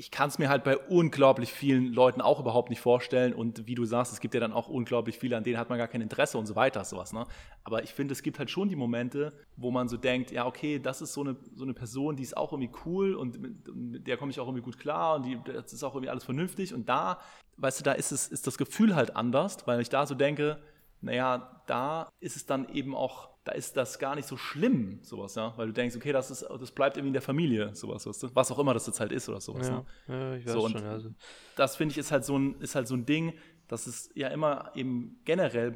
ich 0.00 0.10
kann 0.10 0.30
es 0.30 0.38
mir 0.38 0.48
halt 0.48 0.64
bei 0.64 0.78
unglaublich 0.78 1.52
vielen 1.52 1.92
Leuten 1.92 2.22
auch 2.22 2.40
überhaupt 2.40 2.70
nicht 2.70 2.80
vorstellen. 2.80 3.34
Und 3.34 3.66
wie 3.66 3.74
du 3.74 3.84
sagst, 3.84 4.14
es 4.14 4.20
gibt 4.20 4.32
ja 4.32 4.40
dann 4.40 4.54
auch 4.54 4.66
unglaublich 4.66 5.18
viele, 5.18 5.36
an 5.36 5.44
denen 5.44 5.58
hat 5.58 5.68
man 5.68 5.76
gar 5.76 5.88
kein 5.88 6.00
Interesse 6.00 6.38
und 6.38 6.46
so 6.46 6.56
weiter, 6.56 6.82
sowas. 6.84 7.12
Ne? 7.12 7.26
Aber 7.64 7.82
ich 7.82 7.92
finde, 7.92 8.12
es 8.12 8.22
gibt 8.22 8.38
halt 8.38 8.48
schon 8.48 8.70
die 8.70 8.76
Momente, 8.76 9.34
wo 9.56 9.70
man 9.70 9.88
so 9.90 9.98
denkt, 9.98 10.30
ja, 10.30 10.46
okay, 10.46 10.78
das 10.78 11.02
ist 11.02 11.12
so 11.12 11.20
eine, 11.20 11.36
so 11.54 11.64
eine 11.64 11.74
Person, 11.74 12.16
die 12.16 12.22
ist 12.22 12.34
auch 12.34 12.50
irgendwie 12.52 12.72
cool 12.86 13.14
und 13.14 13.42
mit, 13.42 13.76
mit 13.76 14.06
der 14.06 14.16
komme 14.16 14.30
ich 14.30 14.40
auch 14.40 14.46
irgendwie 14.46 14.64
gut 14.64 14.78
klar 14.78 15.16
und 15.16 15.26
die, 15.26 15.38
das 15.44 15.74
ist 15.74 15.84
auch 15.84 15.94
irgendwie 15.94 16.08
alles 16.08 16.24
vernünftig. 16.24 16.72
Und 16.72 16.88
da, 16.88 17.18
weißt 17.58 17.80
du, 17.80 17.84
da 17.84 17.92
ist, 17.92 18.10
es, 18.10 18.26
ist 18.26 18.46
das 18.46 18.56
Gefühl 18.56 18.96
halt 18.96 19.16
anders, 19.16 19.66
weil 19.66 19.82
ich 19.82 19.90
da 19.90 20.06
so 20.06 20.14
denke, 20.14 20.62
naja, 21.02 21.62
da 21.66 22.08
ist 22.20 22.36
es 22.36 22.46
dann 22.46 22.70
eben 22.70 22.94
auch 22.94 23.29
da 23.44 23.52
ist 23.52 23.76
das 23.76 23.98
gar 23.98 24.16
nicht 24.16 24.28
so 24.28 24.36
schlimm, 24.36 24.98
sowas, 25.02 25.34
ja, 25.34 25.54
weil 25.56 25.68
du 25.68 25.72
denkst, 25.72 25.96
okay, 25.96 26.12
das 26.12 26.30
ist, 26.30 26.42
das 26.42 26.70
bleibt 26.72 26.96
irgendwie 26.96 27.08
in 27.08 27.14
der 27.14 27.22
Familie, 27.22 27.74
sowas, 27.74 28.06
weißt 28.06 28.24
du? 28.24 28.34
was 28.34 28.50
auch 28.52 28.58
immer 28.58 28.74
das 28.74 28.86
jetzt 28.86 29.00
halt 29.00 29.12
ist 29.12 29.28
oder 29.28 29.40
sowas. 29.40 29.68
Ja, 29.68 29.84
ne? 30.08 30.20
ja 30.20 30.36
ich 30.36 30.46
weiß 30.46 30.52
so, 30.52 30.68
schon. 30.68 30.84
Also. 30.84 31.10
Das 31.56 31.76
finde 31.76 31.92
ich 31.92 31.98
ist 31.98 32.12
halt 32.12 32.24
so 32.24 32.38
ein, 32.38 32.60
ist 32.60 32.74
halt 32.74 32.86
so 32.86 32.94
ein 32.94 33.06
Ding, 33.06 33.32
dass 33.66 33.86
es 33.86 34.10
ja 34.14 34.28
immer 34.28 34.72
eben 34.74 35.20
generell, 35.24 35.74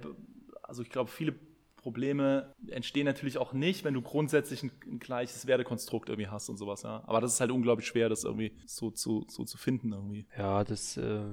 also 0.63 0.83
ich 0.83 0.91
glaube, 0.91 1.11
viele 1.11 1.35
Probleme 1.77 2.55
entstehen 2.69 3.05
natürlich 3.05 3.39
auch 3.39 3.53
nicht, 3.53 3.85
wenn 3.85 3.95
du 3.95 4.03
grundsätzlich 4.03 4.63
ein, 4.63 4.71
ein, 4.87 4.99
gleiches 4.99 5.47
Werdekonstrukt 5.47 6.09
irgendwie 6.09 6.29
hast 6.29 6.49
und 6.49 6.57
sowas, 6.57 6.83
ja. 6.83 7.03
Aber 7.07 7.21
das 7.21 7.35
ist 7.35 7.41
halt 7.41 7.51
unglaublich 7.51 7.87
schwer, 7.87 8.09
das 8.09 8.25
irgendwie 8.25 8.57
so 8.67 8.91
zu, 8.91 9.27
so 9.29 9.45
zu 9.45 9.59
finden 9.59 9.93
irgendwie. 9.93 10.27
Ja, 10.37 10.65
das, 10.65 10.97
äh, 10.97 11.25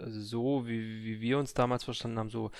also 0.00 0.20
so, 0.20 0.66
wie, 0.66 1.04
wie 1.04 1.20
wir 1.20 1.38
uns 1.38 1.52
damals 1.54 1.84
verstanden 1.84 2.18
haben, 2.18 2.30
so 2.30 2.50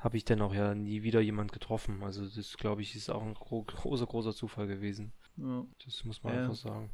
habe 0.00 0.16
ich 0.16 0.24
dann 0.24 0.40
auch 0.40 0.54
ja 0.54 0.74
nie 0.74 1.02
wieder 1.02 1.20
jemand 1.20 1.52
getroffen. 1.52 2.02
Also 2.02 2.26
das, 2.26 2.56
glaube 2.56 2.82
ich, 2.82 2.96
ist 2.96 3.10
auch 3.10 3.22
ein 3.22 3.34
gro 3.34 3.62
großer, 3.62 4.06
großer 4.06 4.34
Zufall 4.34 4.66
gewesen. 4.66 5.12
Ja. 5.36 5.64
Das 5.84 6.04
muss 6.04 6.22
man 6.22 6.34
ja. 6.34 6.40
einfach 6.42 6.56
sagen. 6.56 6.90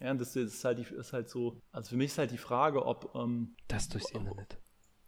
Ja, 0.00 0.10
und 0.10 0.20
das 0.20 0.36
ist 0.36 0.64
halt, 0.64 0.78
die, 0.78 0.94
ist 0.94 1.12
halt 1.12 1.28
so, 1.28 1.60
also 1.72 1.90
für 1.90 1.96
mich 1.96 2.12
ist 2.12 2.18
halt 2.18 2.30
die 2.30 2.38
Frage, 2.38 2.84
ob 2.84 3.14
ähm, 3.14 3.56
das 3.68 3.88
durchs 3.88 4.10
Internet. 4.10 4.58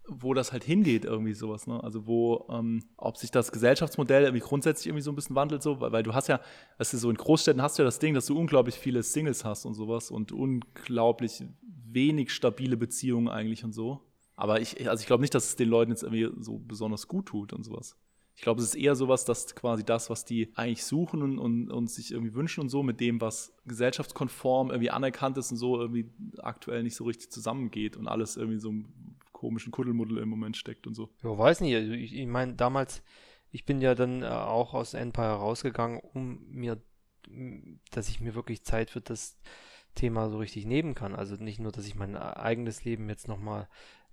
Wo 0.08 0.34
das 0.34 0.50
halt 0.50 0.64
hingeht, 0.64 1.04
irgendwie 1.04 1.34
sowas, 1.34 1.68
ne? 1.68 1.82
Also 1.84 2.06
wo, 2.06 2.48
ähm, 2.50 2.82
ob 2.96 3.16
sich 3.16 3.30
das 3.30 3.52
Gesellschaftsmodell 3.52 4.24
irgendwie 4.24 4.44
grundsätzlich 4.44 4.86
irgendwie 4.86 5.02
so 5.02 5.12
ein 5.12 5.14
bisschen 5.14 5.36
wandelt, 5.36 5.62
so, 5.62 5.80
weil, 5.80 5.92
weil 5.92 6.02
du 6.02 6.14
hast 6.14 6.28
ja, 6.28 6.40
du, 6.78 6.84
so 6.84 7.10
in 7.10 7.16
Großstädten 7.16 7.62
hast 7.62 7.78
du 7.78 7.82
ja 7.82 7.84
das 7.84 8.00
Ding, 8.00 8.14
dass 8.14 8.26
du 8.26 8.36
unglaublich 8.36 8.76
viele 8.76 9.02
Singles 9.04 9.44
hast 9.44 9.64
und 9.66 9.74
sowas 9.74 10.10
und 10.10 10.32
unglaublich 10.32 11.44
wenig 11.62 12.32
stabile 12.32 12.76
Beziehungen 12.76 13.28
eigentlich 13.28 13.62
und 13.64 13.72
so. 13.72 14.00
Aber 14.40 14.58
ich, 14.58 14.88
also 14.88 15.02
ich 15.02 15.06
glaube 15.06 15.20
nicht, 15.20 15.34
dass 15.34 15.48
es 15.48 15.56
den 15.56 15.68
Leuten 15.68 15.90
jetzt 15.90 16.02
irgendwie 16.02 16.30
so 16.42 16.58
besonders 16.58 17.08
gut 17.08 17.26
tut 17.26 17.52
und 17.52 17.62
sowas. 17.62 17.94
Ich 18.34 18.42
glaube, 18.42 18.62
es 18.62 18.68
ist 18.68 18.74
eher 18.74 18.94
sowas, 18.94 19.26
dass 19.26 19.54
quasi 19.54 19.84
das, 19.84 20.08
was 20.08 20.24
die 20.24 20.50
eigentlich 20.54 20.82
suchen 20.82 21.22
und, 21.22 21.38
und, 21.38 21.70
und, 21.70 21.90
sich 21.90 22.10
irgendwie 22.10 22.32
wünschen 22.32 22.62
und 22.62 22.70
so, 22.70 22.82
mit 22.82 23.00
dem, 23.00 23.20
was 23.20 23.52
gesellschaftskonform 23.66 24.70
irgendwie 24.70 24.90
anerkannt 24.90 25.36
ist 25.36 25.50
und 25.50 25.58
so, 25.58 25.78
irgendwie 25.78 26.08
aktuell 26.38 26.82
nicht 26.82 26.96
so 26.96 27.04
richtig 27.04 27.30
zusammengeht 27.30 27.98
und 27.98 28.08
alles 28.08 28.38
irgendwie 28.38 28.58
so 28.58 28.70
einem 28.70 28.86
komischen 29.32 29.72
Kuddelmuddel 29.72 30.16
im 30.16 30.30
Moment 30.30 30.56
steckt 30.56 30.86
und 30.86 30.94
so. 30.94 31.10
Ja, 31.22 31.36
weiß 31.36 31.60
nicht. 31.60 31.74
Also 31.74 31.92
ich, 31.92 32.14
ich 32.14 32.26
meine, 32.26 32.54
damals, 32.54 33.02
ich 33.50 33.66
bin 33.66 33.82
ja 33.82 33.94
dann 33.94 34.22
äh, 34.22 34.28
auch 34.28 34.72
aus 34.72 34.94
Empire 34.94 35.34
rausgegangen, 35.34 36.00
um 36.00 36.46
mir, 36.48 36.80
dass 37.90 38.08
ich 38.08 38.22
mir 38.22 38.34
wirklich 38.34 38.64
Zeit 38.64 38.90
für 38.90 39.02
das 39.02 39.38
Thema 39.94 40.30
so 40.30 40.38
richtig 40.38 40.64
nehmen 40.64 40.94
kann. 40.94 41.14
Also 41.14 41.36
nicht 41.36 41.58
nur, 41.58 41.72
dass 41.72 41.86
ich 41.86 41.94
mein 41.94 42.16
eigenes 42.16 42.84
Leben 42.84 43.10
jetzt 43.10 43.28
nochmal 43.28 43.68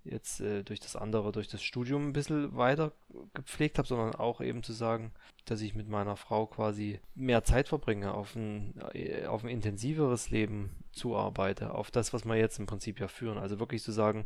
jetzt 0.09 0.41
äh, 0.41 0.63
durch 0.63 0.79
das 0.79 0.95
andere, 0.95 1.31
durch 1.31 1.47
das 1.47 1.61
Studium 1.61 2.09
ein 2.09 2.13
bisschen 2.13 2.55
weiter 2.55 2.91
gepflegt 3.33 3.77
habe, 3.77 3.87
sondern 3.87 4.15
auch 4.15 4.41
eben 4.41 4.63
zu 4.63 4.73
sagen, 4.73 5.11
dass 5.45 5.61
ich 5.61 5.75
mit 5.75 5.87
meiner 5.87 6.15
Frau 6.15 6.45
quasi 6.47 6.99
mehr 7.15 7.43
Zeit 7.43 7.67
verbringe, 7.67 8.13
auf 8.13 8.35
ein, 8.35 8.73
äh, 8.93 9.25
auf 9.25 9.43
ein 9.43 9.49
intensiveres 9.49 10.29
Leben 10.29 10.71
zuarbeite, 10.91 11.73
auf 11.73 11.91
das, 11.91 12.13
was 12.13 12.25
wir 12.25 12.35
jetzt 12.35 12.59
im 12.59 12.65
Prinzip 12.65 12.99
ja 12.99 13.07
führen. 13.07 13.37
Also 13.37 13.59
wirklich 13.59 13.83
zu 13.83 13.91
sagen, 13.91 14.25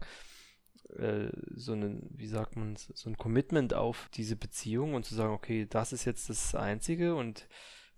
äh, 0.98 1.30
so 1.56 1.74
ein, 1.74 2.08
wie 2.12 2.28
sagt 2.28 2.56
man, 2.56 2.76
so 2.76 3.10
ein 3.10 3.18
Commitment 3.18 3.74
auf 3.74 4.10
diese 4.14 4.36
Beziehung 4.36 4.94
und 4.94 5.06
zu 5.06 5.16
sagen, 5.16 5.34
okay, 5.34 5.68
das 5.70 5.94
ist 5.94 6.06
jetzt 6.06 6.30
das 6.30 6.56
Einzige 6.56 7.16
und 7.16 7.48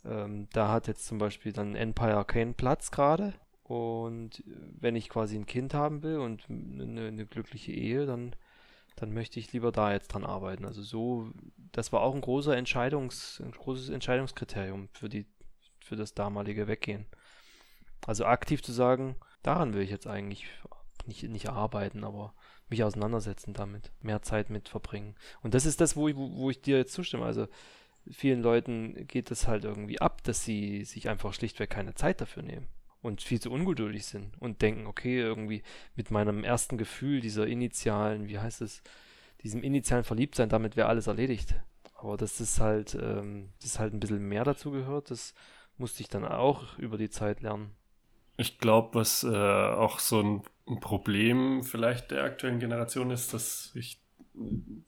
ähm, 0.05 0.47
da 0.51 0.69
hat 0.69 0.87
jetzt 0.87 1.05
zum 1.05 1.17
Beispiel 1.17 1.53
dann 1.53 1.75
Empire 1.75 2.25
keinen 2.25 2.55
Platz 2.55 2.91
gerade 2.91 3.33
und 3.73 4.43
wenn 4.45 4.95
ich 4.95 5.09
quasi 5.09 5.35
ein 5.35 5.47
Kind 5.47 5.73
haben 5.73 6.03
will 6.03 6.17
und 6.17 6.47
eine, 6.47 7.07
eine, 7.07 7.25
glückliche 7.25 7.71
Ehe, 7.71 8.05
dann, 8.05 8.35
dann 8.95 9.11
möchte 9.11 9.39
ich 9.39 9.51
lieber 9.51 9.71
da 9.71 9.91
jetzt 9.91 10.09
dran 10.09 10.23
arbeiten. 10.23 10.65
Also 10.65 10.83
so, 10.83 11.31
das 11.71 11.91
war 11.91 12.01
auch 12.01 12.13
ein 12.13 12.21
großer 12.21 12.55
Entscheidungs, 12.55 13.41
ein 13.43 13.49
großes 13.49 13.89
Entscheidungskriterium 13.89 14.89
für 14.89 15.09
die, 15.09 15.25
für 15.79 15.95
das 15.95 16.13
damalige 16.13 16.67
Weggehen. 16.67 17.07
Also 18.05 18.25
aktiv 18.25 18.61
zu 18.61 18.71
sagen, 18.71 19.15
daran 19.41 19.73
will 19.73 19.81
ich 19.81 19.89
jetzt 19.89 20.05
eigentlich 20.05 20.45
nicht, 21.07 21.23
nicht 21.23 21.49
arbeiten, 21.49 22.03
aber 22.03 22.35
mich 22.69 22.83
auseinandersetzen 22.83 23.55
damit, 23.55 23.91
mehr 24.01 24.21
Zeit 24.21 24.51
mit 24.51 24.69
verbringen. 24.69 25.15
Und 25.41 25.55
das 25.55 25.65
ist 25.65 25.81
das, 25.81 25.95
wo 25.95 26.07
ich, 26.07 26.15
wo 26.15 26.51
ich 26.51 26.61
dir 26.61 26.77
jetzt 26.77 26.93
zustimme. 26.93 27.25
Also 27.25 27.47
vielen 28.11 28.43
Leuten 28.43 29.07
geht 29.07 29.31
es 29.31 29.47
halt 29.47 29.63
irgendwie 29.63 29.99
ab, 29.99 30.21
dass 30.21 30.43
sie 30.43 30.85
sich 30.85 31.09
einfach 31.09 31.33
schlichtweg 31.33 31.71
keine 31.71 31.95
Zeit 31.95 32.21
dafür 32.21 32.43
nehmen 32.43 32.67
und 33.03 33.21
viel 33.21 33.39
zu 33.39 33.51
ungeduldig 33.51 34.05
sind 34.05 34.33
und 34.41 34.61
denken, 34.61 34.87
okay, 34.87 35.19
irgendwie 35.19 35.61
mit 35.95 36.09
meinem 36.09 36.43
ersten 36.43 36.77
Gefühl 36.77 37.19
dieser 37.19 37.45
initialen, 37.45 38.27
wie 38.27 38.39
heißt 38.39 38.61
es, 38.61 38.81
diesem 39.43 39.61
initialen 39.61 40.05
Verliebtsein, 40.05 40.49
damit 40.49 40.75
wäre 40.75 40.87
alles 40.87 41.07
erledigt. 41.07 41.53
Aber 41.95 42.17
das 42.17 42.59
halt, 42.59 42.95
ähm, 42.95 43.49
das 43.61 43.77
halt 43.77 43.93
ein 43.93 43.99
bisschen 43.99 44.27
mehr 44.27 44.43
dazu 44.43 44.71
gehört, 44.71 45.11
das 45.11 45.33
musste 45.77 46.01
ich 46.01 46.09
dann 46.09 46.25
auch 46.25 46.77
über 46.77 46.97
die 46.97 47.09
Zeit 47.09 47.41
lernen. 47.41 47.71
Ich 48.37 48.57
glaube, 48.57 48.95
was 48.95 49.23
äh, 49.23 49.27
auch 49.27 49.99
so 49.99 50.21
ein 50.21 50.79
Problem 50.79 51.63
vielleicht 51.63 52.11
der 52.11 52.23
aktuellen 52.23 52.59
Generation 52.59 53.11
ist, 53.11 53.33
dass 53.33 53.71
ich, 53.75 54.01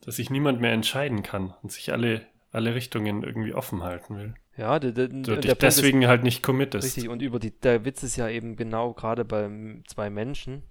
dass 0.00 0.16
sich 0.16 0.30
niemand 0.30 0.60
mehr 0.60 0.72
entscheiden 0.72 1.22
kann 1.22 1.54
und 1.62 1.70
sich 1.70 1.92
alle, 1.92 2.26
alle 2.50 2.74
Richtungen 2.74 3.22
irgendwie 3.22 3.54
offen 3.54 3.82
halten 3.82 4.16
will. 4.16 4.34
Ja, 4.56 4.78
der, 4.78 4.92
der, 4.92 5.08
du 5.08 5.36
dich 5.36 5.54
deswegen 5.54 6.02
ist, 6.02 6.08
halt 6.08 6.22
nicht 6.22 6.42
committest. 6.42 6.86
Richtig, 6.86 7.08
und 7.08 7.20
über 7.20 7.38
die, 7.38 7.50
der 7.50 7.84
Witz 7.84 8.02
ist 8.02 8.16
ja 8.16 8.28
eben 8.28 8.56
genau 8.56 8.94
gerade 8.94 9.24
bei 9.24 9.50
zwei 9.86 10.08
Menschen, 10.08 10.62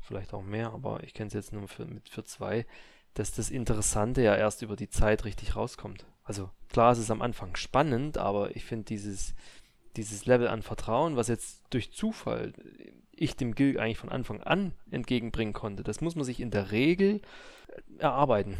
vielleicht 0.00 0.34
auch 0.34 0.42
mehr, 0.42 0.72
aber 0.72 1.02
ich 1.04 1.14
kenne 1.14 1.28
es 1.28 1.34
jetzt 1.34 1.52
nur 1.52 1.68
für, 1.68 1.86
mit, 1.86 2.08
für 2.08 2.24
zwei, 2.24 2.66
dass 3.14 3.32
das 3.32 3.50
Interessante 3.50 4.22
ja 4.22 4.34
erst 4.34 4.62
über 4.62 4.74
die 4.74 4.88
Zeit 4.88 5.24
richtig 5.24 5.54
rauskommt. 5.54 6.06
Also 6.24 6.50
klar, 6.68 6.92
es 6.92 6.98
ist 6.98 7.10
am 7.10 7.22
Anfang 7.22 7.54
spannend, 7.54 8.18
aber 8.18 8.56
ich 8.56 8.64
finde 8.64 8.86
dieses, 8.86 9.34
dieses 9.96 10.26
Level 10.26 10.48
an 10.48 10.62
Vertrauen, 10.62 11.16
was 11.16 11.28
jetzt 11.28 11.62
durch 11.70 11.92
Zufall 11.92 12.52
ich 13.12 13.36
dem 13.36 13.54
Gil 13.54 13.78
eigentlich 13.78 13.98
von 13.98 14.08
Anfang 14.08 14.42
an 14.42 14.72
entgegenbringen 14.90 15.54
konnte, 15.54 15.84
das 15.84 16.00
muss 16.00 16.16
man 16.16 16.24
sich 16.24 16.40
in 16.40 16.50
der 16.50 16.72
Regel 16.72 17.20
erarbeiten. 17.98 18.56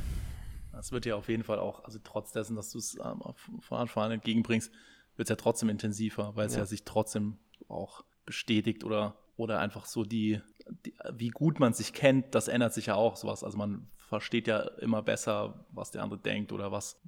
Das 0.75 0.93
wird 0.93 1.07
ja 1.07 1.17
auf 1.17 1.29
jeden 1.29 1.45
Fall 1.45 1.59
auch, 1.59 1.85
also 1.85 1.99
trotz 2.03 2.33
dessen, 2.33 2.57
dass 2.57 2.71
du 2.71 2.79
es 2.79 2.97
ähm, 2.97 3.23
von 3.61 3.79
Anfang 3.79 4.05
an 4.05 4.13
entgegenbringst, 4.13 4.73
wird 5.17 5.27
es 5.27 5.31
ja 5.31 5.37
trotzdem 5.37 5.69
intensiver, 5.69 6.37
weil 6.37 6.47
es 6.47 6.55
ja. 6.55 6.61
ja 6.61 6.67
sich 6.67 6.85
trotzdem 6.85 7.39
auch 7.69 8.05
bestätigt 8.27 8.85
oder, 8.85 9.17
oder 9.37 9.61
einfach 9.61 9.87
so 9.87 10.05
die, 10.05 10.41
die, 10.85 10.95
wie 11.13 11.29
gut 11.29 11.61
man 11.61 11.73
sich 11.73 11.93
kennt, 11.93 12.35
das 12.35 12.49
ändert 12.49 12.75
sich 12.75 12.87
ja 12.87 12.95
auch 12.95 13.17
sowas. 13.17 13.45
Also 13.45 13.59
man 13.59 13.89
versteht 13.97 14.47
ja 14.47 14.61
immer 14.81 15.03
besser, 15.03 15.67
was 15.71 15.91
der 15.91 16.03
andere 16.03 16.21
denkt 16.21 16.53
oder 16.53 16.71
was, 16.71 17.01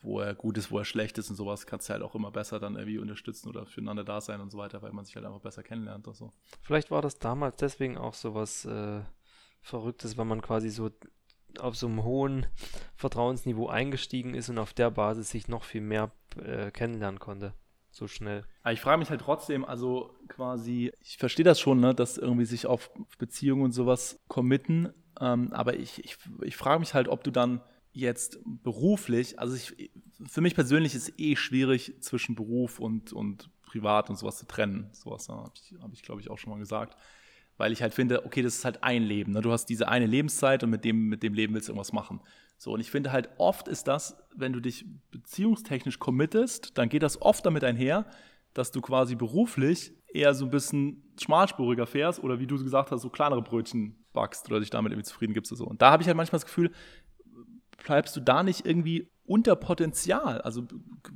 wo 0.00 0.20
er 0.20 0.34
gut 0.34 0.56
ist, 0.56 0.70
wo 0.70 0.78
er 0.78 0.84
schlecht 0.84 1.18
ist 1.18 1.28
und 1.30 1.36
sowas, 1.36 1.66
kannst 1.66 1.88
du 1.88 1.92
halt 1.92 2.02
auch 2.02 2.14
immer 2.14 2.30
besser 2.30 2.60
dann 2.60 2.76
irgendwie 2.76 2.98
unterstützen 2.98 3.48
oder 3.48 3.66
füreinander 3.66 4.04
da 4.04 4.20
sein 4.20 4.40
und 4.40 4.50
so 4.50 4.58
weiter, 4.58 4.80
weil 4.80 4.92
man 4.92 5.04
sich 5.04 5.16
halt 5.16 5.26
einfach 5.26 5.40
besser 5.40 5.62
kennenlernt 5.62 6.06
oder 6.06 6.16
so. 6.16 6.32
Vielleicht 6.62 6.90
war 6.90 7.02
das 7.02 7.18
damals 7.18 7.56
deswegen 7.56 7.98
auch 7.98 8.14
so 8.14 8.34
was 8.34 8.64
äh, 8.64 9.02
Verrücktes, 9.60 10.16
weil 10.16 10.26
man 10.26 10.42
quasi 10.42 10.70
so 10.70 10.90
auf 11.60 11.76
so 11.76 11.86
einem 11.86 12.04
hohen 12.04 12.46
Vertrauensniveau 12.96 13.68
eingestiegen 13.68 14.34
ist 14.34 14.48
und 14.48 14.58
auf 14.58 14.72
der 14.72 14.90
Basis 14.90 15.30
sich 15.30 15.48
noch 15.48 15.64
viel 15.64 15.80
mehr 15.80 16.10
äh, 16.42 16.70
kennenlernen 16.70 17.20
konnte. 17.20 17.54
So 17.90 18.08
schnell. 18.08 18.44
Aber 18.62 18.72
ich 18.72 18.80
frage 18.80 18.98
mich 18.98 19.10
halt 19.10 19.20
trotzdem, 19.20 19.64
also 19.64 20.16
quasi, 20.28 20.92
ich 21.00 21.16
verstehe 21.16 21.44
das 21.44 21.60
schon, 21.60 21.78
ne, 21.78 21.94
dass 21.94 22.18
irgendwie 22.18 22.44
sich 22.44 22.66
auf 22.66 22.90
Beziehungen 23.18 23.62
und 23.62 23.72
sowas 23.72 24.20
committen, 24.26 24.92
ähm, 25.20 25.52
aber 25.52 25.74
ich, 25.76 26.04
ich, 26.04 26.16
ich 26.42 26.56
frage 26.56 26.80
mich 26.80 26.94
halt, 26.94 27.06
ob 27.06 27.22
du 27.22 27.30
dann 27.30 27.60
jetzt 27.92 28.40
beruflich, 28.44 29.38
also 29.38 29.54
ich, 29.54 29.92
für 30.26 30.40
mich 30.40 30.56
persönlich 30.56 30.96
ist 30.96 31.08
es 31.08 31.18
eh 31.18 31.36
schwierig, 31.36 31.94
zwischen 32.00 32.34
Beruf 32.34 32.80
und, 32.80 33.12
und 33.12 33.48
Privat 33.62 34.10
und 34.10 34.16
sowas 34.16 34.38
zu 34.38 34.46
trennen. 34.46 34.90
Sowas 34.92 35.28
habe 35.28 35.52
ich, 35.54 35.74
hab 35.80 35.92
ich 35.92 36.02
glaube 36.02 36.20
ich, 36.20 36.30
auch 36.30 36.38
schon 36.38 36.50
mal 36.50 36.58
gesagt 36.58 36.96
weil 37.56 37.72
ich 37.72 37.82
halt 37.82 37.94
finde, 37.94 38.24
okay, 38.24 38.42
das 38.42 38.56
ist 38.56 38.64
halt 38.64 38.82
ein 38.82 39.02
Leben. 39.02 39.32
Ne? 39.32 39.40
Du 39.40 39.52
hast 39.52 39.66
diese 39.66 39.88
eine 39.88 40.06
Lebenszeit 40.06 40.62
und 40.64 40.70
mit 40.70 40.84
dem, 40.84 41.08
mit 41.08 41.22
dem 41.22 41.34
Leben 41.34 41.54
willst 41.54 41.68
du 41.68 41.72
irgendwas 41.72 41.92
machen. 41.92 42.20
So, 42.58 42.72
und 42.72 42.80
ich 42.80 42.90
finde 42.90 43.12
halt, 43.12 43.28
oft 43.38 43.68
ist 43.68 43.88
das, 43.88 44.16
wenn 44.34 44.52
du 44.52 44.60
dich 44.60 44.86
beziehungstechnisch 45.10 45.98
committest, 45.98 46.78
dann 46.78 46.88
geht 46.88 47.02
das 47.02 47.20
oft 47.20 47.44
damit 47.46 47.64
einher, 47.64 48.06
dass 48.54 48.70
du 48.70 48.80
quasi 48.80 49.16
beruflich 49.16 49.92
eher 50.12 50.34
so 50.34 50.46
ein 50.46 50.50
bisschen 50.50 51.02
schmalspuriger 51.20 51.86
fährst 51.86 52.22
oder 52.22 52.38
wie 52.38 52.46
du 52.46 52.62
gesagt 52.62 52.90
hast, 52.90 53.02
so 53.02 53.10
kleinere 53.10 53.42
Brötchen 53.42 53.96
backst 54.12 54.48
oder 54.48 54.60
dich 54.60 54.70
damit 54.70 54.92
irgendwie 54.92 55.08
zufrieden 55.08 55.34
gibst 55.34 55.52
oder 55.52 55.58
so. 55.58 55.66
Und 55.66 55.82
da 55.82 55.90
habe 55.90 56.02
ich 56.02 56.06
halt 56.06 56.16
manchmal 56.16 56.38
das 56.38 56.46
Gefühl, 56.46 56.70
bleibst 57.84 58.16
du 58.16 58.20
da 58.20 58.42
nicht 58.42 58.64
irgendwie 58.64 59.10
unter 59.26 59.56
Potenzial? 59.56 60.40
Also 60.40 60.66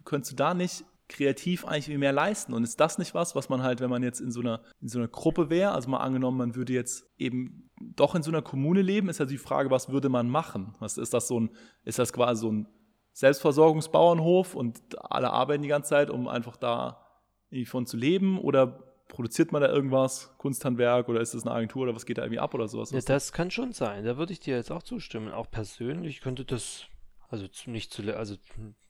könntest 0.04 0.32
du 0.32 0.36
da 0.36 0.54
nicht 0.54 0.84
kreativ 1.08 1.64
eigentlich 1.64 1.96
mehr 1.96 2.12
leisten. 2.12 2.52
Und 2.52 2.64
ist 2.64 2.78
das 2.80 2.98
nicht 2.98 3.14
was, 3.14 3.34
was 3.34 3.48
man 3.48 3.62
halt, 3.62 3.80
wenn 3.80 3.90
man 3.90 4.02
jetzt 4.02 4.20
in 4.20 4.30
so 4.30 4.40
einer, 4.40 4.60
in 4.80 4.88
so 4.88 4.98
einer 4.98 5.08
Gruppe 5.08 5.50
wäre, 5.50 5.72
also 5.72 5.88
mal 5.88 5.98
angenommen, 5.98 6.36
man 6.36 6.54
würde 6.54 6.72
jetzt 6.72 7.06
eben 7.16 7.70
doch 7.80 8.14
in 8.14 8.22
so 8.22 8.30
einer 8.30 8.42
Kommune 8.42 8.82
leben, 8.82 9.08
ist 9.08 9.18
ja 9.18 9.24
die 9.24 9.38
Frage, 9.38 9.70
was 9.70 9.88
würde 9.88 10.08
man 10.08 10.28
machen? 10.28 10.74
Was 10.80 10.98
ist 10.98 11.14
das 11.14 11.28
so 11.28 11.40
ein, 11.40 11.50
ist 11.84 11.98
das 11.98 12.12
quasi 12.12 12.42
so 12.42 12.52
ein 12.52 12.68
Selbstversorgungsbauernhof 13.12 14.54
und 14.54 14.80
alle 15.00 15.30
arbeiten 15.30 15.62
die 15.62 15.68
ganze 15.68 15.90
Zeit, 15.90 16.10
um 16.10 16.28
einfach 16.28 16.56
da 16.56 17.04
irgendwie 17.50 17.66
von 17.66 17.86
zu 17.86 17.96
leben? 17.96 18.38
Oder 18.38 18.84
produziert 19.08 19.50
man 19.50 19.62
da 19.62 19.68
irgendwas, 19.68 20.34
Kunsthandwerk 20.38 21.08
oder 21.08 21.20
ist 21.20 21.34
das 21.34 21.46
eine 21.46 21.54
Agentur 21.54 21.84
oder 21.84 21.94
was 21.94 22.04
geht 22.04 22.18
da 22.18 22.22
irgendwie 22.22 22.38
ab 22.38 22.54
oder 22.54 22.68
sowas? 22.68 22.90
Ja, 22.90 23.00
das 23.00 23.32
kann 23.32 23.50
schon 23.50 23.72
sein. 23.72 24.04
Da 24.04 24.18
würde 24.18 24.32
ich 24.32 24.40
dir 24.40 24.56
jetzt 24.56 24.70
auch 24.70 24.82
zustimmen. 24.82 25.32
Auch 25.32 25.50
persönlich 25.50 26.20
könnte 26.20 26.44
das 26.44 26.86
also 27.28 27.46
nicht 27.66 27.92
zu, 27.92 28.02
also 28.16 28.36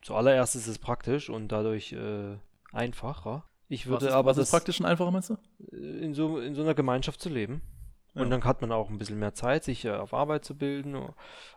zuallererst 0.03 0.57
ist 0.57 0.67
es 0.67 0.79
praktisch 0.79 1.29
und 1.29 1.49
dadurch 1.49 1.93
äh, 1.93 2.37
einfacher. 2.73 3.45
Ich 3.69 3.87
würde 3.87 4.07
was 4.07 4.11
ist, 4.11 4.15
aber 4.15 4.31
was 4.31 4.37
das 4.37 4.49
ist 4.49 4.51
praktisch 4.51 4.81
und 4.81 4.87
einfacher 4.87 5.11
meinst 5.11 5.31
du? 5.31 5.37
Äh, 5.73 5.77
in 5.77 6.15
so 6.15 6.39
in 6.39 6.55
so 6.55 6.63
einer 6.63 6.75
Gemeinschaft 6.75 7.21
zu 7.21 7.29
leben. 7.29 7.63
Ja. 8.15 8.23
Und 8.23 8.31
dann 8.31 8.45
hat 8.45 8.61
man 8.61 8.73
auch 8.73 8.91
ein 8.91 8.99
bisschen 8.99 9.19
mehr 9.19 9.35
Zeit, 9.35 9.65
sich 9.65 9.85
äh, 9.85 9.91
auf 9.91 10.15
Arbeit 10.15 10.45
zu 10.45 10.57
bilden, 10.57 10.97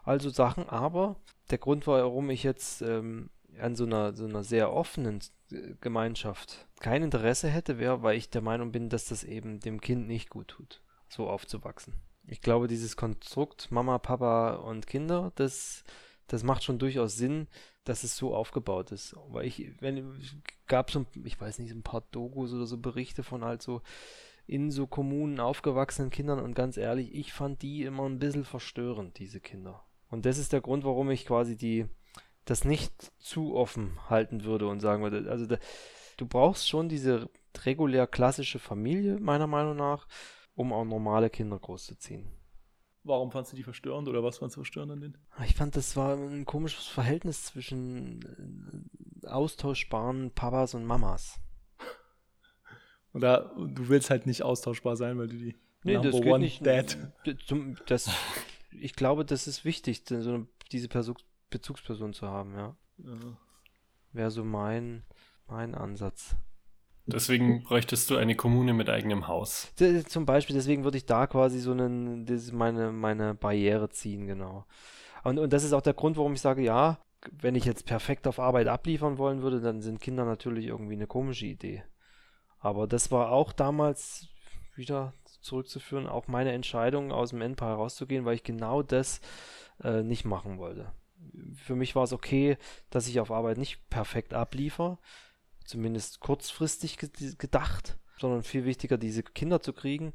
also 0.04 0.30
Sachen. 0.30 0.68
Aber 0.68 1.16
der 1.50 1.58
Grund, 1.58 1.88
warum 1.88 2.30
ich 2.30 2.44
jetzt 2.44 2.82
ähm, 2.82 3.30
an 3.60 3.76
so 3.76 3.86
einer, 3.86 4.14
so 4.14 4.26
einer 4.26 4.44
sehr 4.44 4.74
offenen 4.74 5.20
äh, 5.52 5.76
Gemeinschaft 5.80 6.68
kein 6.80 7.04
Interesse 7.04 7.48
hätte, 7.48 7.78
wäre, 7.80 8.04
weil 8.04 8.18
ich 8.18 8.30
der 8.30 8.42
Meinung 8.42 8.72
bin, 8.72 8.90
dass 8.90 9.06
das 9.06 9.24
eben 9.24 9.60
dem 9.60 9.82
Kind 9.82 10.08
nicht 10.08 10.30
gut 10.30 10.50
tut, 10.50 10.82
so 11.10 11.28
aufzuwachsen. 11.28 11.94
Ich 12.28 12.42
glaube, 12.42 12.68
dieses 12.68 12.96
Konstrukt 12.96 13.72
Mama, 13.72 13.98
Papa 13.98 14.56
und 14.56 14.88
Kinder, 14.88 15.32
das 15.36 15.84
das 16.32 16.44
macht 16.44 16.64
schon 16.64 16.80
durchaus 16.80 17.18
Sinn, 17.18 17.48
dass 17.84 18.04
es 18.04 18.16
so 18.16 18.34
aufgebaut 18.34 18.94
ist. 18.94 19.18
Weil 19.28 19.48
ich, 19.48 19.70
wenn, 19.82 20.18
gab 20.66 20.90
so, 20.90 21.06
ich 21.26 21.40
weiß 21.40 21.60
nicht, 21.60 21.72
ein 21.72 21.84
paar 21.84 22.04
Dokus 22.12 22.54
oder 22.54 22.66
so 22.66 22.78
Berichte 22.78 23.22
von 23.22 23.44
halt 23.44 23.62
so 23.62 23.82
in 24.48 24.72
so 24.72 24.88
Kommunen 24.88 25.42
aufgewachsenen 25.42 26.10
Kindern 26.10 26.40
und 26.40 26.54
ganz 26.54 26.78
ehrlich, 26.78 27.14
ich 27.14 27.34
fand 27.34 27.62
die 27.62 27.84
immer 27.84 28.06
ein 28.06 28.20
bisschen 28.20 28.46
verstörend, 28.46 29.20
diese 29.20 29.42
Kinder. 29.42 29.84
Und 30.10 30.26
das 30.26 30.38
ist 30.38 30.54
der 30.54 30.62
Grund, 30.62 30.86
warum 30.86 31.12
ich 31.12 31.26
quasi 31.26 31.58
die, 31.58 31.86
das 32.46 32.64
nicht 32.64 33.12
zu 33.20 33.54
offen 33.54 33.98
halten 34.10 34.46
würde 34.46 34.68
und 34.68 34.80
sagen 34.80 35.04
würde, 35.04 35.30
also 35.30 35.46
da, 35.46 35.58
du 36.16 36.26
brauchst 36.26 36.70
schon 36.70 36.88
diese 36.88 37.30
regulär 37.66 38.08
klassische 38.08 38.60
Familie, 38.60 39.20
meiner 39.20 39.48
Meinung 39.48 39.76
nach, 39.76 40.08
um 40.56 40.72
auch 40.72 40.86
normale 40.86 41.30
Kinder 41.30 41.60
großzuziehen. 41.60 42.41
Warum 43.04 43.32
fandst 43.32 43.52
du 43.52 43.56
die 43.56 43.64
verstörend 43.64 44.08
oder 44.08 44.24
was 44.24 44.38
fandst 44.38 44.56
du 44.56 44.62
verstörend 44.62 44.92
an 44.92 45.02
denen? 45.02 45.18
Ich 45.46 45.56
fand, 45.56 45.76
das 45.76 45.96
war 45.96 46.16
ein 46.16 46.46
komisches 46.46 46.86
Verhältnis 46.86 47.46
zwischen 47.46 48.88
äh, 49.24 49.28
austauschbaren 49.28 50.32
Papas 50.32 50.76
und 50.76 50.86
Mamas. 50.86 51.40
Oder 53.14 53.52
du 53.58 53.90
willst 53.90 54.10
halt 54.10 54.28
nicht 54.28 54.44
austauschbar 54.44 54.96
sein, 54.96 55.18
weil 55.18 55.28
du 55.28 55.38
die 55.38 55.56
nee, 55.84 55.96
Number 55.96 56.12
das 56.12 56.22
geht 56.22 56.32
One 56.32 56.44
nicht, 56.44 56.66
Dad. 56.66 56.98
Das, 57.88 58.10
ich 58.72 58.96
glaube, 58.96 59.26
das 59.26 59.48
ist 59.48 59.66
wichtig, 59.66 60.04
diese 60.04 60.88
Perso 60.88 61.16
Bezugsperson 61.50 62.14
zu 62.14 62.28
haben, 62.28 62.56
ja. 62.56 62.76
ja. 63.00 63.38
Wäre 64.14 64.32
so 64.32 64.44
mein, 64.44 65.04
mein 65.48 65.76
Ansatz. 65.76 66.36
Deswegen 67.06 67.64
bräuchtest 67.64 68.10
du 68.10 68.18
eine 68.18 68.36
Kommune 68.36 68.74
mit 68.74 68.90
eigenem 68.90 69.28
Haus. 69.28 69.74
Zum 70.08 70.26
Beispiel, 70.26 70.56
deswegen 70.56 70.84
würde 70.84 70.98
ich 70.98 71.06
da 71.06 71.28
quasi 71.28 71.60
so 71.60 71.72
einen, 71.72 72.26
das 72.26 72.44
ist 72.44 72.54
meine, 72.54 72.92
meine 72.92 73.34
Barriere 73.34 73.90
ziehen, 73.90 74.28
genau. 74.28 74.66
Und, 75.24 75.40
und 75.40 75.52
das 75.52 75.64
ist 75.64 75.74
auch 75.74 75.82
der 75.82 75.94
Grund, 75.94 76.18
warum 76.18 76.34
ich 76.34 76.42
sage, 76.42 76.62
ja, 76.62 77.00
wenn 77.32 77.56
ich 77.56 77.66
jetzt 77.66 77.86
perfekt 77.86 78.28
auf 78.28 78.40
Arbeit 78.40 78.68
abliefern 78.68 79.18
wollen 79.18 79.42
würde, 79.42 79.62
dann 79.62 79.82
sind 79.82 80.02
Kinder 80.02 80.26
natürlich 80.26 80.68
irgendwie 80.68 80.96
eine 80.96 81.08
komische 81.08 81.46
Idee. 81.46 81.84
Aber 82.60 82.88
das 82.88 83.12
war 83.12 83.32
auch 83.32 83.54
damals 83.54 84.28
wieder 84.76 85.14
zurückzuführen, 85.42 86.08
auch 86.08 86.28
meine 86.28 86.52
Entscheidung, 86.52 87.12
aus 87.12 87.32
dem 87.32 87.42
Endpaar 87.42 87.76
rauszugehen, 87.76 88.26
weil 88.26 88.36
ich 88.36 88.44
genau 88.44 88.84
das 88.84 89.22
äh, 89.84 90.04
nicht 90.04 90.26
machen 90.26 90.58
wollte. 90.58 90.92
Für 91.56 91.76
mich 91.76 91.96
war 91.96 92.04
es 92.04 92.14
okay, 92.14 92.58
dass 92.90 93.08
ich 93.08 93.20
auf 93.20 93.32
Arbeit 93.32 93.58
nicht 93.58 93.90
perfekt 93.90 94.34
abliefer, 94.34 95.00
zumindest 95.72 96.20
kurzfristig 96.20 96.98
gedacht, 96.98 97.98
sondern 98.20 98.44
viel 98.44 98.66
wichtiger, 98.66 98.98
diese 98.98 99.24
Kinder 99.24 99.62
zu 99.62 99.74
kriegen. 99.74 100.14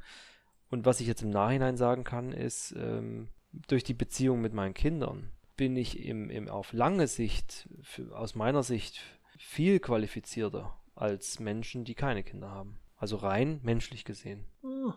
Und 0.71 0.85
was 0.85 1.01
ich 1.01 1.07
jetzt 1.07 1.23
im 1.23 1.31
Nachhinein 1.31 1.77
sagen 1.77 2.05
kann, 2.05 2.33
ist, 2.33 2.75
ähm, 2.77 3.29
durch 3.53 3.83
die 3.83 3.95
Beziehung 3.95 4.41
mit 4.41 4.53
meinen 4.53 4.75
Kindern 4.75 5.31
bin 5.57 5.77
ich 5.77 6.05
im, 6.05 6.29
im 6.29 6.49
auf 6.49 6.73
lange 6.73 7.07
Sicht, 7.07 7.69
für, 7.83 8.17
aus 8.17 8.35
meiner 8.35 8.63
Sicht, 8.63 9.01
viel 9.39 9.81
qualifizierter 9.81 10.77
als 10.95 11.41
Menschen, 11.41 11.85
die 11.85 11.95
keine 11.95 12.23
Kinder 12.23 12.51
haben. 12.51 12.79
Also 12.97 13.17
rein 13.17 13.61
menschlich 13.63 14.05
gesehen. 14.05 14.45
Oh. 14.63 14.93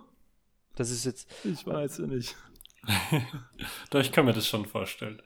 Das 0.75 0.91
ist 0.91 1.05
jetzt. 1.05 1.29
Ich 1.45 1.65
weiß 1.65 1.99
ja 1.99 2.07
nicht. 2.07 2.35
Doch, 3.89 3.99
ich 3.99 4.11
kann 4.11 4.25
mir 4.25 4.33
das 4.33 4.47
schon 4.47 4.65
vorstellen. 4.65 5.21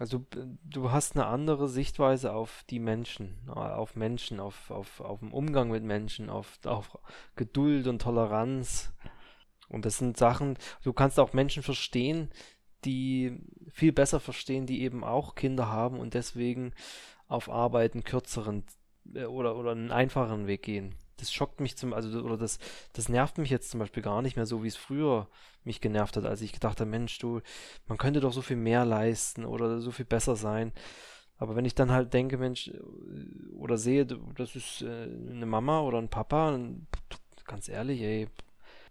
Also 0.00 0.24
du 0.64 0.90
hast 0.90 1.14
eine 1.14 1.26
andere 1.26 1.68
Sichtweise 1.68 2.32
auf 2.32 2.64
die 2.70 2.78
Menschen, 2.78 3.36
auf 3.50 3.96
Menschen, 3.96 4.40
auf, 4.40 4.70
auf, 4.70 5.02
auf 5.02 5.20
den 5.20 5.30
Umgang 5.30 5.70
mit 5.70 5.84
Menschen, 5.84 6.30
auf, 6.30 6.58
auf 6.64 6.98
Geduld 7.36 7.86
und 7.86 8.00
Toleranz. 8.00 8.94
Und 9.68 9.84
das 9.84 9.98
sind 9.98 10.16
Sachen, 10.16 10.56
du 10.84 10.94
kannst 10.94 11.20
auch 11.20 11.34
Menschen 11.34 11.62
verstehen, 11.62 12.30
die 12.86 13.42
viel 13.68 13.92
besser 13.92 14.20
verstehen, 14.20 14.64
die 14.64 14.80
eben 14.80 15.04
auch 15.04 15.34
Kinder 15.34 15.68
haben 15.68 16.00
und 16.00 16.14
deswegen 16.14 16.72
auf 17.28 17.50
Arbeit 17.50 17.92
einen 17.92 18.02
kürzeren 18.02 18.64
äh, 19.12 19.26
oder, 19.26 19.54
oder 19.54 19.72
einen 19.72 19.92
einfacheren 19.92 20.46
Weg 20.46 20.62
gehen. 20.62 20.94
Das 21.20 21.32
schockt 21.32 21.60
mich 21.60 21.76
zum, 21.76 21.92
also 21.92 22.20
oder 22.20 22.36
das, 22.36 22.58
das 22.92 23.08
nervt 23.08 23.38
mich 23.38 23.50
jetzt 23.50 23.70
zum 23.70 23.80
Beispiel 23.80 24.02
gar 24.02 24.22
nicht 24.22 24.36
mehr 24.36 24.46
so, 24.46 24.62
wie 24.62 24.68
es 24.68 24.76
früher 24.76 25.28
mich 25.64 25.80
genervt 25.80 26.16
hat, 26.16 26.24
als 26.24 26.40
ich 26.40 26.52
gedacht 26.52 26.80
habe, 26.80 26.90
Mensch, 26.90 27.18
du, 27.18 27.40
man 27.86 27.98
könnte 27.98 28.20
doch 28.20 28.32
so 28.32 28.42
viel 28.42 28.56
mehr 28.56 28.84
leisten 28.84 29.44
oder 29.44 29.80
so 29.80 29.90
viel 29.90 30.06
besser 30.06 30.36
sein. 30.36 30.72
Aber 31.40 31.56
wenn 31.56 31.64
ich 31.64 31.74
dann 31.74 31.90
halt 31.90 32.12
denke, 32.12 32.36
Mensch, 32.36 32.68
äh, 32.68 33.52
oder 33.54 33.78
sehe, 33.78 34.06
das 34.06 34.56
ist 34.56 34.82
äh, 34.82 35.04
eine 35.30 35.46
Mama 35.46 35.80
oder 35.80 35.98
ein 35.98 36.10
Papa, 36.10 36.58
ganz 37.44 37.68
ehrlich, 37.68 38.02
ey, 38.02 38.28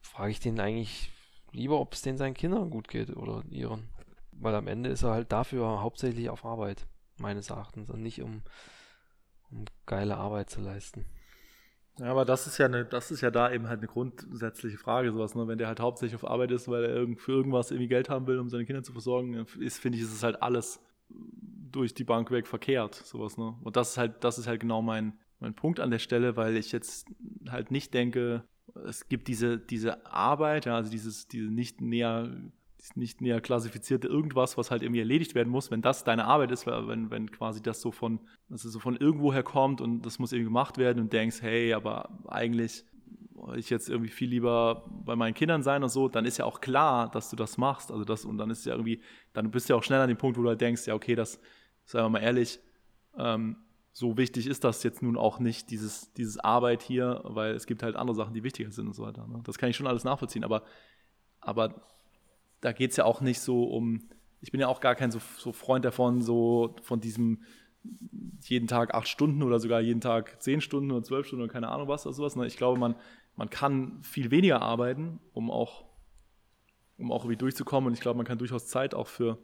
frage 0.01 0.31
ich 0.31 0.39
den 0.39 0.59
eigentlich 0.59 1.11
lieber, 1.51 1.79
ob 1.79 1.93
es 1.93 2.01
den 2.01 2.17
seinen 2.17 2.33
Kindern 2.33 2.69
gut 2.69 2.87
geht 2.87 3.15
oder 3.15 3.43
ihren. 3.49 3.87
Weil 4.31 4.55
am 4.55 4.67
Ende 4.67 4.89
ist 4.89 5.03
er 5.03 5.11
halt 5.11 5.31
dafür 5.31 5.81
hauptsächlich 5.81 6.29
auf 6.29 6.45
Arbeit, 6.45 6.87
meines 7.17 7.49
Erachtens, 7.49 7.89
und 7.89 8.01
nicht 8.01 8.21
um, 8.21 8.41
um 9.51 9.65
geile 9.85 10.17
Arbeit 10.17 10.49
zu 10.49 10.61
leisten. 10.61 11.05
Ja, 11.99 12.11
aber 12.11 12.23
das 12.23 12.47
ist 12.47 12.57
ja 12.57 12.65
eine, 12.65 12.85
das 12.85 13.11
ist 13.11 13.21
ja 13.21 13.29
da 13.29 13.51
eben 13.51 13.67
halt 13.67 13.79
eine 13.79 13.87
grundsätzliche 13.87 14.77
Frage, 14.77 15.11
sowas, 15.11 15.35
ne? 15.35 15.47
Wenn 15.47 15.57
der 15.57 15.67
halt 15.67 15.81
hauptsächlich 15.81 16.15
auf 16.15 16.29
Arbeit 16.29 16.51
ist, 16.51 16.69
weil 16.69 16.85
er 16.85 17.17
für 17.17 17.33
irgendwas 17.33 17.71
irgendwie 17.71 17.89
Geld 17.89 18.09
haben 18.09 18.25
will, 18.25 18.39
um 18.39 18.49
seine 18.49 18.65
Kinder 18.65 18.83
zu 18.83 18.93
versorgen, 18.93 19.45
ist, 19.59 19.79
finde 19.79 19.97
ich, 19.97 20.03
ist 20.03 20.13
es 20.13 20.23
halt 20.23 20.41
alles 20.41 20.81
durch 21.09 21.93
die 21.93 22.05
Bank 22.05 22.31
weg 22.31 22.47
verkehrt, 22.47 22.95
sowas, 22.95 23.37
ne? 23.37 23.55
Und 23.61 23.75
das 23.75 23.91
ist 23.91 23.97
halt, 23.97 24.23
das 24.23 24.37
ist 24.37 24.47
halt 24.47 24.61
genau 24.61 24.81
mein, 24.81 25.19
mein 25.39 25.53
Punkt 25.53 25.79
an 25.79 25.91
der 25.91 25.99
Stelle, 25.99 26.37
weil 26.37 26.55
ich 26.55 26.71
jetzt 26.71 27.07
halt 27.49 27.69
nicht 27.69 27.93
denke, 27.93 28.43
es 28.85 29.09
gibt 29.09 29.27
diese, 29.27 29.57
diese 29.57 30.05
Arbeit, 30.05 30.65
ja, 30.65 30.75
also 30.75 30.89
dieses, 30.89 31.27
diese 31.27 31.49
nicht 31.49 31.81
näher, 31.81 32.29
nicht 32.95 33.21
näher 33.21 33.41
klassifizierte 33.41 34.07
irgendwas, 34.07 34.57
was 34.57 34.71
halt 34.71 34.83
irgendwie 34.83 34.99
erledigt 34.99 35.35
werden 35.35 35.49
muss, 35.49 35.69
wenn 35.69 35.81
das 35.81 36.03
deine 36.03 36.25
Arbeit 36.25 36.51
ist, 36.51 36.65
wenn, 36.65 37.11
wenn 37.11 37.31
quasi 37.31 37.61
das 37.61 37.81
so 37.81 37.91
von, 37.91 38.19
es 38.49 38.63
so 38.63 38.79
von 38.79 38.95
irgendwoher 38.95 39.43
kommt 39.43 39.81
und 39.81 40.01
das 40.01 40.19
muss 40.19 40.31
irgendwie 40.31 40.49
gemacht 40.49 40.77
werden 40.77 40.99
und 40.99 41.13
denkst, 41.13 41.41
hey, 41.41 41.73
aber 41.73 42.09
eigentlich 42.27 42.85
ich 43.55 43.69
jetzt 43.69 43.89
irgendwie 43.89 44.11
viel 44.11 44.29
lieber 44.29 44.83
bei 45.05 45.15
meinen 45.15 45.33
Kindern 45.33 45.63
sein 45.63 45.83
und 45.83 45.89
so, 45.89 46.07
dann 46.09 46.25
ist 46.25 46.37
ja 46.37 46.45
auch 46.45 46.61
klar, 46.61 47.09
dass 47.09 47.29
du 47.29 47.35
das 47.35 47.57
machst. 47.57 47.91
Also 47.91 48.03
das, 48.03 48.25
und 48.25 48.37
dann 48.37 48.49
ist 48.49 48.65
ja 48.65 48.73
irgendwie, 48.73 49.01
dann 49.33 49.49
bist 49.51 49.69
du 49.69 49.73
ja 49.73 49.79
auch 49.79 49.83
schnell 49.83 50.01
an 50.01 50.09
dem 50.09 50.17
Punkt, 50.17 50.37
wo 50.37 50.43
du 50.43 50.49
halt 50.49 50.61
denkst, 50.61 50.87
ja, 50.87 50.93
okay, 50.93 51.15
das, 51.15 51.39
sagen 51.85 52.05
wir 52.05 52.09
mal 52.09 52.19
ehrlich, 52.19 52.59
ähm, 53.17 53.57
so 53.91 54.17
wichtig 54.17 54.47
ist 54.47 54.63
das 54.63 54.83
jetzt 54.83 55.01
nun 55.01 55.17
auch 55.17 55.39
nicht, 55.39 55.71
dieses, 55.71 56.13
dieses 56.13 56.37
Arbeit 56.37 56.81
hier, 56.81 57.21
weil 57.23 57.53
es 57.53 57.65
gibt 57.65 57.83
halt 57.83 57.95
andere 57.95 58.15
Sachen, 58.15 58.33
die 58.33 58.43
wichtiger 58.43 58.71
sind 58.71 58.87
und 58.87 58.93
so 58.93 59.03
weiter. 59.03 59.25
Ne? 59.27 59.41
Das 59.43 59.57
kann 59.57 59.69
ich 59.69 59.75
schon 59.75 59.87
alles 59.87 60.03
nachvollziehen, 60.03 60.43
aber, 60.43 60.63
aber 61.39 61.81
da 62.61 62.71
geht 62.71 62.91
es 62.91 62.97
ja 62.97 63.05
auch 63.05 63.21
nicht 63.21 63.39
so 63.39 63.63
um, 63.63 64.09
ich 64.41 64.51
bin 64.51 64.59
ja 64.61 64.67
auch 64.67 64.79
gar 64.79 64.95
kein 64.95 65.11
so, 65.11 65.19
so 65.37 65.51
Freund 65.51 65.85
davon, 65.85 66.21
so 66.21 66.75
von 66.81 66.99
diesem 66.99 67.43
jeden 68.41 68.67
Tag 68.67 68.93
acht 68.93 69.07
Stunden 69.07 69.43
oder 69.43 69.59
sogar 69.59 69.81
jeden 69.81 70.01
Tag 70.01 70.41
zehn 70.41 70.61
Stunden 70.61 70.91
oder 70.91 71.03
zwölf 71.03 71.27
Stunden 71.27 71.43
oder 71.43 71.53
keine 71.53 71.69
Ahnung 71.69 71.87
was 71.87 72.05
oder 72.05 72.13
sowas. 72.13 72.35
Ne? 72.35 72.45
Ich 72.45 72.57
glaube, 72.57 72.79
man, 72.79 72.95
man 73.35 73.49
kann 73.49 74.01
viel 74.03 74.31
weniger 74.31 74.61
arbeiten, 74.61 75.19
um 75.33 75.49
auch, 75.51 75.85
um 76.97 77.11
auch 77.11 77.23
irgendwie 77.23 77.37
durchzukommen. 77.37 77.87
Und 77.87 77.93
ich 77.93 78.01
glaube, 78.01 78.17
man 78.17 78.25
kann 78.25 78.37
durchaus 78.37 78.67
Zeit 78.67 78.93
auch 78.93 79.07
für, 79.07 79.37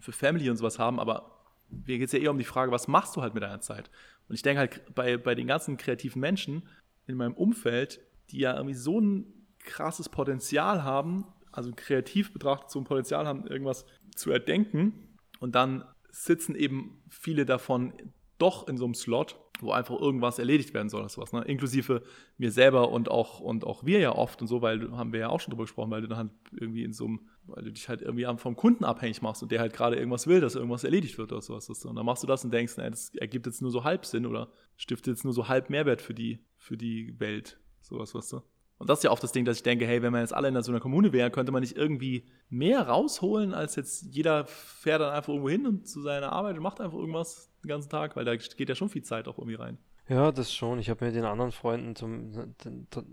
für 0.00 0.12
Family 0.12 0.50
und 0.50 0.56
sowas 0.56 0.78
haben, 0.78 1.00
aber 1.00 1.38
mir 1.70 1.98
geht 1.98 2.06
es 2.06 2.12
ja 2.12 2.18
eher 2.18 2.30
um 2.30 2.38
die 2.38 2.44
Frage, 2.44 2.70
was 2.70 2.88
machst 2.88 3.16
du 3.16 3.22
halt 3.22 3.34
mit 3.34 3.42
deiner 3.42 3.60
Zeit? 3.60 3.90
Und 4.28 4.34
ich 4.34 4.42
denke 4.42 4.60
halt 4.60 4.94
bei, 4.94 5.16
bei 5.16 5.34
den 5.34 5.46
ganzen 5.46 5.76
kreativen 5.76 6.20
Menschen 6.20 6.68
in 7.06 7.16
meinem 7.16 7.34
Umfeld, 7.34 8.00
die 8.30 8.38
ja 8.38 8.54
irgendwie 8.54 8.74
so 8.74 9.00
ein 9.00 9.46
krasses 9.58 10.08
Potenzial 10.08 10.84
haben, 10.84 11.24
also 11.52 11.70
kreativ 11.74 12.32
betrachtet 12.32 12.70
so 12.70 12.80
ein 12.80 12.84
Potenzial 12.84 13.26
haben, 13.26 13.46
irgendwas 13.46 13.84
zu 14.14 14.30
erdenken 14.30 15.16
und 15.40 15.54
dann 15.54 15.84
sitzen 16.10 16.54
eben 16.54 17.02
viele 17.08 17.46
davon 17.46 17.92
doch 18.38 18.68
in 18.68 18.76
so 18.76 18.84
einem 18.84 18.94
Slot, 18.94 19.36
wo 19.60 19.70
einfach 19.70 19.98
irgendwas 19.98 20.38
erledigt 20.38 20.74
werden 20.74 20.88
soll 20.88 21.00
oder 21.00 21.08
sowas. 21.08 21.32
Ne? 21.32 21.42
Inklusive 21.42 22.02
mir 22.36 22.50
selber 22.50 22.90
und 22.90 23.10
auch, 23.10 23.40
und 23.40 23.64
auch 23.64 23.84
wir 23.84 24.00
ja 24.00 24.14
oft 24.14 24.40
und 24.40 24.48
so, 24.48 24.60
weil 24.60 24.90
haben 24.92 25.12
wir 25.12 25.20
ja 25.20 25.28
auch 25.28 25.40
schon 25.40 25.52
drüber 25.52 25.64
gesprochen, 25.64 25.90
weil 25.90 26.02
du 26.02 26.08
dann 26.08 26.18
halt 26.18 26.30
irgendwie 26.52 26.82
in 26.82 26.92
so 26.92 27.06
einem, 27.06 27.20
weil 27.46 27.64
du 27.64 27.72
dich 27.72 27.88
halt 27.88 28.02
irgendwie 28.02 28.26
vom 28.36 28.56
Kunden 28.56 28.84
abhängig 28.84 29.22
machst 29.22 29.42
und 29.42 29.52
der 29.52 29.60
halt 29.60 29.72
gerade 29.72 29.96
irgendwas 29.96 30.26
will, 30.26 30.40
dass 30.40 30.56
irgendwas 30.56 30.84
erledigt 30.84 31.18
wird 31.18 31.32
oder 31.32 31.40
sowas. 31.40 31.68
Und 31.84 31.94
dann 31.94 32.04
machst 32.04 32.22
du 32.22 32.26
das 32.26 32.44
und 32.44 32.52
denkst, 32.52 32.74
na, 32.76 32.90
das 32.90 33.14
ergibt 33.14 33.46
jetzt 33.46 33.62
nur 33.62 33.70
so 33.70 33.84
halb 33.84 34.04
Sinn 34.04 34.26
oder 34.26 34.48
stiftet 34.76 35.14
jetzt 35.14 35.24
nur 35.24 35.32
so 35.32 35.48
halb 35.48 35.70
Mehrwert 35.70 36.02
für 36.02 36.14
die, 36.14 36.40
für 36.56 36.76
die 36.76 37.18
Welt. 37.20 37.60
Sowas, 37.80 38.14
weißt 38.14 38.32
du? 38.32 38.42
Und 38.82 38.90
das 38.90 38.98
ist 38.98 39.04
ja 39.04 39.12
oft 39.12 39.22
das 39.22 39.30
Ding, 39.30 39.44
dass 39.44 39.58
ich 39.58 39.62
denke, 39.62 39.86
hey, 39.86 40.02
wenn 40.02 40.10
man 40.10 40.22
jetzt 40.22 40.34
alle 40.34 40.48
in 40.48 40.60
so 40.60 40.72
einer 40.72 40.80
Kommune 40.80 41.12
wäre, 41.12 41.30
könnte 41.30 41.52
man 41.52 41.60
nicht 41.60 41.76
irgendwie 41.76 42.26
mehr 42.48 42.88
rausholen, 42.88 43.54
als 43.54 43.76
jetzt 43.76 44.12
jeder 44.12 44.44
fährt 44.44 45.00
dann 45.00 45.14
einfach 45.14 45.28
irgendwo 45.28 45.50
hin 45.50 45.68
und 45.68 45.86
zu 45.86 46.02
seiner 46.02 46.32
Arbeit 46.32 46.56
und 46.56 46.64
macht 46.64 46.80
einfach 46.80 46.98
irgendwas 46.98 47.52
den 47.62 47.68
ganzen 47.68 47.90
Tag, 47.90 48.16
weil 48.16 48.24
da 48.24 48.34
geht 48.34 48.68
ja 48.68 48.74
schon 48.74 48.88
viel 48.88 49.04
Zeit 49.04 49.28
auch 49.28 49.38
irgendwie 49.38 49.54
rein. 49.54 49.78
Ja, 50.08 50.32
das 50.32 50.52
schon. 50.52 50.80
Ich 50.80 50.90
habe 50.90 51.04
mit 51.04 51.14
den 51.14 51.24
anderen 51.24 51.52
Freunden 51.52 51.94
zum, 51.94 52.56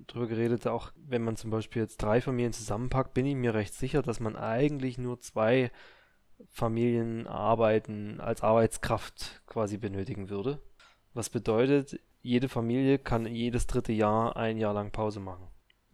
darüber 0.07 0.25
geredet, 0.25 0.65
auch 0.65 0.91
wenn 0.95 1.21
man 1.21 1.35
zum 1.35 1.51
Beispiel 1.51 1.83
jetzt 1.83 1.97
drei 1.97 2.19
Familien 2.19 2.51
zusammenpackt, 2.51 3.13
bin 3.13 3.27
ich 3.27 3.35
mir 3.35 3.53
recht 3.53 3.75
sicher, 3.75 4.01
dass 4.01 4.19
man 4.19 4.35
eigentlich 4.35 4.97
nur 4.97 5.19
zwei 5.19 5.69
Familienarbeiten 6.49 8.19
als 8.19 8.41
Arbeitskraft 8.41 9.43
quasi 9.45 9.77
benötigen 9.77 10.31
würde. 10.31 10.63
Was 11.13 11.29
bedeutet, 11.29 11.99
jede 12.23 12.49
Familie 12.49 12.97
kann 12.97 13.27
jedes 13.27 13.67
dritte 13.67 13.93
Jahr 13.93 14.35
ein 14.35 14.57
Jahr 14.57 14.73
lang 14.73 14.91
Pause 14.91 15.19
machen. 15.19 15.47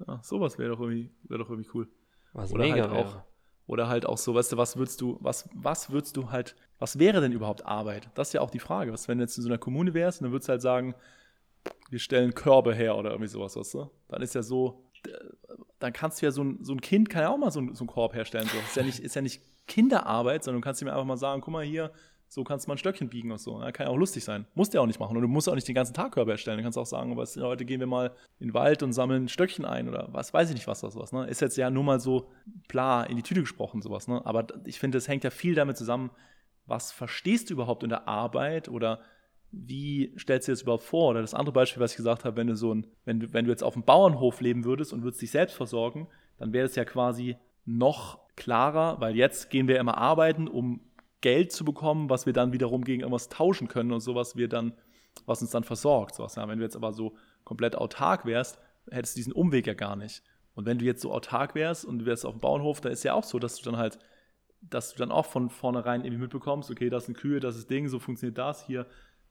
Ja, 0.07 0.19
sowas 0.23 0.57
wäre 0.57 0.71
doch 0.71 0.79
irgendwie, 0.79 1.11
wäre 1.23 1.39
doch 1.39 1.49
irgendwie 1.49 1.69
cool. 1.73 1.87
Was 2.33 2.51
oder 2.51 2.63
mega 2.63 2.89
halt 2.89 2.91
auch, 2.91 3.21
Oder 3.67 3.87
halt 3.87 4.05
auch 4.05 4.17
so, 4.17 4.35
weißt 4.35 4.51
du, 4.51 4.57
was 4.57 4.77
würdest 4.77 5.01
du, 5.01 5.17
was, 5.21 5.49
was 5.53 5.89
würdest 5.89 6.17
du 6.17 6.31
halt, 6.31 6.55
was 6.79 6.99
wäre 6.99 7.21
denn 7.21 7.31
überhaupt 7.31 7.65
Arbeit? 7.65 8.09
Das 8.15 8.29
ist 8.29 8.33
ja 8.33 8.41
auch 8.41 8.51
die 8.51 8.59
Frage. 8.59 8.91
Was, 8.91 9.07
wenn 9.07 9.17
du 9.17 9.23
jetzt 9.23 9.37
in 9.37 9.43
so 9.43 9.49
einer 9.49 9.57
Kommune 9.57 9.93
wärst 9.93 10.21
und 10.21 10.25
dann 10.25 10.31
würdest 10.31 10.49
du 10.49 10.51
halt 10.51 10.61
sagen, 10.61 10.95
wir 11.89 11.99
stellen 11.99 12.33
Körbe 12.33 12.75
her 12.75 12.95
oder 12.97 13.11
irgendwie 13.11 13.29
sowas, 13.29 13.55
weißt 13.55 13.73
du? 13.75 13.89
Dann 14.09 14.21
ist 14.21 14.35
ja 14.35 14.43
so, 14.43 14.83
dann 15.79 15.93
kannst 15.93 16.21
du 16.21 16.25
ja 16.25 16.31
so 16.31 16.43
ein, 16.43 16.63
so 16.63 16.73
ein 16.73 16.81
Kind 16.81 17.09
kann 17.09 17.21
ja 17.21 17.29
auch 17.29 17.37
mal 17.37 17.51
so, 17.51 17.61
ein, 17.61 17.73
so 17.75 17.83
einen 17.83 17.87
Korb 17.87 18.13
herstellen. 18.13 18.47
So. 18.47 18.57
Ist, 18.57 18.75
ja 18.75 18.83
nicht, 18.83 18.99
ist 18.99 19.15
ja 19.15 19.21
nicht 19.21 19.41
Kinderarbeit, 19.67 20.43
sondern 20.43 20.61
du 20.61 20.65
kannst 20.65 20.81
ihm 20.81 20.87
einfach 20.87 21.05
mal 21.05 21.17
sagen, 21.17 21.41
guck 21.41 21.53
mal 21.53 21.63
hier, 21.63 21.91
so 22.35 22.43
kannst 22.43 22.65
du 22.65 22.69
mal 22.69 22.75
ein 22.75 22.79
Stöckchen 22.79 23.07
biegen 23.07 23.31
und 23.31 23.39
so. 23.39 23.61
Ja, 23.61 23.71
kann 23.71 23.87
ja 23.87 23.93
auch 23.93 23.97
lustig 23.97 24.25
sein. 24.25 24.45
Musst 24.55 24.73
du 24.73 24.77
ja 24.77 24.81
auch 24.81 24.87
nicht 24.87 24.99
machen. 24.99 25.15
Und 25.15 25.21
du 25.21 25.27
musst 25.29 25.47
auch 25.47 25.55
nicht 25.55 25.69
den 25.69 25.73
ganzen 25.73 25.93
Tag 25.93 26.11
Körper 26.11 26.31
erstellen. 26.31 26.57
Du 26.57 26.63
kannst 26.63 26.77
auch 26.77 26.85
sagen, 26.85 27.15
was, 27.15 27.37
heute 27.37 27.63
gehen 27.63 27.79
wir 27.79 27.87
mal 27.87 28.11
in 28.39 28.49
den 28.49 28.53
Wald 28.53 28.83
und 28.83 28.91
sammeln 28.91 29.29
Stöckchen 29.29 29.63
ein 29.63 29.87
oder 29.87 30.09
was 30.11 30.33
weiß 30.33 30.49
ich 30.49 30.55
nicht, 30.55 30.67
was 30.67 30.81
das 30.81 30.97
was. 30.97 31.13
Ne? 31.13 31.25
Ist 31.27 31.39
jetzt 31.39 31.55
ja 31.55 31.69
nur 31.69 31.85
mal 31.85 32.01
so 32.01 32.29
bla 32.67 33.03
in 33.03 33.15
die 33.15 33.23
Tüte 33.23 33.39
gesprochen, 33.39 33.81
sowas. 33.81 34.09
Ne? 34.09 34.21
Aber 34.25 34.47
ich 34.65 34.79
finde, 34.79 34.97
es 34.97 35.07
hängt 35.07 35.23
ja 35.23 35.29
viel 35.29 35.55
damit 35.55 35.77
zusammen, 35.77 36.11
was 36.65 36.91
verstehst 36.91 37.49
du 37.49 37.53
überhaupt 37.53 37.83
in 37.83 37.89
der 37.89 38.05
Arbeit 38.05 38.67
oder 38.67 38.99
wie 39.53 40.13
stellst 40.19 40.49
du 40.49 40.51
dir 40.51 40.55
das 40.55 40.63
überhaupt 40.63 40.83
vor? 40.83 41.11
Oder 41.11 41.21
das 41.21 41.33
andere 41.33 41.53
Beispiel, 41.53 41.81
was 41.81 41.91
ich 41.91 41.97
gesagt 41.97 42.25
habe, 42.25 42.35
wenn 42.35 42.47
du 42.47 42.57
so 42.57 42.73
ein, 42.73 42.85
wenn 43.05 43.21
du, 43.21 43.31
wenn 43.31 43.45
du 43.45 43.51
jetzt 43.51 43.63
auf 43.63 43.75
dem 43.75 43.83
Bauernhof 43.83 44.41
leben 44.41 44.65
würdest 44.65 44.91
und 44.91 45.03
würdest 45.03 45.21
dich 45.21 45.31
selbst 45.31 45.55
versorgen, 45.55 46.09
dann 46.37 46.51
wäre 46.51 46.65
es 46.65 46.75
ja 46.75 46.83
quasi 46.83 47.37
noch 47.63 48.19
klarer, 48.35 48.99
weil 48.99 49.15
jetzt 49.15 49.49
gehen 49.49 49.69
wir 49.69 49.79
immer 49.79 49.97
arbeiten, 49.97 50.49
um 50.49 50.81
Geld 51.25 51.51
zu 51.51 51.65
bekommen, 51.65 52.07
was 52.11 52.27
wir 52.27 52.33
dann 52.33 52.53
wiederum 52.53 52.83
gegen 52.83 53.01
irgendwas 53.01 53.29
tauschen 53.29 53.67
können 53.67 53.91
und 53.91 54.01
sowas 54.01 54.35
wir 54.35 54.47
dann, 54.47 54.73
was 55.25 55.41
uns 55.41 55.49
dann 55.49 55.63
versorgt. 55.63 56.13
Sowas. 56.13 56.35
Ja, 56.35 56.47
wenn 56.47 56.59
du 56.59 56.63
jetzt 56.63 56.75
aber 56.75 56.93
so 56.93 57.15
komplett 57.43 57.75
autark 57.75 58.27
wärst, 58.27 58.59
hättest 58.91 59.15
du 59.15 59.19
diesen 59.21 59.33
Umweg 59.33 59.65
ja 59.65 59.73
gar 59.73 59.95
nicht. 59.95 60.21
Und 60.53 60.67
wenn 60.67 60.77
du 60.77 60.85
jetzt 60.85 61.01
so 61.01 61.11
autark 61.11 61.55
wärst 61.55 61.83
und 61.83 61.97
du 61.97 62.05
wärst 62.05 62.27
auf 62.27 62.35
dem 62.35 62.41
Bauernhof, 62.41 62.79
da 62.79 62.89
ist 62.89 63.01
ja 63.03 63.15
auch 63.15 63.23
so, 63.23 63.39
dass 63.39 63.57
du 63.57 63.63
dann 63.63 63.79
halt, 63.79 63.97
dass 64.61 64.93
du 64.93 64.99
dann 64.99 65.11
auch 65.11 65.25
von 65.25 65.49
vornherein 65.49 66.05
irgendwie 66.05 66.21
mitbekommst, 66.21 66.69
okay, 66.69 66.91
das 66.91 67.07
sind 67.07 67.17
Kühe, 67.17 67.39
das 67.39 67.57
ist 67.57 67.71
Ding, 67.71 67.87
so 67.87 67.97
funktioniert 67.97 68.37
das, 68.37 68.63
hier 68.63 68.85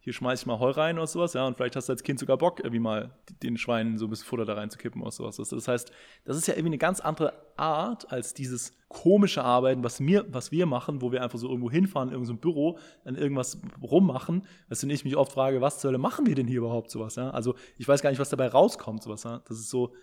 hier 0.05 0.13
schmeiße 0.13 0.43
ich 0.43 0.47
mal 0.47 0.59
Heu 0.59 0.71
rein 0.71 0.99
oder 0.99 1.07
sowas, 1.07 1.33
ja, 1.33 1.47
und 1.47 1.57
vielleicht 1.57 1.77
hast 1.77 1.89
du 1.89 1.95
als 1.95 2.03
Kind 2.03 2.19
sogar 2.19 2.37
Bock, 2.37 2.59
irgendwie 2.59 2.79
mal 2.79 3.17
den 3.43 3.57
Schweinen 3.57 3.97
so 3.97 4.05
ein 4.05 4.11
bisschen 4.11 4.27
Futter 4.27 4.45
da 4.45 4.53
reinzukippen 4.53 5.01
oder 5.01 5.11
sowas. 5.11 5.37
Das 5.37 5.67
heißt, 5.67 5.91
das 6.27 6.37
ist 6.37 6.47
ja 6.47 6.53
irgendwie 6.53 6.69
eine 6.69 6.79
ganz 6.79 7.01
andere 7.01 7.33
Art 7.57 8.13
als 8.13 8.35
dieses 8.35 8.77
komische 8.89 9.43
Arbeiten, 9.43 9.83
was, 9.83 10.01
mir, 10.01 10.27
was 10.29 10.53
wir 10.53 10.67
machen, 10.67 11.01
wo 11.01 11.11
wir 11.11 11.23
einfach 11.23 11.39
so 11.39 11.49
irgendwo 11.49 11.71
hinfahren, 11.71 12.11
in 12.11 12.17
irgendein 12.17 12.37
Büro, 12.37 12.79
an 13.07 13.17
irgendwas 13.17 13.63
rummachen. 13.81 14.47
Weißt 14.69 14.83
du, 14.83 14.87
und 14.87 14.91
ich 14.91 15.07
mich 15.07 15.17
oft 15.17 15.33
frage, 15.33 15.63
was 15.63 15.79
zur 15.79 15.89
Hölle 15.89 15.99
machen 15.99 16.27
wir 16.27 16.35
denn 16.35 16.47
hier 16.47 16.59
überhaupt 16.59 16.91
sowas, 16.91 17.17
ja? 17.17 17.31
Also 17.31 17.55
ich 17.79 17.89
weiß 17.89 18.03
gar 18.03 18.11
nicht, 18.11 18.21
was 18.21 18.29
dabei 18.29 18.49
rauskommt, 18.49 19.03
sowas, 19.03 19.23
ja. 19.23 19.41
Das 19.49 19.59
ist 19.59 19.71
so, 19.71 19.95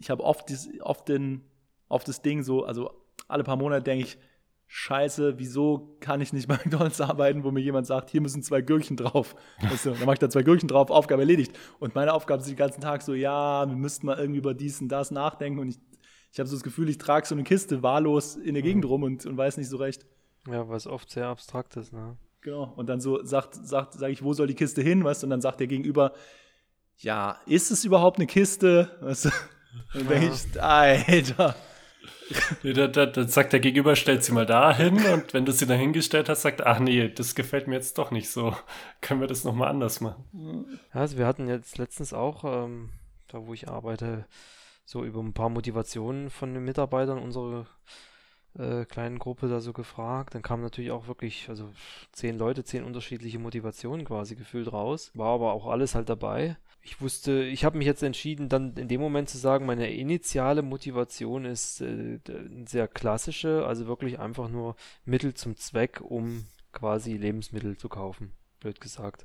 ich 0.00 0.08
habe 0.08 0.24
oft, 0.24 0.50
oft, 0.80 1.12
oft 1.90 2.08
das 2.08 2.22
Ding 2.22 2.42
so, 2.42 2.64
also 2.64 2.90
alle 3.28 3.44
paar 3.44 3.56
Monate 3.56 3.82
denke 3.82 4.04
ich, 4.04 4.18
Scheiße, 4.76 5.38
wieso 5.38 5.96
kann 6.00 6.20
ich 6.20 6.32
nicht 6.32 6.48
bei 6.48 6.56
McDonalds 6.64 7.00
arbeiten, 7.00 7.44
wo 7.44 7.52
mir 7.52 7.60
jemand 7.60 7.86
sagt, 7.86 8.10
hier 8.10 8.20
müssen 8.20 8.42
zwei 8.42 8.60
Gürkchen 8.60 8.96
drauf. 8.96 9.36
Weißt 9.62 9.86
du, 9.86 9.90
dann 9.90 10.00
mache 10.00 10.14
ich 10.14 10.18
da 10.18 10.28
zwei 10.28 10.42
Gürkchen 10.42 10.66
drauf, 10.66 10.90
Aufgabe 10.90 11.22
erledigt. 11.22 11.56
Und 11.78 11.94
meine 11.94 12.12
Aufgabe 12.12 12.40
ist 12.40 12.48
den 12.48 12.56
ganzen 12.56 12.80
Tag 12.80 13.02
so, 13.02 13.14
ja, 13.14 13.68
wir 13.68 13.76
müssten 13.76 14.04
mal 14.06 14.18
irgendwie 14.18 14.40
über 14.40 14.52
dies 14.52 14.80
und 14.80 14.88
das 14.88 15.12
nachdenken. 15.12 15.60
Und 15.60 15.68
ich, 15.68 15.78
ich 16.32 16.40
habe 16.40 16.48
so 16.48 16.56
das 16.56 16.64
Gefühl, 16.64 16.88
ich 16.88 16.98
trage 16.98 17.24
so 17.24 17.36
eine 17.36 17.44
Kiste 17.44 17.84
wahllos 17.84 18.34
in 18.34 18.54
der 18.54 18.64
Gegend 18.64 18.84
rum 18.84 19.04
und, 19.04 19.24
und 19.24 19.36
weiß 19.36 19.58
nicht 19.58 19.68
so 19.68 19.76
recht. 19.76 20.04
Ja, 20.48 20.68
was 20.68 20.88
oft 20.88 21.08
sehr 21.08 21.28
abstrakt 21.28 21.76
ist, 21.76 21.92
ne? 21.92 22.16
Genau. 22.40 22.72
Und 22.74 22.88
dann 22.88 23.00
so 23.00 23.24
sagt, 23.24 23.54
sagt, 23.54 23.94
sage 23.94 24.12
ich, 24.12 24.24
wo 24.24 24.32
soll 24.32 24.48
die 24.48 24.54
Kiste 24.54 24.82
hin, 24.82 25.04
weißt 25.04 25.22
du? 25.22 25.26
Und 25.26 25.30
dann 25.30 25.40
sagt 25.40 25.60
der 25.60 25.68
Gegenüber, 25.68 26.14
ja, 26.98 27.38
ist 27.46 27.70
es 27.70 27.84
überhaupt 27.84 28.18
eine 28.18 28.26
Kiste? 28.26 28.90
Weißt 29.00 29.26
du? 29.26 29.28
Und 29.94 30.10
dann 30.10 30.20
denke 30.20 30.34
ich, 30.34 30.60
Alter. 30.60 31.54
Nee, 32.62 32.72
dann, 32.72 32.92
dann, 32.92 33.12
dann 33.12 33.28
sagt 33.28 33.52
der 33.52 33.60
Gegenüber, 33.60 33.96
stellt 33.96 34.24
sie 34.24 34.32
mal 34.32 34.46
da 34.46 34.74
hin 34.74 34.96
und 35.12 35.34
wenn 35.34 35.44
du 35.44 35.52
sie 35.52 35.66
da 35.66 35.74
hingestellt 35.74 36.28
hast, 36.28 36.42
sagt, 36.42 36.64
ach 36.64 36.78
nee, 36.78 37.08
das 37.08 37.34
gefällt 37.34 37.68
mir 37.68 37.74
jetzt 37.74 37.98
doch 37.98 38.10
nicht 38.10 38.30
so. 38.30 38.56
Können 39.00 39.20
wir 39.20 39.28
das 39.28 39.44
nochmal 39.44 39.68
anders 39.68 40.00
machen? 40.00 40.78
Also 40.90 41.18
wir 41.18 41.26
hatten 41.26 41.48
jetzt 41.48 41.78
letztens 41.78 42.12
auch, 42.12 42.44
ähm, 42.44 42.90
da 43.28 43.46
wo 43.46 43.54
ich 43.54 43.68
arbeite, 43.68 44.26
so 44.84 45.04
über 45.04 45.20
ein 45.20 45.32
paar 45.32 45.48
Motivationen 45.48 46.30
von 46.30 46.54
den 46.54 46.64
Mitarbeitern 46.64 47.18
unserer 47.18 47.66
äh, 48.58 48.84
kleinen 48.84 49.18
Gruppe 49.18 49.48
da 49.48 49.60
so 49.60 49.72
gefragt. 49.72 50.34
Dann 50.34 50.42
kamen 50.42 50.62
natürlich 50.62 50.90
auch 50.90 51.08
wirklich, 51.08 51.48
also 51.48 51.70
zehn 52.12 52.38
Leute, 52.38 52.64
zehn 52.64 52.84
unterschiedliche 52.84 53.38
Motivationen 53.38 54.06
quasi 54.06 54.36
gefühlt 54.36 54.72
raus. 54.72 55.10
War 55.14 55.34
aber 55.34 55.52
auch 55.52 55.66
alles 55.66 55.94
halt 55.94 56.08
dabei. 56.08 56.56
Ich 56.86 57.00
wusste, 57.00 57.42
ich 57.44 57.64
habe 57.64 57.78
mich 57.78 57.86
jetzt 57.86 58.02
entschieden, 58.02 58.50
dann 58.50 58.76
in 58.76 58.88
dem 58.88 59.00
Moment 59.00 59.30
zu 59.30 59.38
sagen, 59.38 59.64
meine 59.64 59.90
initiale 59.90 60.60
Motivation 60.60 61.46
ist 61.46 61.80
äh, 61.80 62.20
sehr 62.66 62.88
klassische, 62.88 63.64
also 63.66 63.86
wirklich 63.86 64.18
einfach 64.20 64.50
nur 64.50 64.76
Mittel 65.06 65.32
zum 65.32 65.56
Zweck, 65.56 66.02
um 66.02 66.46
quasi 66.72 67.16
Lebensmittel 67.16 67.78
zu 67.78 67.88
kaufen, 67.88 68.32
blöd 68.60 68.82
gesagt. 68.82 69.24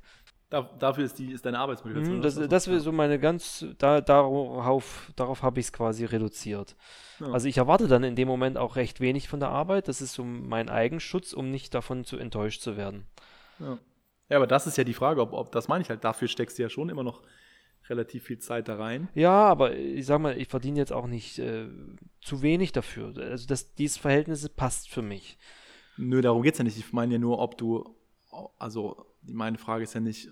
Da, 0.50 0.64
dafür 0.80 1.04
ist, 1.04 1.20
die, 1.20 1.32
ist 1.32 1.46
deine 1.46 1.60
Arbeitsmotivation. 1.60 2.18
Mhm, 2.18 2.22
das, 2.22 2.36
das 2.36 2.68
wäre 2.68 2.80
so 2.80 2.92
meine 2.92 3.20
ganz, 3.20 3.66
da, 3.78 4.02
darauf, 4.02 5.12
darauf 5.16 5.44
habe 5.44 5.60
ich 5.60 5.68
es 5.68 5.74
quasi 5.74 6.06
reduziert. 6.06 6.76
Ja. 7.20 7.28
Also 7.28 7.48
ich 7.48 7.58
erwarte 7.58 7.88
dann 7.88 8.04
in 8.04 8.16
dem 8.16 8.28
Moment 8.28 8.58
auch 8.58 8.76
recht 8.76 9.00
wenig 9.00 9.28
von 9.28 9.40
der 9.40 9.50
Arbeit. 9.50 9.88
Das 9.88 10.02
ist 10.02 10.14
so 10.14 10.24
mein 10.24 10.70
Eigenschutz, 10.70 11.34
um 11.34 11.52
nicht 11.52 11.76
davon 11.76 12.04
zu 12.04 12.18
enttäuscht 12.18 12.62
zu 12.62 12.78
werden. 12.78 13.06
Ja, 13.60 13.78
ja 14.30 14.38
aber 14.38 14.48
das 14.48 14.66
ist 14.66 14.78
ja 14.78 14.84
die 14.84 14.96
Frage, 14.96 15.22
ob, 15.22 15.34
ob 15.34 15.52
das 15.52 15.68
meine 15.68 15.84
ich 15.84 15.90
halt, 15.90 16.04
dafür 16.04 16.28
steckst 16.28 16.58
du 16.58 16.64
ja 16.64 16.70
schon 16.70 16.90
immer 16.90 17.04
noch 17.04 17.22
relativ 17.90 18.24
viel 18.24 18.40
Zeit 18.40 18.68
da 18.68 18.76
rein. 18.76 19.10
Ja, 19.16 19.46
aber 19.46 19.76
ich 19.76 20.06
sag 20.06 20.20
mal, 20.20 20.38
ich 20.38 20.48
verdiene 20.48 20.80
jetzt 20.80 20.94
auch 20.94 21.08
nicht 21.08 21.40
äh, 21.40 21.68
zu 22.22 22.42
wenig 22.42 22.72
dafür. 22.72 23.14
Also 23.18 23.48
das, 23.48 23.74
dieses 23.76 23.98
Verhältnis 23.98 24.48
passt 24.50 24.90
für 24.90 25.02
mich. 25.02 25.38
Nö, 25.98 26.22
darum 26.22 26.44
geht 26.44 26.54
es 26.54 26.60
ja 26.60 26.64
nicht. 26.64 26.78
Ich 26.78 26.94
meine 26.94 27.14
ja 27.14 27.20
nur, 27.20 27.40
ob 27.40 27.58
du, 27.58 27.96
also 28.58 29.06
meine 29.22 29.58
Frage 29.58 29.84
ist 29.84 29.94
ja 29.94 30.00
nicht, 30.00 30.30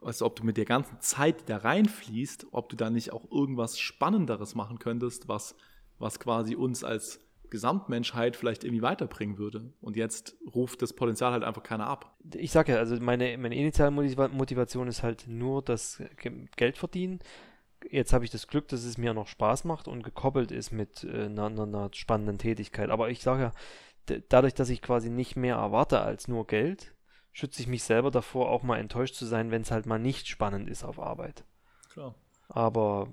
du, 0.00 0.24
ob 0.24 0.36
du 0.36 0.44
mit 0.44 0.56
der 0.56 0.64
ganzen 0.64 1.00
Zeit, 1.00 1.42
die 1.42 1.46
da 1.46 1.58
reinfließt, 1.58 2.46
ob 2.52 2.68
du 2.68 2.76
da 2.76 2.90
nicht 2.90 3.12
auch 3.12 3.30
irgendwas 3.30 3.78
Spannenderes 3.78 4.54
machen 4.54 4.78
könntest, 4.78 5.28
was, 5.28 5.54
was 5.98 6.18
quasi 6.20 6.54
uns 6.54 6.84
als 6.84 7.20
Gesamtmenschheit 7.50 8.36
vielleicht 8.36 8.64
irgendwie 8.64 8.82
weiterbringen 8.82 9.38
würde. 9.38 9.72
Und 9.80 9.96
jetzt 9.96 10.36
ruft 10.54 10.82
das 10.82 10.92
Potenzial 10.92 11.32
halt 11.32 11.44
einfach 11.44 11.62
keiner 11.62 11.86
ab. 11.86 12.16
Ich 12.34 12.50
sage 12.52 12.72
ja, 12.72 12.78
also 12.78 12.96
meine, 13.00 13.36
meine 13.38 13.56
initiale 13.56 13.90
Motivation 13.90 14.88
ist 14.88 15.02
halt 15.02 15.26
nur 15.26 15.62
das 15.62 16.02
Geld 16.56 16.78
verdienen. 16.78 17.20
Jetzt 17.90 18.12
habe 18.12 18.24
ich 18.24 18.30
das 18.30 18.46
Glück, 18.46 18.68
dass 18.68 18.84
es 18.84 18.98
mir 18.98 19.14
noch 19.14 19.26
Spaß 19.26 19.64
macht 19.64 19.88
und 19.88 20.02
gekoppelt 20.02 20.52
ist 20.52 20.70
mit 20.70 21.04
äh, 21.04 21.24
einer, 21.24 21.46
einer 21.46 21.90
spannenden 21.92 22.38
Tätigkeit. 22.38 22.90
Aber 22.90 23.10
ich 23.10 23.22
sage 23.22 23.42
ja, 23.42 24.20
dadurch, 24.28 24.54
dass 24.54 24.68
ich 24.68 24.82
quasi 24.82 25.10
nicht 25.10 25.36
mehr 25.36 25.56
erwarte 25.56 26.00
als 26.00 26.28
nur 26.28 26.46
Geld, 26.46 26.94
schütze 27.32 27.62
ich 27.62 27.68
mich 27.68 27.84
selber 27.84 28.10
davor, 28.10 28.50
auch 28.50 28.62
mal 28.62 28.78
enttäuscht 28.78 29.14
zu 29.14 29.24
sein, 29.24 29.50
wenn 29.50 29.62
es 29.62 29.70
halt 29.70 29.86
mal 29.86 29.98
nicht 29.98 30.28
spannend 30.28 30.68
ist 30.68 30.84
auf 30.84 30.98
Arbeit. 30.98 31.44
Klar. 31.90 32.14
Aber 32.50 33.08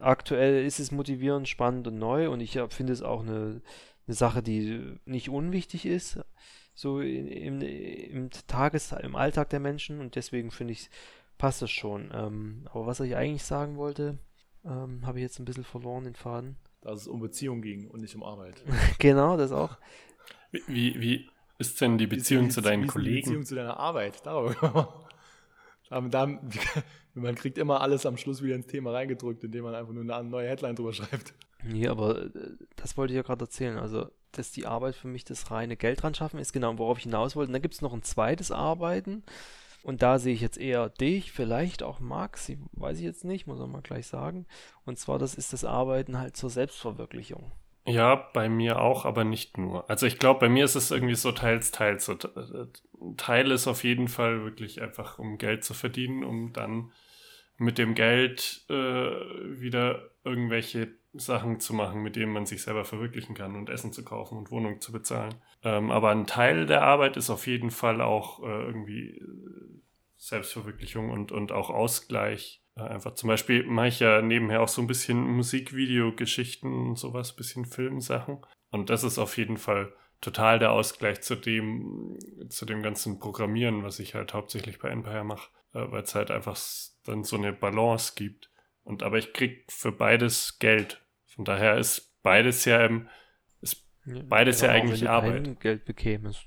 aktuell 0.00 0.64
ist 0.64 0.78
es 0.78 0.92
motivierend, 0.92 1.48
spannend 1.48 1.88
und 1.88 1.98
neu 1.98 2.30
und 2.30 2.40
ich 2.40 2.58
finde 2.70 2.92
es 2.92 3.02
auch 3.02 3.20
eine, 3.22 3.60
eine 4.06 4.14
Sache, 4.14 4.42
die 4.42 4.98
nicht 5.04 5.28
unwichtig 5.28 5.86
ist, 5.86 6.20
so 6.74 7.00
im, 7.00 7.60
im 7.60 8.30
Tages-, 8.46 8.92
im 8.92 9.16
Alltag 9.16 9.50
der 9.50 9.60
Menschen 9.60 10.00
und 10.00 10.14
deswegen 10.14 10.50
finde 10.50 10.72
ich, 10.72 10.88
passt 11.36 11.62
das 11.62 11.70
schon. 11.70 12.10
Ähm, 12.14 12.68
aber 12.72 12.86
was 12.86 13.00
ich 13.00 13.16
eigentlich 13.16 13.44
sagen 13.44 13.76
wollte, 13.76 14.18
ähm, 14.64 15.04
habe 15.04 15.18
ich 15.18 15.22
jetzt 15.22 15.38
ein 15.40 15.44
bisschen 15.44 15.64
verloren, 15.64 16.04
den 16.04 16.14
Faden. 16.14 16.56
Dass 16.82 17.02
es 17.02 17.08
um 17.08 17.20
Beziehung 17.20 17.62
ging 17.62 17.88
und 17.88 18.00
nicht 18.00 18.14
um 18.14 18.22
Arbeit. 18.22 18.62
genau, 18.98 19.36
das 19.36 19.50
auch. 19.50 19.76
Wie, 20.52 21.00
wie, 21.00 21.28
ist 21.58 21.80
denn 21.80 21.98
die 21.98 22.06
Beziehung 22.06 22.50
zu 22.50 22.60
deinen 22.60 22.86
Kollegen? 22.86 23.16
Die 23.16 23.22
Beziehung 23.22 23.44
zu 23.44 23.54
deiner 23.54 23.78
Arbeit. 23.78 24.24
Darüber. 24.24 25.02
man 27.14 27.34
kriegt 27.34 27.58
immer 27.58 27.80
alles 27.80 28.06
am 28.06 28.16
Schluss 28.16 28.42
wieder 28.42 28.54
ins 28.54 28.66
Thema 28.66 28.92
reingedrückt, 28.92 29.44
indem 29.44 29.64
man 29.64 29.74
einfach 29.74 29.92
nur 29.92 30.02
eine 30.02 30.28
neue 30.28 30.48
Headline 30.48 30.76
drüber 30.76 30.92
schreibt. 30.94 31.34
Nee, 31.64 31.88
aber 31.88 32.26
äh, 32.26 32.30
das 32.76 32.96
wollte 32.96 33.12
ich 33.12 33.16
ja 33.16 33.22
gerade 33.22 33.44
erzählen. 33.44 33.78
Also, 33.78 34.08
dass 34.32 34.52
die 34.52 34.66
Arbeit 34.66 34.94
für 34.94 35.08
mich 35.08 35.24
das 35.24 35.50
reine 35.50 35.76
Geld 35.76 36.02
dran 36.02 36.14
schaffen 36.14 36.38
ist, 36.38 36.52
genau, 36.52 36.76
worauf 36.78 36.98
ich 36.98 37.04
hinaus 37.04 37.36
wollte. 37.36 37.48
Und 37.48 37.54
dann 37.54 37.62
gibt 37.62 37.74
es 37.74 37.82
noch 37.82 37.92
ein 37.92 38.02
zweites 38.02 38.50
Arbeiten. 38.50 39.22
Und 39.82 40.02
da 40.02 40.18
sehe 40.18 40.34
ich 40.34 40.40
jetzt 40.40 40.58
eher 40.58 40.88
dich, 40.88 41.30
vielleicht 41.30 41.84
auch 41.84 42.00
Max, 42.00 42.50
weiß 42.72 42.98
ich 42.98 43.04
jetzt 43.04 43.24
nicht, 43.24 43.46
muss 43.46 43.60
man 43.60 43.70
mal 43.70 43.82
gleich 43.82 44.08
sagen. 44.08 44.46
Und 44.84 44.98
zwar, 44.98 45.18
das 45.18 45.36
ist 45.36 45.52
das 45.52 45.64
Arbeiten 45.64 46.18
halt 46.18 46.36
zur 46.36 46.50
Selbstverwirklichung. 46.50 47.52
Ja, 47.86 48.16
bei 48.16 48.48
mir 48.48 48.80
auch, 48.80 49.04
aber 49.04 49.24
nicht 49.24 49.58
nur. 49.58 49.88
Also 49.88 50.06
ich 50.06 50.18
glaube, 50.18 50.40
bei 50.40 50.48
mir 50.48 50.64
ist 50.64 50.74
es 50.74 50.90
irgendwie 50.90 51.14
so 51.14 51.30
teils, 51.32 51.70
teils. 51.70 52.04
So, 52.04 52.14
äh, 52.14 52.66
Teil 53.16 53.50
ist 53.52 53.68
auf 53.68 53.84
jeden 53.84 54.08
Fall 54.08 54.42
wirklich 54.42 54.82
einfach, 54.82 55.18
um 55.18 55.38
Geld 55.38 55.62
zu 55.62 55.72
verdienen, 55.72 56.24
um 56.24 56.52
dann 56.52 56.90
mit 57.58 57.78
dem 57.78 57.94
Geld 57.94 58.64
äh, 58.68 58.72
wieder 58.74 60.10
irgendwelche 60.24 60.88
Sachen 61.14 61.60
zu 61.60 61.74
machen, 61.74 62.02
mit 62.02 62.16
denen 62.16 62.32
man 62.32 62.44
sich 62.44 62.62
selber 62.62 62.84
verwirklichen 62.84 63.34
kann 63.34 63.54
und 63.56 63.70
Essen 63.70 63.92
zu 63.92 64.04
kaufen 64.04 64.36
und 64.36 64.50
Wohnung 64.50 64.80
zu 64.80 64.92
bezahlen. 64.92 65.34
Ähm, 65.62 65.90
aber 65.90 66.10
ein 66.10 66.26
Teil 66.26 66.66
der 66.66 66.82
Arbeit 66.82 67.16
ist 67.16 67.30
auf 67.30 67.46
jeden 67.46 67.70
Fall 67.70 68.00
auch 68.00 68.42
äh, 68.42 68.46
irgendwie 68.46 69.22
Selbstverwirklichung 70.16 71.10
und, 71.10 71.32
und 71.32 71.52
auch 71.52 71.70
Ausgleich 71.70 72.62
einfach 72.76 73.14
zum 73.14 73.28
Beispiel 73.28 73.64
mache 73.64 73.88
ich 73.88 74.00
ja 74.00 74.20
nebenher 74.20 74.62
auch 74.62 74.68
so 74.68 74.82
ein 74.82 74.86
bisschen 74.86 75.18
Musikvideogeschichten 75.18 76.72
und 76.72 76.98
sowas, 76.98 77.34
bisschen 77.34 77.64
Filmsachen. 77.64 78.44
Und 78.70 78.90
das 78.90 79.04
ist 79.04 79.18
auf 79.18 79.36
jeden 79.38 79.56
Fall 79.56 79.92
total 80.20 80.58
der 80.58 80.72
Ausgleich 80.72 81.22
zu 81.22 81.36
dem, 81.36 82.18
zu 82.48 82.66
dem 82.66 82.82
ganzen 82.82 83.18
Programmieren, 83.18 83.82
was 83.82 83.98
ich 83.98 84.14
halt 84.14 84.34
hauptsächlich 84.34 84.78
bei 84.78 84.88
Empire 84.90 85.24
mache, 85.24 85.50
äh, 85.72 85.90
weil 85.90 86.02
es 86.02 86.14
halt 86.14 86.30
einfach 86.30 86.58
dann 87.04 87.24
so 87.24 87.36
eine 87.36 87.52
Balance 87.52 88.12
gibt. 88.16 88.50
Und 88.82 89.02
aber 89.02 89.18
ich 89.18 89.32
krieg 89.32 89.64
für 89.70 89.92
beides 89.92 90.58
Geld. 90.58 91.02
Von 91.26 91.44
daher 91.44 91.76
ist 91.76 92.22
beides 92.22 92.64
ja 92.64 92.84
im, 92.84 93.08
ist 93.60 93.86
beides 94.04 94.60
ja, 94.60 94.68
ja 94.68 94.74
eigentlich 94.74 95.00
wenn 95.00 95.06
du 95.06 95.12
Arbeit. 95.12 95.60
Geld 95.60 95.84
bekämest, 95.84 96.46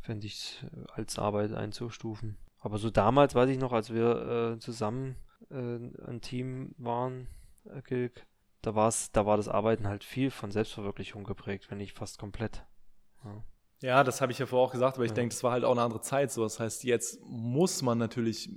fände 0.00 0.26
ich 0.26 0.64
als 0.92 1.18
Arbeit 1.18 1.52
einzustufen. 1.52 2.38
Aber 2.62 2.78
so 2.78 2.90
damals 2.90 3.34
weiß 3.34 3.50
ich 3.50 3.58
noch, 3.58 3.72
als 3.72 3.92
wir 3.92 4.54
äh, 4.54 4.58
zusammen 4.58 5.16
äh, 5.50 5.54
ein 5.56 6.20
Team 6.20 6.74
waren, 6.78 7.26
äh, 7.64 8.08
da 8.62 8.76
war's, 8.76 9.10
da 9.10 9.26
war 9.26 9.36
das 9.36 9.48
Arbeiten 9.48 9.88
halt 9.88 10.04
viel 10.04 10.30
von 10.30 10.52
Selbstverwirklichung 10.52 11.24
geprägt, 11.24 11.70
wenn 11.70 11.78
nicht 11.78 11.92
fast 11.92 12.18
komplett. 12.18 12.64
Ja. 13.24 13.44
Ja, 13.82 14.04
das 14.04 14.20
habe 14.20 14.30
ich 14.30 14.38
ja 14.38 14.46
vorher 14.46 14.68
auch 14.68 14.72
gesagt, 14.72 14.94
aber 14.94 15.04
ich 15.04 15.10
ja. 15.10 15.16
denke, 15.16 15.34
das 15.34 15.42
war 15.42 15.50
halt 15.50 15.64
auch 15.64 15.72
eine 15.72 15.82
andere 15.82 16.00
Zeit. 16.00 16.30
So, 16.30 16.44
das 16.44 16.60
heißt, 16.60 16.84
jetzt 16.84 17.20
muss 17.24 17.82
man 17.82 17.98
natürlich 17.98 18.48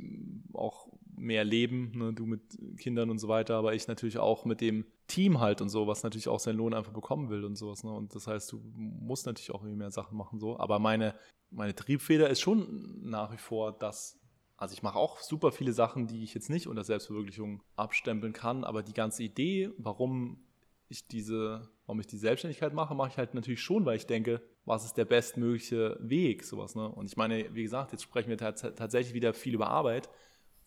auch 0.53 0.87
mehr 1.25 1.43
leben, 1.43 1.91
ne? 1.95 2.13
du 2.13 2.25
mit 2.25 2.41
Kindern 2.77 3.09
und 3.09 3.17
so 3.17 3.27
weiter, 3.27 3.55
aber 3.55 3.73
ich 3.73 3.87
natürlich 3.87 4.17
auch 4.17 4.45
mit 4.45 4.61
dem 4.61 4.85
Team 5.07 5.39
halt 5.39 5.61
und 5.61 5.69
so, 5.69 5.87
was 5.87 6.03
natürlich 6.03 6.27
auch 6.27 6.39
seinen 6.39 6.57
Lohn 6.57 6.73
einfach 6.73 6.93
bekommen 6.93 7.29
will 7.29 7.43
und 7.43 7.55
sowas. 7.55 7.83
Ne? 7.83 7.91
Und 7.91 8.15
das 8.15 8.27
heißt, 8.27 8.51
du 8.51 8.61
musst 8.73 9.25
natürlich 9.25 9.51
auch 9.51 9.61
irgendwie 9.61 9.79
mehr 9.79 9.91
Sachen 9.91 10.17
machen 10.17 10.39
so. 10.39 10.57
Aber 10.59 10.79
meine, 10.79 11.15
meine 11.49 11.75
Triebfeder 11.75 12.29
ist 12.29 12.41
schon 12.41 13.01
nach 13.01 13.33
wie 13.33 13.37
vor 13.37 13.71
das, 13.71 14.19
also 14.57 14.73
ich 14.73 14.83
mache 14.83 14.97
auch 14.97 15.19
super 15.19 15.51
viele 15.51 15.73
Sachen, 15.73 16.07
die 16.07 16.23
ich 16.23 16.33
jetzt 16.33 16.49
nicht 16.49 16.67
unter 16.67 16.83
Selbstverwirklichung 16.83 17.61
abstempeln 17.75 18.33
kann, 18.33 18.63
aber 18.63 18.83
die 18.83 18.93
ganze 18.93 19.23
Idee, 19.23 19.71
warum 19.77 20.45
ich 20.87 21.07
diese, 21.07 21.69
warum 21.85 21.99
ich 21.99 22.07
die 22.07 22.17
Selbstständigkeit 22.17 22.73
mache, 22.73 22.95
mache 22.95 23.09
ich 23.09 23.17
halt 23.17 23.33
natürlich 23.33 23.61
schon, 23.61 23.85
weil 23.85 23.97
ich 23.97 24.05
denke, 24.05 24.41
was 24.65 24.85
ist 24.85 24.97
der 24.97 25.05
bestmögliche 25.05 25.97
Weg, 25.99 26.43
sowas. 26.43 26.75
Ne? 26.75 26.87
Und 26.87 27.05
ich 27.07 27.17
meine, 27.17 27.53
wie 27.53 27.63
gesagt, 27.63 27.91
jetzt 27.91 28.03
sprechen 28.03 28.29
wir 28.29 28.37
tatsächlich 28.37 29.13
wieder 29.13 29.33
viel 29.33 29.53
über 29.53 29.67
Arbeit, 29.67 30.09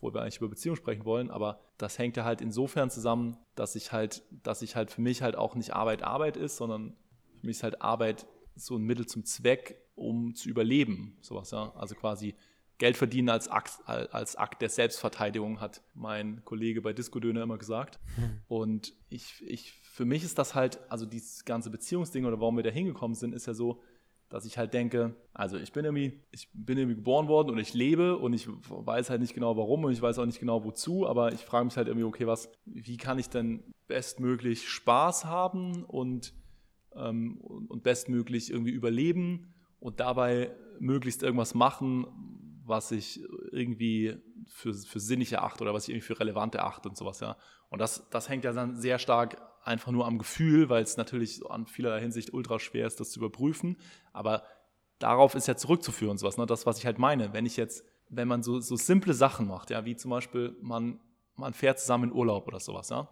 wo 0.01 0.13
wir 0.13 0.23
eigentlich 0.23 0.39
über 0.39 0.49
Beziehung 0.49 0.77
sprechen 0.77 1.05
wollen, 1.05 1.31
aber 1.31 1.61
das 1.77 1.99
hängt 1.99 2.17
ja 2.17 2.25
halt 2.25 2.41
insofern 2.41 2.91
zusammen, 2.91 3.37
dass 3.55 3.75
ich 3.75 3.93
halt, 3.93 4.23
dass 4.43 4.63
ich 4.63 4.77
halt 4.77 4.91
für 4.91 5.01
mich 5.01 5.23
halt 5.23 5.37
auch 5.37 5.55
nicht 5.55 5.75
Arbeit 5.75 6.03
Arbeit 6.03 6.37
ist, 6.37 6.57
sondern 6.57 6.97
für 7.41 7.47
mich 7.47 7.59
ist 7.59 7.63
halt 7.63 7.83
Arbeit 7.83 8.27
so 8.55 8.77
ein 8.77 8.83
Mittel 8.83 9.07
zum 9.07 9.25
Zweck, 9.25 9.81
um 9.95 10.35
zu 10.35 10.49
überleben, 10.49 11.17
sowas, 11.21 11.51
ja. 11.51 11.73
Also 11.75 11.95
quasi 11.95 12.35
Geld 12.79 12.97
verdienen 12.97 13.29
als 13.29 13.49
Akt, 13.49 13.73
als 13.87 14.37
Akt 14.37 14.63
der 14.63 14.69
Selbstverteidigung, 14.69 15.61
hat 15.61 15.83
mein 15.95 16.45
Kollege 16.45 16.81
bei 16.81 16.93
Disco 16.93 17.19
Döner 17.19 17.43
immer 17.43 17.59
gesagt. 17.59 17.99
Und 18.49 18.95
ich, 19.09 19.43
ich, 19.47 19.73
für 19.73 20.05
mich 20.05 20.23
ist 20.23 20.39
das 20.39 20.55
halt, 20.55 20.79
also 20.89 21.05
dieses 21.05 21.45
ganze 21.45 21.71
Beziehungsding 21.71 22.25
oder 22.25 22.41
warum 22.41 22.57
wir 22.57 22.63
da 22.63 22.71
hingekommen 22.71 23.17
sind, 23.17 23.35
ist 23.35 23.47
ja 23.47 23.55
so, 23.55 23.83
dass 24.29 24.45
ich 24.45 24.59
halt 24.59 24.75
denke, 24.75 25.15
also 25.33 25.57
ich 25.57 25.73
bin 25.73 25.85
irgendwie, 25.85 26.21
ich 26.31 26.51
bin 26.53 26.77
irgendwie 26.77 26.97
geboren 26.97 27.29
worden 27.29 27.51
und 27.51 27.59
ich 27.59 27.73
lebe 27.73 28.19
und 28.19 28.35
ich 28.35 28.47
weiß 28.69 29.11
halt 29.11 29.21
nicht 29.21 29.35
genau 29.35 29.57
warum 29.57 29.85
und 29.85 29.93
ich 29.93 30.03
weiß 30.03 30.19
auch 30.19 30.27
nicht 30.27 30.41
genau 30.41 30.65
wozu, 30.65 31.07
aber 31.07 31.33
ich 31.33 31.41
frage 31.41 31.65
mich 31.65 31.77
halt 31.77 31.89
irgendwie, 31.89 32.05
okay, 32.05 32.27
was, 32.27 32.51
wie 32.67 32.99
kann 32.99 33.19
ich 33.19 33.31
denn 33.31 33.63
bestmöglich 33.87 34.69
Spaß 34.69 35.25
haben 35.25 35.85
und, 35.85 36.35
ähm, 36.95 37.39
und 37.39 37.83
bestmöglich 37.83 38.51
irgendwie 38.51 38.73
überleben 38.73 39.55
und 39.81 40.01
dabei 40.01 40.55
möglichst 40.79 41.23
irgendwas 41.23 41.55
machen, 41.55 42.07
was 42.65 42.93
ich 42.93 43.23
irgendwie 43.51 44.17
für, 44.47 44.75
für 44.75 45.01
sinnig 45.01 45.33
erachte 45.33 45.63
oder 45.63 45.73
was 45.73 45.85
ich 45.85 45.95
irgendwie 45.95 46.07
für 46.07 46.21
relevant 46.21 46.55
erachte 46.55 46.91
und 46.91 46.97
sowas, 46.97 47.21
ja. 47.21 47.37
Und 47.71 47.81
das, 47.81 48.09
das 48.11 48.29
hängt 48.29 48.45
ja 48.45 48.53
dann 48.53 48.77
sehr 48.77 48.99
stark 48.99 49.41
einfach 49.69 49.93
nur 49.93 50.07
am 50.07 50.19
Gefühl, 50.19 50.69
weil 50.69 50.83
es 50.83 50.97
natürlich 50.97 51.41
an 51.49 51.67
vielerlei 51.67 52.01
Hinsicht 52.01 52.33
ultra 52.33 52.59
schwer 52.59 52.87
ist, 52.87 52.99
das 52.99 53.11
zu 53.11 53.21
überprüfen. 53.21 53.77
Aber 54.13 54.43
darauf 54.99 55.35
ist 55.35 55.47
ja 55.47 55.57
zurückzuführen 55.57 56.19
sowas. 56.19 56.37
Ne? 56.37 56.47
Das, 56.47 56.67
was 56.67 56.79
ich 56.79 56.87
halt 56.87 56.99
meine. 56.99 57.33
Wenn 57.33 57.47
ich 57.47 57.57
jetzt, 57.57 57.85
wenn 58.09 58.29
man 58.29 58.43
so, 58.43 58.61
so 58.61 58.77
simple 58.77 59.15
Sachen 59.15 59.47
macht, 59.47 59.71
ja, 59.71 59.85
wie 59.85 59.97
zum 59.97 60.11
Beispiel, 60.11 60.57
man, 60.61 61.01
man 61.37 61.55
fährt 61.55 61.79
zusammen 61.79 62.11
in 62.11 62.13
Urlaub 62.13 62.49
oder 62.49 62.59
sowas, 62.59 62.89
ja, 62.89 63.09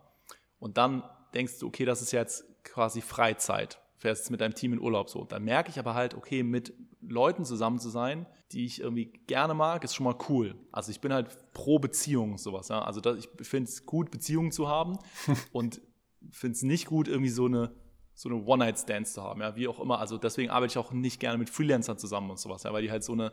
und 0.58 0.78
dann 0.78 1.02
denkst 1.34 1.58
du, 1.60 1.66
okay, 1.66 1.84
das 1.84 2.02
ist 2.02 2.12
jetzt 2.12 2.44
quasi 2.64 3.00
Freizeit, 3.00 3.78
fährst 3.98 4.30
mit 4.30 4.40
deinem 4.40 4.54
Team 4.54 4.72
in 4.72 4.80
Urlaub 4.80 5.10
so. 5.10 5.24
Dann 5.24 5.44
merke 5.44 5.70
ich 5.70 5.78
aber 5.78 5.94
halt, 5.94 6.14
okay, 6.14 6.42
mit 6.42 6.72
Leuten 7.00 7.44
zusammen 7.44 7.78
zu 7.78 7.88
sein, 7.88 8.26
die 8.52 8.64
ich 8.64 8.80
irgendwie 8.80 9.12
gerne 9.26 9.54
mag, 9.54 9.84
ist 9.84 9.94
schon 9.94 10.04
mal 10.04 10.16
cool. 10.28 10.56
Also 10.72 10.90
ich 10.90 11.00
bin 11.00 11.12
halt 11.12 11.52
pro 11.52 11.78
Beziehung 11.78 12.38
sowas. 12.38 12.68
Ja? 12.68 12.82
Also 12.82 13.00
das, 13.00 13.18
ich 13.18 13.46
finde 13.46 13.68
es 13.68 13.86
gut, 13.86 14.10
Beziehungen 14.10 14.50
zu 14.50 14.68
haben 14.68 14.98
und 15.52 15.80
finde 16.30 16.56
es 16.56 16.62
nicht 16.62 16.86
gut, 16.86 17.08
irgendwie 17.08 17.30
so 17.30 17.46
eine 17.46 17.72
so 18.18 18.30
eine 18.30 18.42
One-Night-Stands 18.42 19.12
zu 19.12 19.22
haben, 19.22 19.42
ja, 19.42 19.56
wie 19.56 19.68
auch 19.68 19.78
immer. 19.78 19.98
Also 19.98 20.16
deswegen 20.16 20.48
arbeite 20.48 20.70
ich 20.72 20.78
auch 20.78 20.90
nicht 20.90 21.20
gerne 21.20 21.36
mit 21.36 21.50
Freelancern 21.50 21.98
zusammen 21.98 22.30
und 22.30 22.38
sowas, 22.38 22.62
ja, 22.62 22.72
weil 22.72 22.80
die 22.80 22.90
halt 22.90 23.04
so 23.04 23.12
eine 23.12 23.32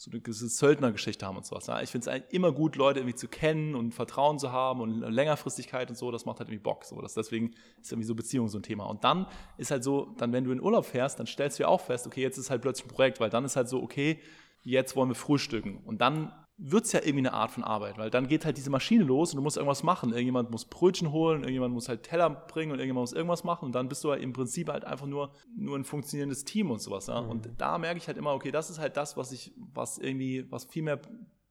so 0.00 0.10
eine 0.10 0.22
gewisse 0.22 0.48
Söldnergeschichte 0.48 1.26
haben 1.26 1.36
und 1.36 1.44
sowas. 1.44 1.66
Ja. 1.66 1.82
Ich 1.82 1.90
finde 1.90 2.10
es 2.10 2.32
immer 2.32 2.52
gut, 2.52 2.76
Leute 2.76 3.00
irgendwie 3.00 3.16
zu 3.16 3.28
kennen 3.28 3.74
und 3.74 3.92
Vertrauen 3.92 4.38
zu 4.38 4.50
haben 4.50 4.80
und 4.80 5.00
Längerfristigkeit 5.00 5.90
und 5.90 5.96
so, 5.96 6.10
das 6.10 6.24
macht 6.24 6.38
halt 6.38 6.48
irgendwie 6.48 6.62
Bock. 6.62 6.86
So. 6.86 7.02
Das, 7.02 7.12
deswegen 7.12 7.50
ist 7.82 7.92
irgendwie 7.92 8.06
so 8.06 8.14
Beziehung 8.14 8.48
so 8.48 8.58
ein 8.58 8.62
Thema. 8.62 8.84
Und 8.84 9.04
dann 9.04 9.26
ist 9.58 9.70
halt 9.70 9.84
so, 9.84 10.14
dann 10.16 10.32
wenn 10.32 10.44
du 10.44 10.52
in 10.52 10.60
Urlaub 10.62 10.86
fährst, 10.86 11.18
dann 11.18 11.26
stellst 11.26 11.58
du 11.58 11.64
ja 11.64 11.68
auch 11.68 11.82
fest, 11.82 12.06
okay, 12.06 12.22
jetzt 12.22 12.38
ist 12.38 12.48
halt 12.48 12.62
plötzlich 12.62 12.86
ein 12.86 12.94
Projekt, 12.94 13.20
weil 13.20 13.28
dann 13.28 13.44
ist 13.44 13.56
halt 13.56 13.68
so, 13.68 13.82
okay, 13.82 14.18
jetzt 14.62 14.96
wollen 14.96 15.10
wir 15.10 15.14
frühstücken. 15.14 15.82
Und 15.84 16.00
dann 16.00 16.32
wird 16.62 16.84
es 16.84 16.92
ja 16.92 17.00
irgendwie 17.00 17.20
eine 17.20 17.32
Art 17.32 17.50
von 17.50 17.64
Arbeit, 17.64 17.96
weil 17.96 18.10
dann 18.10 18.28
geht 18.28 18.44
halt 18.44 18.58
diese 18.58 18.68
Maschine 18.68 19.02
los 19.02 19.32
und 19.32 19.38
du 19.38 19.42
musst 19.42 19.56
irgendwas 19.56 19.82
machen. 19.82 20.10
Irgendjemand 20.10 20.50
muss 20.50 20.66
Brötchen 20.66 21.10
holen, 21.10 21.40
irgendjemand 21.40 21.72
muss 21.72 21.88
halt 21.88 22.02
Teller 22.02 22.28
bringen 22.28 22.70
und 22.70 22.78
irgendjemand 22.78 23.04
muss 23.04 23.14
irgendwas 23.14 23.44
machen 23.44 23.64
und 23.64 23.74
dann 23.74 23.88
bist 23.88 24.04
du 24.04 24.10
halt 24.10 24.22
im 24.22 24.34
Prinzip 24.34 24.68
halt 24.68 24.84
einfach 24.84 25.06
nur, 25.06 25.32
nur 25.56 25.78
ein 25.78 25.84
funktionierendes 25.84 26.44
Team 26.44 26.70
und 26.70 26.82
sowas. 26.82 27.06
Ja? 27.06 27.22
Mhm. 27.22 27.30
Und 27.30 27.50
da 27.56 27.78
merke 27.78 27.96
ich 27.96 28.06
halt 28.08 28.18
immer, 28.18 28.34
okay, 28.34 28.50
das 28.50 28.68
ist 28.68 28.78
halt 28.78 28.98
das, 28.98 29.16
was 29.16 29.32
ich, 29.32 29.54
was 29.56 29.96
irgendwie, 29.96 30.50
was 30.52 30.66
viel 30.66 30.82
mehr 30.82 31.00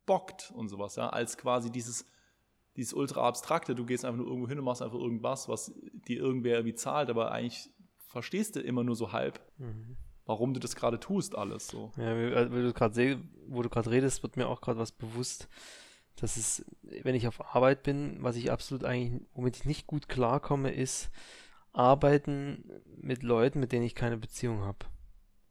bockt 0.05 0.53
und 0.55 0.69
sowas, 0.69 0.95
ja, 0.95 1.09
als 1.09 1.37
quasi 1.37 1.71
dieses, 1.71 2.05
dieses 2.75 2.93
ultra 2.93 3.27
abstrakte, 3.27 3.73
du 3.73 3.85
gehst 3.85 4.05
einfach 4.05 4.19
nur 4.19 4.27
irgendwo 4.27 4.47
hin 4.47 4.59
und 4.59 4.65
machst 4.65 4.83
einfach 4.83 4.99
irgendwas, 4.99 5.49
was 5.49 5.73
dir 6.07 6.19
irgendwer 6.19 6.57
irgendwie 6.57 6.75
zahlt, 6.75 7.09
aber 7.09 7.31
eigentlich 7.31 7.69
verstehst 7.97 8.55
du 8.55 8.59
immer 8.59 8.83
nur 8.83 8.95
so 8.95 9.11
halb. 9.11 9.39
Mhm 9.57 9.97
warum 10.29 10.53
du 10.53 10.59
das 10.59 10.75
gerade 10.75 10.99
tust, 10.99 11.35
alles 11.35 11.67
so. 11.67 11.91
Ja, 11.97 12.13
äh, 12.13 12.53
wie, 12.53 12.61
du 12.61 12.71
gerade 12.71 13.19
wo 13.47 13.63
du 13.63 13.69
gerade 13.69 13.89
redest, 13.89 14.21
wird 14.21 14.37
mir 14.37 14.47
auch 14.47 14.61
gerade 14.61 14.77
was 14.77 14.91
bewusst, 14.91 15.49
dass 16.17 16.37
es, 16.37 16.63
wenn 16.83 17.15
ich 17.15 17.27
auf 17.27 17.55
Arbeit 17.55 17.81
bin, 17.81 18.17
was 18.21 18.35
ich 18.35 18.51
absolut 18.51 18.85
eigentlich, 18.85 19.27
womit 19.33 19.57
ich 19.57 19.65
nicht 19.65 19.87
gut 19.87 20.07
klarkomme, 20.07 20.71
ist 20.71 21.09
arbeiten 21.73 22.63
mit 22.95 23.23
Leuten, 23.23 23.59
mit 23.59 23.71
denen 23.71 23.85
ich 23.85 23.95
keine 23.95 24.17
Beziehung 24.17 24.61
habe. 24.61 24.85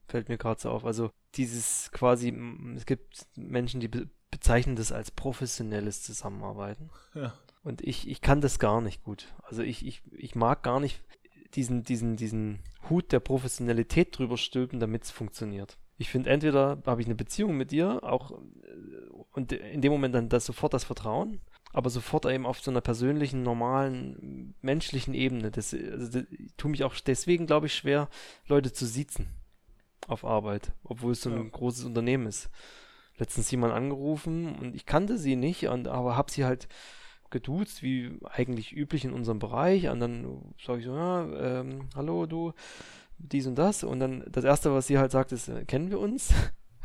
Fällt 0.07 0.29
mir 0.29 0.39
gerade 0.39 0.61
so 0.61 0.71
auf. 0.71 0.85
Also 0.85 1.11
dieses 1.35 1.91
quasi, 1.91 2.33
es 2.77 2.87
gibt 2.87 3.27
Menschen, 3.37 3.81
die 3.81 3.89
be 3.89 4.09
bezeichnen 4.31 4.77
das 4.77 4.93
als 4.93 5.11
professionelles 5.11 6.03
Zusammenarbeiten. 6.03 6.91
Ja. 7.15 7.33
Und 7.63 7.81
ich, 7.81 8.07
ich 8.07 8.21
kann 8.21 8.43
das 8.43 8.59
gar 8.59 8.83
nicht 8.83 9.03
gut. 9.03 9.35
Also 9.43 9.63
ich, 9.63 9.87
ich, 9.87 10.03
ich 10.13 10.35
mag 10.35 10.63
gar 10.63 10.81
nicht 10.81 11.03
diesen, 11.55 11.83
diesen, 11.83 12.17
diesen 12.17 12.61
Hut 12.89 13.13
der 13.13 13.21
Professionalität 13.21 14.19
drüber 14.19 14.37
stülpen, 14.37 14.81
damit 14.81 15.05
es 15.05 15.11
funktioniert. 15.11 15.79
Ich 15.97 16.11
finde, 16.11 16.31
entweder 16.31 16.83
habe 16.87 17.01
ich 17.01 17.07
eine 17.07 17.17
Beziehung 17.17 17.57
mit 17.57 17.73
dir, 17.73 18.05
auch 18.05 18.31
äh, 18.31 18.37
und 19.33 19.53
in 19.53 19.81
dem 19.81 19.93
Moment 19.93 20.15
dann 20.15 20.29
das 20.29 20.47
sofort 20.47 20.75
das 20.75 20.85
Vertrauen, 20.85 21.41
aber 21.73 21.91
sofort 21.91 22.25
eben 22.27 22.47
auf 22.47 22.61
so 22.61 22.71
einer 22.71 22.81
persönlichen, 22.81 23.43
normalen, 23.43 24.55
menschlichen 24.63 25.15
Ebene. 25.15 25.51
Das, 25.51 25.75
also 25.75 26.21
das, 26.21 26.27
ich 26.31 26.55
tue 26.57 26.71
mich 26.71 26.85
auch 26.85 26.95
deswegen, 26.95 27.47
glaube 27.47 27.67
ich, 27.67 27.75
schwer, 27.75 28.09
Leute 28.47 28.73
zu 28.73 28.87
siezen 28.87 29.29
auf 30.07 30.25
Arbeit, 30.25 30.73
obwohl 30.85 31.13
es 31.13 31.23
so 31.23 31.31
ein 31.31 31.45
ja. 31.45 31.51
großes 31.51 31.85
Unternehmen 31.85 32.27
ist. 32.27 32.51
Letztens 33.17 33.51
jemand 33.51 33.75
angerufen 33.75 34.55
und 34.57 34.77
ich 34.77 34.87
kannte 34.87 35.19
sie 35.19 35.37
nicht, 35.37 35.67
und, 35.67 35.89
aber 35.89 36.17
habe 36.17 36.31
sie 36.31 36.45
halt 36.45 36.69
geduzt, 37.31 37.83
wie 37.83 38.19
eigentlich 38.25 38.77
üblich 38.77 39.05
in 39.05 39.13
unserem 39.13 39.39
Bereich. 39.39 39.89
Und 39.89 40.01
dann 40.01 40.55
sage 40.65 40.81
ich 40.81 40.87
so, 40.87 40.95
ja, 40.95 41.61
ähm, 41.61 41.89
hallo 41.95 42.27
du, 42.27 42.53
dies 43.19 43.47
und 43.47 43.57
das. 43.57 43.85
Und 43.85 44.01
dann 44.01 44.25
das 44.31 44.45
Erste, 44.45 44.73
was 44.73 44.87
sie 44.87 44.99
halt 44.99 45.11
sagt, 45.11 45.33
ist, 45.33 45.49
äh, 45.49 45.65
kennen 45.65 45.91
wir 45.91 45.99
uns? 45.99 46.33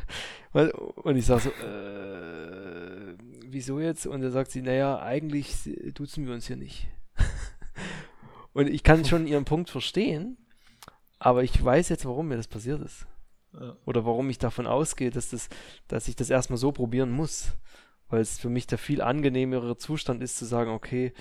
und 0.54 1.18
ich 1.18 1.26
sage 1.26 1.42
so, 1.42 1.50
äh, 1.50 3.16
wieso 3.46 3.80
jetzt? 3.80 4.06
Und 4.06 4.22
dann 4.22 4.32
sagt 4.32 4.52
sie, 4.52 4.62
naja, 4.62 5.00
eigentlich 5.00 5.70
duzen 5.94 6.26
wir 6.26 6.34
uns 6.34 6.48
hier 6.48 6.58
nicht. 6.58 6.88
und 8.54 8.68
ich 8.68 8.84
kann 8.84 9.06
schon 9.06 9.28
ihren 9.28 9.46
Punkt 9.46 9.70
verstehen, 9.70 10.38
aber 11.20 11.44
ich 11.44 11.64
weiß 11.64 11.90
jetzt, 11.90 12.06
warum 12.06 12.28
mir 12.28 12.38
das 12.38 12.48
passiert 12.48 12.82
ist. 12.82 13.08
Oder 13.86 14.04
warum 14.04 14.32
ich 14.32 14.40
davon 14.40 14.66
ausgehe, 14.66 15.12
dass, 15.12 15.30
das, 15.30 15.48
dass 15.88 16.08
ich 16.08 16.16
das 16.16 16.32
erstmal 16.32 16.58
so 16.58 16.72
probieren 16.72 17.12
muss 17.12 17.54
weil 18.14 18.22
es 18.22 18.38
für 18.38 18.50
mich 18.50 18.68
der 18.68 18.78
viel 18.78 19.02
angenehmere 19.02 19.76
Zustand 19.76 20.22
ist 20.22 20.38
zu 20.38 20.46
sagen, 20.46 20.70
okay, 20.70 21.14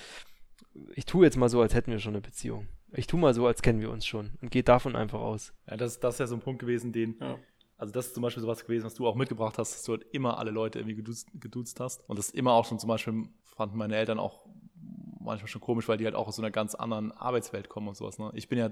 ich 0.95 1.07
tue 1.07 1.25
jetzt 1.25 1.39
mal 1.39 1.49
so, 1.49 1.63
als 1.63 1.73
hätten 1.73 1.91
wir 1.91 1.99
schon 1.99 2.13
eine 2.13 2.21
Beziehung. 2.21 2.69
Ich 2.93 3.07
tue 3.07 3.19
mal 3.19 3.33
so, 3.33 3.47
als 3.47 3.63
kennen 3.63 3.81
wir 3.81 3.91
uns 3.91 4.05
schon 4.05 4.33
und 4.43 4.51
gehe 4.51 4.63
davon 4.63 4.95
einfach 4.95 5.21
aus. 5.21 5.55
Ja, 5.67 5.79
das, 5.79 6.01
das 6.01 6.17
ist 6.17 6.19
ja 6.21 6.27
so 6.27 6.35
ein 6.35 6.43
Punkt 6.43 6.61
gewesen, 6.61 6.93
den, 6.93 7.17
ja. 7.19 7.39
also 7.79 7.95
das 7.95 8.09
ist 8.09 8.15
zum 8.15 8.23
Beispiel 8.23 8.43
sowas 8.43 8.63
gewesen, 8.67 8.85
was 8.85 8.93
du 8.93 9.07
auch 9.07 9.15
mitgebracht 9.15 9.57
hast, 9.57 9.73
dass 9.73 9.85
du 9.85 9.93
halt 9.93 10.05
immer 10.13 10.37
alle 10.37 10.51
Leute 10.51 10.81
irgendwie 10.81 10.97
geduzt, 10.97 11.29
geduzt 11.33 11.81
hast. 11.81 12.07
Und 12.11 12.19
das 12.19 12.29
immer 12.29 12.53
auch 12.53 12.67
schon 12.67 12.79
zum 12.79 12.89
Beispiel 12.89 13.25
fanden 13.43 13.79
meine 13.79 13.97
Eltern 13.97 14.19
auch 14.19 14.45
manchmal 15.19 15.49
schon 15.49 15.63
komisch, 15.63 15.89
weil 15.89 15.97
die 15.97 16.05
halt 16.05 16.15
auch 16.15 16.29
aus 16.29 16.37
so 16.37 16.43
einer 16.43 16.51
ganz 16.51 16.75
anderen 16.75 17.11
Arbeitswelt 17.13 17.71
kommen 17.71 17.89
und 17.89 17.97
sowas. 17.97 18.19
Ne? 18.19 18.31
Ich 18.35 18.51
bin 18.51 18.59
ja 18.59 18.71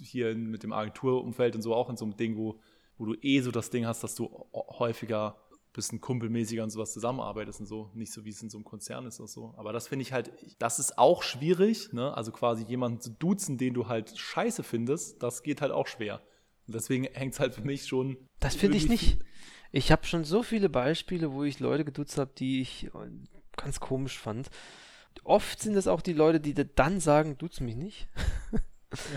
hier 0.00 0.32
mit 0.36 0.62
dem 0.62 0.72
Agenturumfeld 0.72 1.56
und 1.56 1.62
so 1.62 1.74
auch 1.74 1.90
in 1.90 1.96
so 1.96 2.04
einem 2.04 2.16
Ding, 2.16 2.36
wo, 2.36 2.60
wo 2.98 3.06
du 3.06 3.16
eh 3.20 3.40
so 3.40 3.50
das 3.50 3.70
Ding 3.70 3.84
hast, 3.84 4.04
dass 4.04 4.14
du 4.14 4.46
häufiger 4.54 5.36
bisschen 5.78 6.00
kumpelmäßiger 6.00 6.64
und 6.64 6.70
sowas 6.70 6.92
zusammenarbeitest 6.92 7.60
und 7.60 7.66
so. 7.66 7.90
Nicht 7.94 8.12
so, 8.12 8.24
wie 8.24 8.30
es 8.30 8.42
in 8.42 8.50
so 8.50 8.58
einem 8.58 8.64
Konzern 8.64 9.06
ist 9.06 9.20
oder 9.20 9.28
so. 9.28 9.54
Aber 9.56 9.72
das 9.72 9.86
finde 9.86 10.02
ich 10.02 10.12
halt, 10.12 10.32
das 10.58 10.80
ist 10.80 10.98
auch 10.98 11.22
schwierig, 11.22 11.92
ne? 11.92 12.12
Also 12.16 12.32
quasi 12.32 12.64
jemanden 12.64 13.00
zu 13.00 13.10
duzen, 13.10 13.58
den 13.58 13.74
du 13.74 13.86
halt 13.86 14.18
scheiße 14.18 14.64
findest, 14.64 15.22
das 15.22 15.44
geht 15.44 15.60
halt 15.60 15.70
auch 15.70 15.86
schwer. 15.86 16.20
Und 16.66 16.74
deswegen 16.74 17.04
hängt 17.04 17.34
es 17.34 17.40
halt 17.40 17.54
für 17.54 17.62
mich 17.62 17.86
schon. 17.86 18.16
Das 18.40 18.56
finde 18.56 18.76
ich 18.76 18.88
nicht. 18.88 19.18
Ich 19.70 19.92
habe 19.92 20.04
schon 20.04 20.24
so 20.24 20.42
viele 20.42 20.68
Beispiele, 20.68 21.32
wo 21.32 21.44
ich 21.44 21.60
Leute 21.60 21.84
geduzt 21.84 22.18
habe, 22.18 22.32
die 22.36 22.60
ich 22.60 22.86
äh, 22.86 23.10
ganz 23.56 23.78
komisch 23.78 24.18
fand. 24.18 24.50
Oft 25.22 25.60
sind 25.60 25.76
es 25.76 25.86
auch 25.86 26.00
die 26.00 26.12
Leute, 26.12 26.40
die 26.40 26.54
dann 26.54 26.98
sagen, 26.98 27.38
duzt 27.38 27.60
mich 27.60 27.76
nicht. 27.76 28.08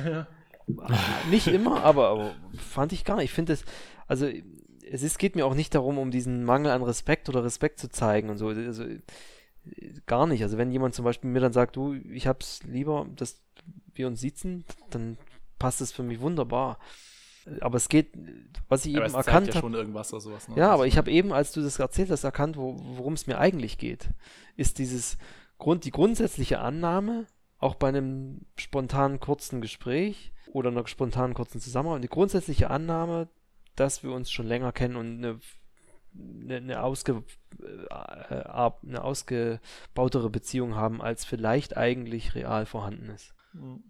Ja. 0.05 0.27
nicht 1.31 1.47
immer, 1.47 1.83
aber, 1.83 2.09
aber 2.09 2.35
fand 2.55 2.93
ich 2.93 3.03
gar 3.03 3.15
nicht. 3.15 3.25
Ich 3.25 3.33
finde 3.33 3.53
es, 3.53 3.65
also 4.07 4.29
es 4.91 5.03
ist, 5.03 5.19
geht 5.19 5.35
mir 5.35 5.45
auch 5.45 5.55
nicht 5.55 5.73
darum, 5.73 5.97
um 5.97 6.11
diesen 6.11 6.43
Mangel 6.43 6.71
an 6.71 6.83
Respekt 6.83 7.29
oder 7.29 7.43
Respekt 7.43 7.79
zu 7.79 7.89
zeigen 7.89 8.29
und 8.29 8.37
so. 8.37 8.49
Also, 8.49 8.83
gar 10.05 10.27
nicht. 10.27 10.43
Also 10.43 10.57
wenn 10.57 10.71
jemand 10.71 10.95
zum 10.95 11.05
Beispiel 11.05 11.29
mir 11.29 11.39
dann 11.39 11.53
sagt, 11.53 11.75
du, 11.75 11.93
ich 11.93 12.27
hab's 12.27 12.61
lieber, 12.63 13.07
dass 13.15 13.41
wir 13.93 14.07
uns 14.07 14.19
sitzen, 14.19 14.65
dann 14.89 15.17
passt 15.59 15.81
es 15.81 15.91
für 15.91 16.03
mich 16.03 16.19
wunderbar. 16.19 16.77
Aber 17.61 17.77
es 17.77 17.89
geht, 17.89 18.09
was 18.67 18.85
ich 18.85 18.95
aber 18.97 19.05
eben 19.05 19.15
erkannt 19.15 19.47
habe. 19.49 19.55
Ja, 19.55 19.61
schon 19.61 19.73
irgendwas 19.73 20.13
oder 20.13 20.21
sowas, 20.21 20.47
ne? 20.47 20.57
ja 20.57 20.71
aber 20.71 20.87
ich 20.87 20.97
habe 20.97 21.09
eben, 21.09 21.31
als 21.31 21.53
du 21.53 21.61
das 21.61 21.79
erzählt 21.79 22.11
hast, 22.11 22.23
erkannt, 22.23 22.57
wo, 22.57 22.75
worum 22.77 23.13
es 23.13 23.27
mir 23.27 23.39
eigentlich 23.39 23.77
geht. 23.77 24.09
Ist 24.57 24.77
dieses 24.77 25.17
Grund, 25.57 25.85
die 25.85 25.91
grundsätzliche 25.91 26.59
Annahme, 26.59 27.25
auch 27.57 27.75
bei 27.75 27.87
einem 27.87 28.41
spontanen 28.57 29.19
kurzen 29.19 29.61
Gespräch 29.61 30.33
oder 30.51 30.69
einer 30.69 30.85
spontanen 30.87 31.33
kurzen 31.33 31.61
Zusammenarbeit, 31.61 32.03
die 32.03 32.09
grundsätzliche 32.09 32.69
Annahme, 32.69 33.27
dass 33.75 34.03
wir 34.03 34.11
uns 34.11 34.31
schon 34.31 34.47
länger 34.47 34.71
kennen 34.71 34.95
und 34.95 35.17
eine, 35.17 35.39
eine, 36.13 36.57
eine, 36.57 36.83
ausge, 36.83 37.23
äh, 37.61 38.61
eine 38.83 39.03
ausgebautere 39.03 40.29
Beziehung 40.29 40.75
haben, 40.75 41.01
als 41.01 41.25
vielleicht 41.25 41.77
eigentlich 41.77 42.35
real 42.35 42.65
vorhanden 42.65 43.09
ist. 43.09 43.33
Mhm. 43.53 43.83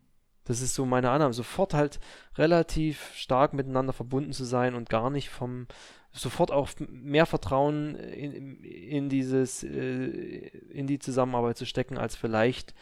Das 0.44 0.62
ist 0.62 0.74
so 0.74 0.86
meine 0.86 1.12
Annahme. 1.12 1.34
Sofort 1.34 1.74
halt 1.74 2.00
relativ 2.36 3.14
stark 3.14 3.54
miteinander 3.54 3.94
verbunden 3.94 4.34
zu 4.34 4.44
sein 4.44 4.76
und 4.76 4.90
gar 4.90 5.10
nicht 5.10 5.30
vom 5.30 5.68
sofort 6.12 6.52
auch 6.52 6.70
mehr 6.90 7.26
Vertrauen 7.26 7.96
in, 7.96 8.62
in 8.64 9.10
dieses, 9.10 9.64
äh, 9.64 10.48
in 10.70 10.88
die 10.88 11.00
Zusammenarbeit 11.00 11.58
zu 11.58 11.66
stecken, 11.66 11.98
als 11.98 12.16
vielleicht 12.16 12.74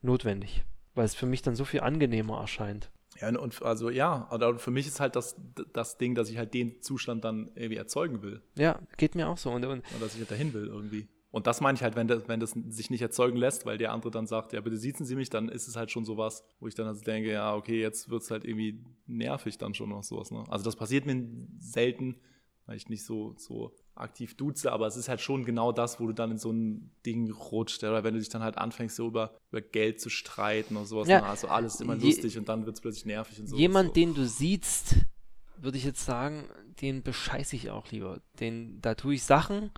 notwendig. 0.00 0.64
Weil 0.94 1.04
es 1.04 1.14
für 1.14 1.26
mich 1.26 1.42
dann 1.42 1.54
so 1.54 1.64
viel 1.64 1.80
angenehmer 1.80 2.40
erscheint. 2.40 2.90
Ja, 3.20 3.28
und 3.38 3.62
also 3.62 3.90
ja, 3.90 4.26
aber 4.30 4.58
für 4.58 4.70
mich 4.70 4.86
ist 4.86 5.00
halt 5.00 5.16
das, 5.16 5.36
das 5.72 5.98
Ding, 5.98 6.14
dass 6.14 6.30
ich 6.30 6.38
halt 6.38 6.54
den 6.54 6.80
Zustand 6.82 7.24
dann 7.24 7.50
irgendwie 7.54 7.76
erzeugen 7.76 8.22
will. 8.22 8.42
Ja, 8.56 8.80
geht 8.96 9.14
mir 9.14 9.28
auch 9.28 9.38
so. 9.38 9.50
Und, 9.50 9.64
und, 9.64 9.82
und 9.92 10.02
dass 10.02 10.14
ich 10.14 10.20
halt 10.20 10.30
dahin 10.30 10.52
will 10.52 10.66
irgendwie. 10.66 11.08
Und 11.30 11.46
das 11.46 11.60
meine 11.60 11.76
ich 11.76 11.82
halt, 11.82 11.94
wenn 11.94 12.08
das, 12.08 12.26
wenn 12.26 12.40
das 12.40 12.52
sich 12.68 12.90
nicht 12.90 13.02
erzeugen 13.02 13.36
lässt, 13.36 13.66
weil 13.66 13.76
der 13.76 13.92
andere 13.92 14.10
dann 14.10 14.26
sagt, 14.26 14.54
ja, 14.54 14.60
bitte 14.60 14.78
siezen 14.78 15.04
Sie 15.04 15.14
mich, 15.14 15.28
dann 15.28 15.48
ist 15.48 15.68
es 15.68 15.76
halt 15.76 15.90
schon 15.90 16.04
sowas, 16.04 16.42
wo 16.58 16.68
ich 16.68 16.74
dann 16.74 16.86
also 16.86 17.02
denke, 17.04 17.30
ja, 17.30 17.54
okay, 17.54 17.80
jetzt 17.80 18.08
wird 18.08 18.22
es 18.22 18.30
halt 18.30 18.44
irgendwie 18.44 18.82
nervig 19.06 19.58
dann 19.58 19.74
schon 19.74 19.90
noch 19.90 20.02
sowas. 20.02 20.30
Ne? 20.30 20.44
Also 20.48 20.64
das 20.64 20.76
passiert 20.76 21.04
mir 21.04 21.28
selten, 21.58 22.16
weil 22.64 22.76
ich 22.76 22.88
nicht 22.88 23.04
so, 23.04 23.34
so 23.36 23.74
aktiv 24.00 24.36
duze, 24.36 24.72
aber 24.72 24.86
es 24.86 24.96
ist 24.96 25.08
halt 25.08 25.20
schon 25.20 25.44
genau 25.44 25.72
das, 25.72 25.98
wo 26.00 26.06
du 26.06 26.12
dann 26.12 26.30
in 26.32 26.38
so 26.38 26.50
ein 26.52 26.90
Ding 27.04 27.30
rutscht, 27.30 27.82
oder 27.84 28.04
wenn 28.04 28.14
du 28.14 28.20
dich 28.20 28.28
dann 28.28 28.42
halt 28.42 28.58
anfängst, 28.58 28.96
so 28.96 29.06
über, 29.08 29.34
über 29.50 29.60
Geld 29.60 30.00
zu 30.00 30.08
streiten 30.10 30.76
oder 30.76 30.86
sowas, 30.86 31.08
Ja. 31.08 31.22
also 31.22 31.48
alles 31.48 31.74
ist 31.74 31.80
immer 31.80 31.96
Je- 31.96 32.06
lustig 32.06 32.38
und 32.38 32.48
dann 32.48 32.64
wird 32.66 32.76
es 32.76 32.80
plötzlich 32.80 33.06
nervig 33.06 33.40
und 33.40 33.46
so. 33.48 33.56
Jemand, 33.56 33.88
so. 33.88 33.94
den 33.94 34.14
du 34.14 34.24
siehst, 34.26 34.96
würde 35.56 35.76
ich 35.78 35.84
jetzt 35.84 36.04
sagen, 36.04 36.48
den 36.80 37.02
bescheiße 37.02 37.56
ich 37.56 37.70
auch 37.70 37.90
lieber. 37.90 38.20
Den, 38.38 38.80
da 38.80 38.94
tue 38.94 39.14
ich 39.14 39.24
Sachen, 39.24 39.72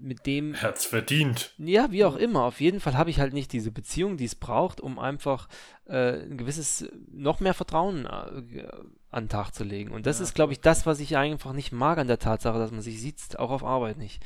mit 0.00 0.26
dem 0.26 0.52
Er 0.54 0.62
hat's 0.62 0.84
verdient. 0.84 1.54
Ja, 1.56 1.90
wie 1.90 2.04
auch 2.04 2.16
immer. 2.16 2.42
Auf 2.44 2.60
jeden 2.60 2.80
Fall 2.80 2.98
habe 2.98 3.08
ich 3.08 3.18
halt 3.20 3.32
nicht 3.32 3.52
diese 3.52 3.70
Beziehung, 3.70 4.18
die 4.18 4.26
es 4.26 4.34
braucht, 4.34 4.80
um 4.82 4.98
einfach 4.98 5.48
äh, 5.86 6.22
ein 6.24 6.36
gewisses, 6.36 6.86
noch 7.10 7.40
mehr 7.40 7.54
Vertrauen 7.54 8.04
äh, 8.04 8.68
an 9.14 9.24
den 9.24 9.28
Tag 9.30 9.52
zu 9.52 9.64
legen. 9.64 9.90
Und 9.92 10.06
das 10.06 10.18
Ja, 10.18 10.24
ist, 10.24 10.34
glaube 10.34 10.52
ich, 10.52 10.60
das, 10.60 10.86
was 10.86 11.00
ich 11.00 11.16
einfach 11.16 11.52
nicht 11.52 11.72
mag 11.72 11.98
an 11.98 12.08
der 12.08 12.18
Tatsache, 12.18 12.58
dass 12.58 12.70
man 12.70 12.80
sich 12.82 13.00
sieht, 13.00 13.38
auch 13.38 13.50
auf 13.50 13.64
Arbeit 13.64 13.98
nicht. 13.98 14.22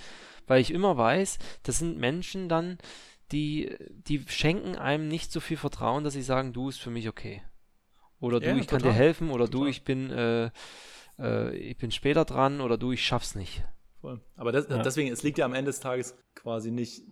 Weil 0.46 0.60
ich 0.60 0.70
immer 0.72 0.96
weiß, 0.96 1.38
das 1.62 1.78
sind 1.78 1.98
Menschen 1.98 2.48
dann, 2.48 2.78
die, 3.32 3.76
die 3.90 4.24
schenken 4.28 4.76
einem 4.76 5.08
nicht 5.08 5.30
so 5.32 5.40
viel 5.40 5.56
Vertrauen, 5.58 6.04
dass 6.04 6.14
sie 6.14 6.22
sagen, 6.22 6.52
du 6.52 6.68
ist 6.70 6.78
für 6.80 6.90
mich 6.90 7.08
okay. 7.08 7.42
Oder 8.20 8.40
du, 8.40 8.46
Ja, 8.48 8.56
ich 8.56 8.66
kann 8.66 8.82
dir 8.82 8.92
total. 8.92 8.98
helfen, 8.98 9.30
oder 9.30 9.46
du, 9.48 9.58
Total. 9.58 9.68
ich 9.68 9.84
bin, 9.84 10.10
äh, 10.10 10.50
äh, 11.18 11.54
ich 11.56 11.76
bin 11.76 11.90
später 11.90 12.24
dran, 12.24 12.60
oder 12.60 12.78
du, 12.78 12.92
ich 12.92 13.04
schaff's 13.04 13.34
nicht. 13.34 13.62
Voll. 14.00 14.20
Aber 14.36 14.52
das, 14.52 14.66
Ja. 14.68 14.82
deswegen, 14.82 15.12
es 15.12 15.22
liegt 15.22 15.38
ja 15.38 15.44
am 15.44 15.54
Ende 15.54 15.70
des 15.70 15.80
Tages 15.80 16.16
quasi 16.34 16.70
nicht, 16.70 17.02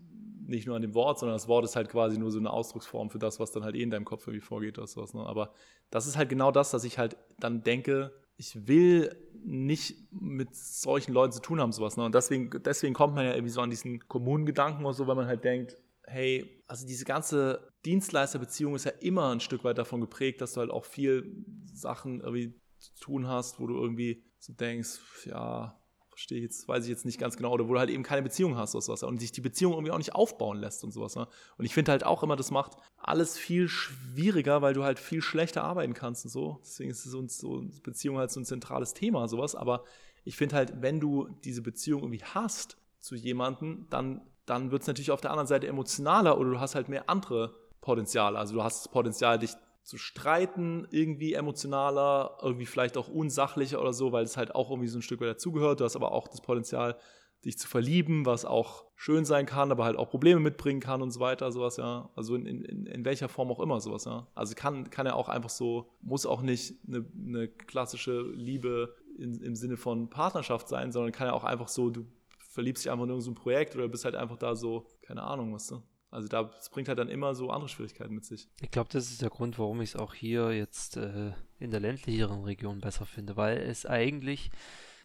nicht 0.49 0.67
nur 0.67 0.77
an 0.77 0.83
dem 0.83 0.95
Wort, 0.95 1.19
sondern 1.19 1.35
das 1.35 1.49
Wort 1.49 1.65
ist 1.65 1.77
halt 1.77 1.89
quasi 1.89 2.19
nur 2.19 2.31
so 2.31 2.39
eine 2.39 2.51
Ausdrucksform 2.51 3.11
für 3.11 3.19
das, 3.19 3.41
was 3.41 3.53
dann 3.53 3.65
halt 3.65 3.75
eh 3.75 3.83
in 3.83 3.91
deinem 3.91 4.05
Kopf 4.05 4.27
irgendwie 4.27 4.45
vorgeht 4.45 4.79
oder 4.79 4.87
sowas. 4.87 5.15
Ne? 5.15 5.25
Aber 5.25 5.53
das 5.91 6.07
ist 6.07 6.17
halt 6.17 6.29
genau 6.29 6.51
das, 6.51 6.71
dass 6.71 6.85
ich 6.85 6.99
halt 6.99 7.17
dann 7.39 7.63
denke, 7.63 8.13
ich 8.37 8.67
will 8.67 9.17
nicht 9.45 10.13
mit 10.13 10.55
solchen 10.55 11.13
Leuten 11.13 11.33
zu 11.33 11.41
tun 11.41 11.61
haben, 11.61 11.73
sowas. 11.73 11.97
Ne? 11.97 12.05
Und 12.05 12.15
deswegen, 12.15 12.51
deswegen 12.63 12.95
kommt 12.95 13.15
man 13.15 13.25
ja 13.25 13.33
irgendwie 13.33 13.53
so 13.53 13.61
an 13.61 13.71
diesen 13.71 14.07
Kommunengedanken 14.09 14.85
oder 14.85 14.95
so, 14.95 15.07
weil 15.07 15.17
man 15.17 15.27
halt 15.27 15.45
denkt, 15.45 15.77
hey, 16.05 16.63
also 16.67 16.87
diese 16.87 17.05
ganze 17.05 17.73
Dienstleisterbeziehung 17.85 18.75
ist 18.75 18.85
ja 18.85 18.93
immer 19.01 19.33
ein 19.33 19.41
Stück 19.41 19.65
weit 19.65 19.79
davon 19.79 20.01
geprägt, 20.01 20.41
dass 20.41 20.53
du 20.53 20.61
halt 20.61 20.71
auch 20.71 20.85
viel 20.85 21.45
Sachen 21.73 22.21
irgendwie 22.21 22.55
zu 22.79 22.95
tun 23.01 23.27
hast, 23.27 23.59
wo 23.59 23.67
du 23.67 23.77
irgendwie 23.77 24.23
so 24.39 24.53
denkst, 24.53 25.01
ja, 25.25 25.79
verstehe 26.17 26.39
ich 26.39 26.45
jetzt, 26.45 26.67
weiß 26.67 26.85
ich 26.85 26.89
jetzt 26.89 27.05
nicht 27.05 27.21
ganz 27.21 27.37
genau, 27.37 27.53
oder 27.53 27.69
wo 27.69 27.75
du 27.75 27.79
halt 27.79 27.91
eben 27.91 28.03
keine 28.03 28.23
Beziehung 28.23 28.57
hast 28.57 28.75
oder 28.75 28.81
sowas 28.81 29.03
und 29.03 29.21
sich 29.21 29.33
die 29.33 29.43
Beziehung 29.43 29.75
irgendwie 29.75 29.93
auch 29.93 29.99
nicht 29.99 30.15
aufbauen 30.15 30.57
lässt 30.57 30.83
und 30.83 30.91
sowas. 30.91 31.15
Ne? 31.15 31.29
Und 31.59 31.67
ich 31.67 31.75
finde 31.75 31.93
halt 31.93 32.07
auch 32.07 32.23
immer, 32.23 32.37
das 32.37 32.51
macht 32.51 32.73
alles 32.97 33.37
viel 33.37 33.69
schwieriger, 33.69 34.63
weil 34.63 34.73
du 34.73 34.83
halt 34.83 34.99
viel 34.99 35.21
schlechter 35.21 35.63
arbeiten 35.63 35.93
kannst 35.93 36.25
und 36.25 36.31
so. 36.31 36.59
Deswegen 36.63 36.91
ist 36.91 37.07
uns 37.15 37.37
so 37.37 37.67
Beziehung 37.83 38.17
halt 38.17 38.31
so 38.31 38.41
ein 38.41 38.47
zentrales 38.47 38.95
Thema, 38.95 39.29
sowas. 39.29 39.55
Aber 39.55 39.85
ich 40.25 40.39
finde 40.39 40.57
halt, 40.57 40.81
wenn 40.81 41.01
du 41.01 41.29
diese 41.45 41.61
Beziehung 41.61 42.01
irgendwie 42.01 42.25
hast 42.25 42.79
zu 42.99 43.15
jemandem, 43.15 43.87
dann, 43.91 44.23
dann 44.47 44.71
wird 44.71 44.81
es 44.81 44.89
natürlich 44.89 45.11
auf 45.11 45.21
der 45.21 45.33
anderen 45.33 45.47
Seite 45.47 45.67
emotionaler 45.67 46.39
oder 46.39 46.49
du 46.49 46.61
hast 46.61 46.75
halt 46.75 46.89
mehr 46.89 47.11
andere 47.11 47.55
Potenziale. 47.83 48.39
Also 48.39 48.55
du 48.55 48.63
hast 48.63 48.87
das 48.87 48.91
Potenzial, 48.91 49.39
dich 49.39 49.51
zu 49.87 49.99
streiten, 49.99 50.89
irgendwie 50.91 51.35
emotionaler, 51.35 52.39
irgendwie 52.43 52.67
vielleicht 52.67 52.97
auch 52.97 53.07
unsachlicher 53.09 53.81
oder 53.81 53.93
so, 53.93 54.11
weil 54.11 54.25
es 54.25 54.37
halt 54.37 54.53
auch 54.53 54.71
irgendwie 54.71 54.89
so 54.89 54.99
ein 54.99 55.03
Stück 55.03 55.21
weit 55.21 55.29
dazugehört. 55.29 55.79
Du 55.79 55.85
hast 55.85 55.95
aber 55.95 56.11
auch 56.11 56.27
das 56.27 56.41
Potenzial, 56.41 56.97
dich 57.45 57.57
zu 57.57 57.69
verlieben, 57.69 58.27
was 58.27 58.45
auch 58.45 58.87
schön 58.97 59.25
sein 59.25 59.47
kann, 59.47 59.71
aber 59.71 59.85
halt 59.85 59.97
auch 59.97 60.11
Probleme 60.11 60.41
mitbringen 60.41 60.81
kann 60.81 61.03
und 61.03 61.13
so 61.13 61.21
weiter, 61.21 61.53
sowas, 61.53 61.77
ja. 61.77 62.11
Also 62.17 62.35
in, 62.35 62.47
in, 62.47 62.87
in 62.87 63.05
welcher 63.05 63.29
Form 63.29 63.53
auch 63.53 63.61
immer, 63.61 63.81
sowas, 63.81 64.07
ja. 64.07 64.27
Also 64.35 64.57
kann, 64.57 64.91
kann 64.91 65.07
ja 65.07 65.15
auch 65.15 65.29
einfach 65.29 65.51
so, 65.51 65.93
muss 66.01 66.27
auch 66.27 66.43
nicht 66.43 66.75
eine, 66.89 67.07
eine 67.17 67.47
klassische 67.47 68.23
Liebe 68.23 68.97
in, 69.17 69.41
im 69.41 69.55
Sinne 69.55 69.77
von 69.77 70.11
Partnerschaft 70.11 70.67
sein, 70.67 70.91
sondern 70.91 71.13
kann 71.13 71.29
ja 71.29 71.33
auch 71.33 71.45
einfach 71.45 71.69
so, 71.69 71.91
du 71.91 72.07
verliebst 72.51 72.85
dich 72.85 72.91
einfach 72.91 73.05
in 73.05 73.11
irgendein 73.11 73.35
so 73.35 73.41
Projekt 73.41 73.77
oder 73.77 73.87
bist 73.87 74.05
halt 74.05 74.17
einfach 74.17 74.37
da 74.37 74.57
so, 74.57 74.89
keine 75.03 75.23
Ahnung, 75.23 75.55
was 75.55 75.69
du. 75.69 75.81
Also 76.11 76.29
da, 76.29 76.45
das 76.45 76.71
bringt 76.71 76.89
halt 76.89 76.99
dann 76.99 77.09
immer 77.09 77.35
so 77.35 77.51
andere 77.51 77.69
Schwierigkeiten 77.69 78.15
mit 78.15 78.25
sich. 78.25 78.49
Ich 78.61 78.71
glaube, 78.71 78.89
das 78.93 79.11
ist 79.11 79.23
der 79.23 79.31
Grund, 79.31 79.59
warum 79.59 79.81
ich 79.81 79.91
es 79.91 79.97
auch 79.97 80.15
hier 80.15 80.53
jetzt 80.53 80.97
äh, 80.97 81.33
in 81.59 81.71
der 81.71 81.81
ländlicheren 81.81 82.45
Region 82.45 82.81
besser 82.81 83.07
finde, 83.07 83.37
weil 83.37 83.59
es 83.59 83.87
eigentlich 83.87 84.51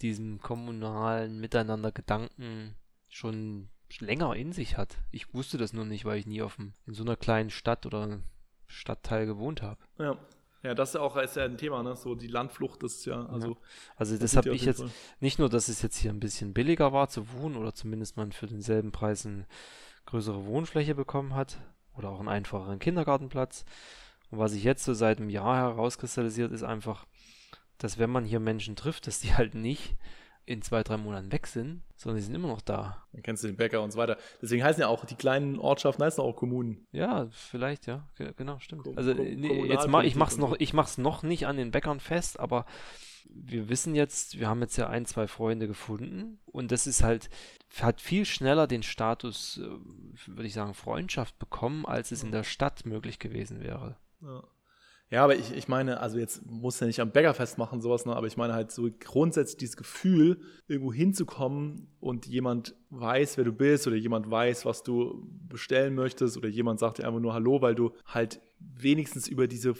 diesem 0.02 0.39
kommunalen 0.41 1.39
Miteinander-Gedanken 1.39 2.76
schon 3.10 3.70
länger 3.99 4.36
in 4.36 4.54
sich 4.54 4.78
hat. 4.78 4.97
Ich 5.12 5.34
wusste 5.34 5.58
das 5.58 5.74
nur 5.74 5.86
nicht, 5.86 6.06
weil 6.06 6.20
ich 6.20 6.26
nie 6.28 6.41
auf 6.41 6.56
dem, 6.56 6.74
in 6.88 6.93
so 6.93 7.04
einer 7.04 7.18
kleinen 7.18 7.49
Stadt 7.49 7.86
oder 7.86 8.22
Stadtteil 8.68 9.26
gewohnt 9.26 9.62
habe. 9.62 9.80
Ja. 9.97 10.18
Ja, 10.64 10.76
das 10.76 10.89
ist 10.89 10.95
ja 10.95 11.02
auch 11.02 11.18
ist 11.18 11.36
ja 11.36 11.45
ein 11.45 11.58
Thema, 11.58 11.82
ne? 11.82 11.95
So 11.95 12.14
die 12.14 12.28
Landflucht, 12.28 12.84
das 12.84 12.97
ist 12.97 13.06
ja, 13.06 13.26
also. 13.26 13.58
Also 13.95 14.16
das 14.16 14.32
sieht 14.32 14.38
habe 14.38 14.49
ja 14.49 14.54
ich 14.54 14.64
jetzt 14.64 14.82
Fall. 14.82 14.91
nicht 15.20 15.39
nur, 15.39 15.49
dass 15.49 15.70
es 15.70 15.82
jetzt 15.82 15.97
hier 15.97 16.12
ein 16.12 16.20
bisschen 16.20 16.54
billiger 16.54 16.93
war 16.93 17.10
zu 17.10 17.34
wohnen 17.34 17.58
oder 17.58 17.74
zumindest 17.74 18.16
man 18.16 18.32
für 18.32 18.45
denselben 18.45 18.91
Preis 18.91 19.26
eine 19.26 19.47
größere 20.06 20.45
Wohnfläche 20.45 20.95
bekommen 20.95 21.36
hat 21.36 21.60
oder 21.95 22.10
auch 22.10 22.20
einen 22.20 22.30
einfacheren 22.30 22.80
Kindergartenplatz. 22.80 23.66
Und 24.30 24.39
was 24.39 24.52
sich 24.52 24.64
jetzt 24.64 24.84
so 24.84 24.93
seit 24.93 25.20
einem 25.20 25.30
Jahr 25.30 25.58
herauskristallisiert, 25.58 26.52
ist 26.52 26.64
einfach, 26.64 27.06
dass 27.78 27.97
wenn 27.97 28.10
man 28.10 28.26
hier 28.26 28.39
Menschen 28.39 28.76
trifft, 28.76 29.08
dass 29.08 29.20
die 29.20 29.36
halt 29.36 29.56
nicht 29.56 29.95
in 30.46 30.62
zwei, 30.62 30.84
drei 30.84 30.98
Monaten 30.98 31.32
weg 31.32 31.48
sind, 31.48 31.84
sondern 31.96 32.18
die 32.18 32.24
sind 32.24 32.36
immer 32.36 32.48
noch 32.48 32.62
da. 32.62 33.04
Dann 33.14 33.22
kennst 33.24 33.44
du 33.44 33.48
den 33.48 33.56
Bäcker 33.58 33.82
und 33.82 33.92
so 33.92 33.98
weiter. 33.98 34.18
Deswegen 34.42 34.64
heißen 34.64 34.82
ja 34.82 34.88
auch 34.88 35.06
die 35.06 35.16
kleinen 35.16 35.60
Ortschaften 35.60 36.04
heißen 36.04 36.24
auch 36.24 36.36
Kommunen. 36.36 36.88
Ja, 36.92 37.28
vielleicht, 37.32 37.86
ja, 37.88 38.08
Ge- 38.18 38.34
genau, 38.36 38.60
stimmt. 38.60 38.84
Ko- 38.84 38.94
Also 38.96 39.14
nee, 39.14 39.66
jetzt 39.68 39.88
mach, 39.88 40.04
ich 40.04 40.16
mach's 40.16 40.38
noch, 40.38 40.56
ich 40.60 40.74
mach's 40.74 40.98
noch 40.98 41.24
nicht 41.24 41.46
an 41.48 41.58
den 41.58 41.72
Bäckern 41.72 42.00
fest, 42.00 42.39
aber 42.39 42.66
wir 43.34 43.70
wissen 43.70 43.96
jetzt, 43.96 44.39
wir 44.39 44.50
haben 44.50 44.62
jetzt 44.62 44.76
ja 44.78 44.89
ein, 44.89 45.06
zwei 45.06 45.28
Freunde 45.28 45.68
gefunden 45.68 46.39
und 46.48 46.72
das 46.72 46.88
ist 46.88 47.02
halt, 47.04 47.30
hat 47.80 48.02
viel 48.02 48.26
schneller 48.26 48.68
den 48.68 48.84
Status, 48.84 49.58
äh, 49.64 49.70
würde 50.28 50.48
ich 50.48 50.54
sagen, 50.54 50.74
Freundschaft 50.74 51.38
bekommen, 51.39 51.86
als 51.86 52.12
es 52.12 52.24
in 52.24 52.32
der 52.32 52.44
Stadt 52.44 52.86
möglich 52.86 53.20
gewesen 53.20 53.62
wäre. 53.62 53.96
Ja. 54.22 54.44
Ja, 55.12 55.26
aber 55.26 55.36
ich, 55.36 55.51
ich 55.53 55.68
meine, 55.68 55.99
also 55.99 56.18
jetzt 56.18 56.49
muss 56.49 56.80
ja 56.80 56.88
nicht 56.88 57.01
am 57.01 57.12
Bäcker 57.12 57.34
festmachen, 57.34 57.82
sowas, 57.82 58.05
ne? 58.05 58.16
aber 58.16 58.28
ich 58.28 58.38
meine 58.38 58.53
halt 58.53 58.72
so 58.72 58.88
grundsätzlich 58.97 59.57
dieses 59.57 59.76
Gefühl, 59.76 60.39
irgendwo 60.70 60.93
hinzukommen 60.93 61.89
und 61.99 62.28
jemand 62.28 62.76
weiß, 62.91 63.36
wer 63.36 63.43
du 63.43 63.51
bist 63.51 63.86
oder 63.88 63.97
jemand 63.97 64.32
weiß, 64.32 64.66
was 64.66 64.84
du 64.84 65.28
bestellen 65.49 65.95
möchtest 65.95 66.38
oder 66.38 66.47
jemand 66.47 66.80
sagt 66.80 66.99
dir 66.99 67.07
einfach 67.07 67.20
nur 67.20 67.34
Hallo, 67.34 67.62
weil 67.62 67.76
du 67.76 67.91
halt 68.05 68.39
wenigstens 68.59 69.28
über 69.28 69.47
diese 69.47 69.74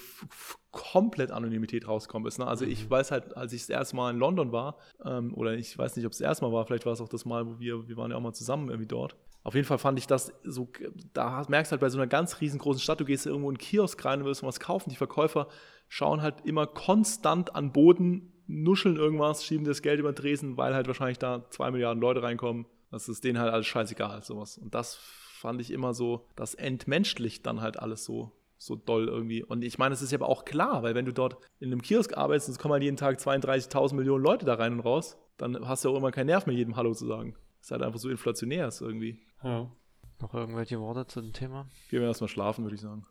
komplett 0.72 1.32
Anonymität 1.32 1.88
rauskommen 1.88 2.26
bist. 2.26 2.40
Ne? 2.40 2.48
Also 2.48 2.66
ich 2.66 2.90
weiß 2.90 3.12
halt, 3.12 3.38
als 3.38 3.54
ich 3.54 3.62
das 3.62 3.70
erste 3.70 3.96
Mal 3.96 4.12
in 4.12 4.18
London 4.18 4.52
war, 4.52 4.80
ähm, 5.06 5.34
oder 5.34 5.54
ich 5.54 5.78
weiß 5.78 5.96
nicht, 5.96 6.06
ob 6.06 6.12
es 6.12 6.18
das 6.18 6.28
erste 6.28 6.44
Mal 6.44 6.52
war, 6.52 6.66
vielleicht 6.66 6.86
war 6.86 6.92
es 6.92 7.00
auch 7.00 7.10
das 7.10 7.24
Mal, 7.24 7.48
wo 7.48 7.58
wir, 7.58 7.88
wir 7.88 7.96
waren 7.96 8.12
ja 8.12 8.18
auch 8.18 8.22
mal 8.22 8.34
zusammen 8.34 8.68
irgendwie 8.68 8.88
dort. 8.88 9.16
Auf 9.44 9.56
jeden 9.56 9.66
Fall 9.66 9.80
fand 9.80 9.98
ich 9.98 10.08
das 10.08 10.34
so, 10.44 10.70
da 11.14 11.44
merkst 11.48 11.72
du 11.72 11.74
halt 11.74 11.82
bei 11.82 11.90
so 11.90 11.98
einer 11.98 12.08
ganz 12.08 12.42
riesengroßen 12.42 12.82
Stadt, 12.82 13.00
du 13.00 13.06
gehst 13.06 13.26
irgendwo 13.26 13.50
in 13.50 13.56
einen 13.56 13.58
Kiosk 13.58 14.04
rein 14.06 14.20
und 14.20 14.26
willst 14.26 14.44
was 14.44 14.60
kaufen, 14.60 14.90
die 14.90 14.96
Verkäufer 14.96 15.48
schauen 15.88 16.22
halt 16.22 16.46
immer 16.46 16.68
konstant 16.68 17.56
an 17.56 17.72
Boden, 17.72 18.32
nuscheln 18.48 18.98
irgendwas, 18.98 19.44
schieben 19.44 19.66
das 19.66 19.82
Geld 19.82 20.00
über 20.00 20.12
den 20.12 20.16
Tresen, 20.16 20.58
weil 20.58 20.76
halt 20.76 20.88
wahrscheinlich 20.88 21.20
da 21.20 21.46
zwei 21.50 21.72
Milliarden 21.72 22.02
Leute 22.02 22.22
reinkommen. 22.22 22.66
Das 22.92 23.10
ist 23.10 23.24
denen 23.24 23.40
halt 23.40 23.52
alles 23.52 23.68
scheißegal, 23.68 24.24
sowas. 24.24 24.58
Und 24.58 24.76
das 24.76 24.96
fand 24.96 25.60
ich 25.60 25.72
immer 25.72 25.94
so, 25.94 26.28
das 26.36 26.54
entmenschlicht 26.54 27.46
dann 27.46 27.62
halt 27.62 27.80
alles 27.80 28.06
so, 28.06 28.32
so 28.58 28.76
doll 28.76 29.08
irgendwie. 29.08 29.44
Und 29.44 29.64
ich 29.64 29.80
meine, 29.80 29.94
es 29.94 30.02
ist 30.02 30.12
ja 30.12 30.18
aber 30.18 30.30
auch 30.30 30.46
klar, 30.46 30.84
weil 30.84 30.94
wenn 30.94 31.06
du 31.06 31.14
dort 31.14 31.38
in 31.60 31.72
einem 31.72 31.82
Kiosk 31.82 32.18
arbeitest 32.18 32.50
und 32.50 32.54
es 32.54 32.60
kommen 32.60 32.74
halt 32.74 32.84
jeden 32.84 32.98
Tag 32.98 33.18
32.000 33.18 33.96
Millionen 33.96 34.24
Leute 34.24 34.46
da 34.46 34.54
rein 34.54 34.74
und 34.74 34.82
raus, 34.82 35.18
dann 35.38 35.68
hast 35.68 35.84
du 35.84 35.90
auch 35.90 35.98
immer 35.98 36.12
keinen 36.12 36.28
Nerv 36.28 36.46
mehr, 36.46 36.56
jedem 36.56 36.76
Hallo 36.76 36.94
zu 36.94 37.08
sagen. 37.08 37.36
Das 37.62 37.68
ist 37.68 37.72
halt 37.72 37.84
einfach 37.84 38.00
so 38.00 38.10
inflationär 38.10 38.68
ist 38.68 38.82
irgendwie. 38.82 39.20
Ja. 39.44 39.72
Noch 40.20 40.34
irgendwelche 40.34 40.80
Worte 40.80 41.06
zu 41.08 41.22
dem 41.22 41.32
Thema? 41.32 41.68
Gehen 41.90 42.02
wir 42.02 42.08
erstmal 42.08 42.28
schlafen, 42.28 42.64
würde 42.66 42.76
ich 42.76 42.82
sagen. 42.82 43.06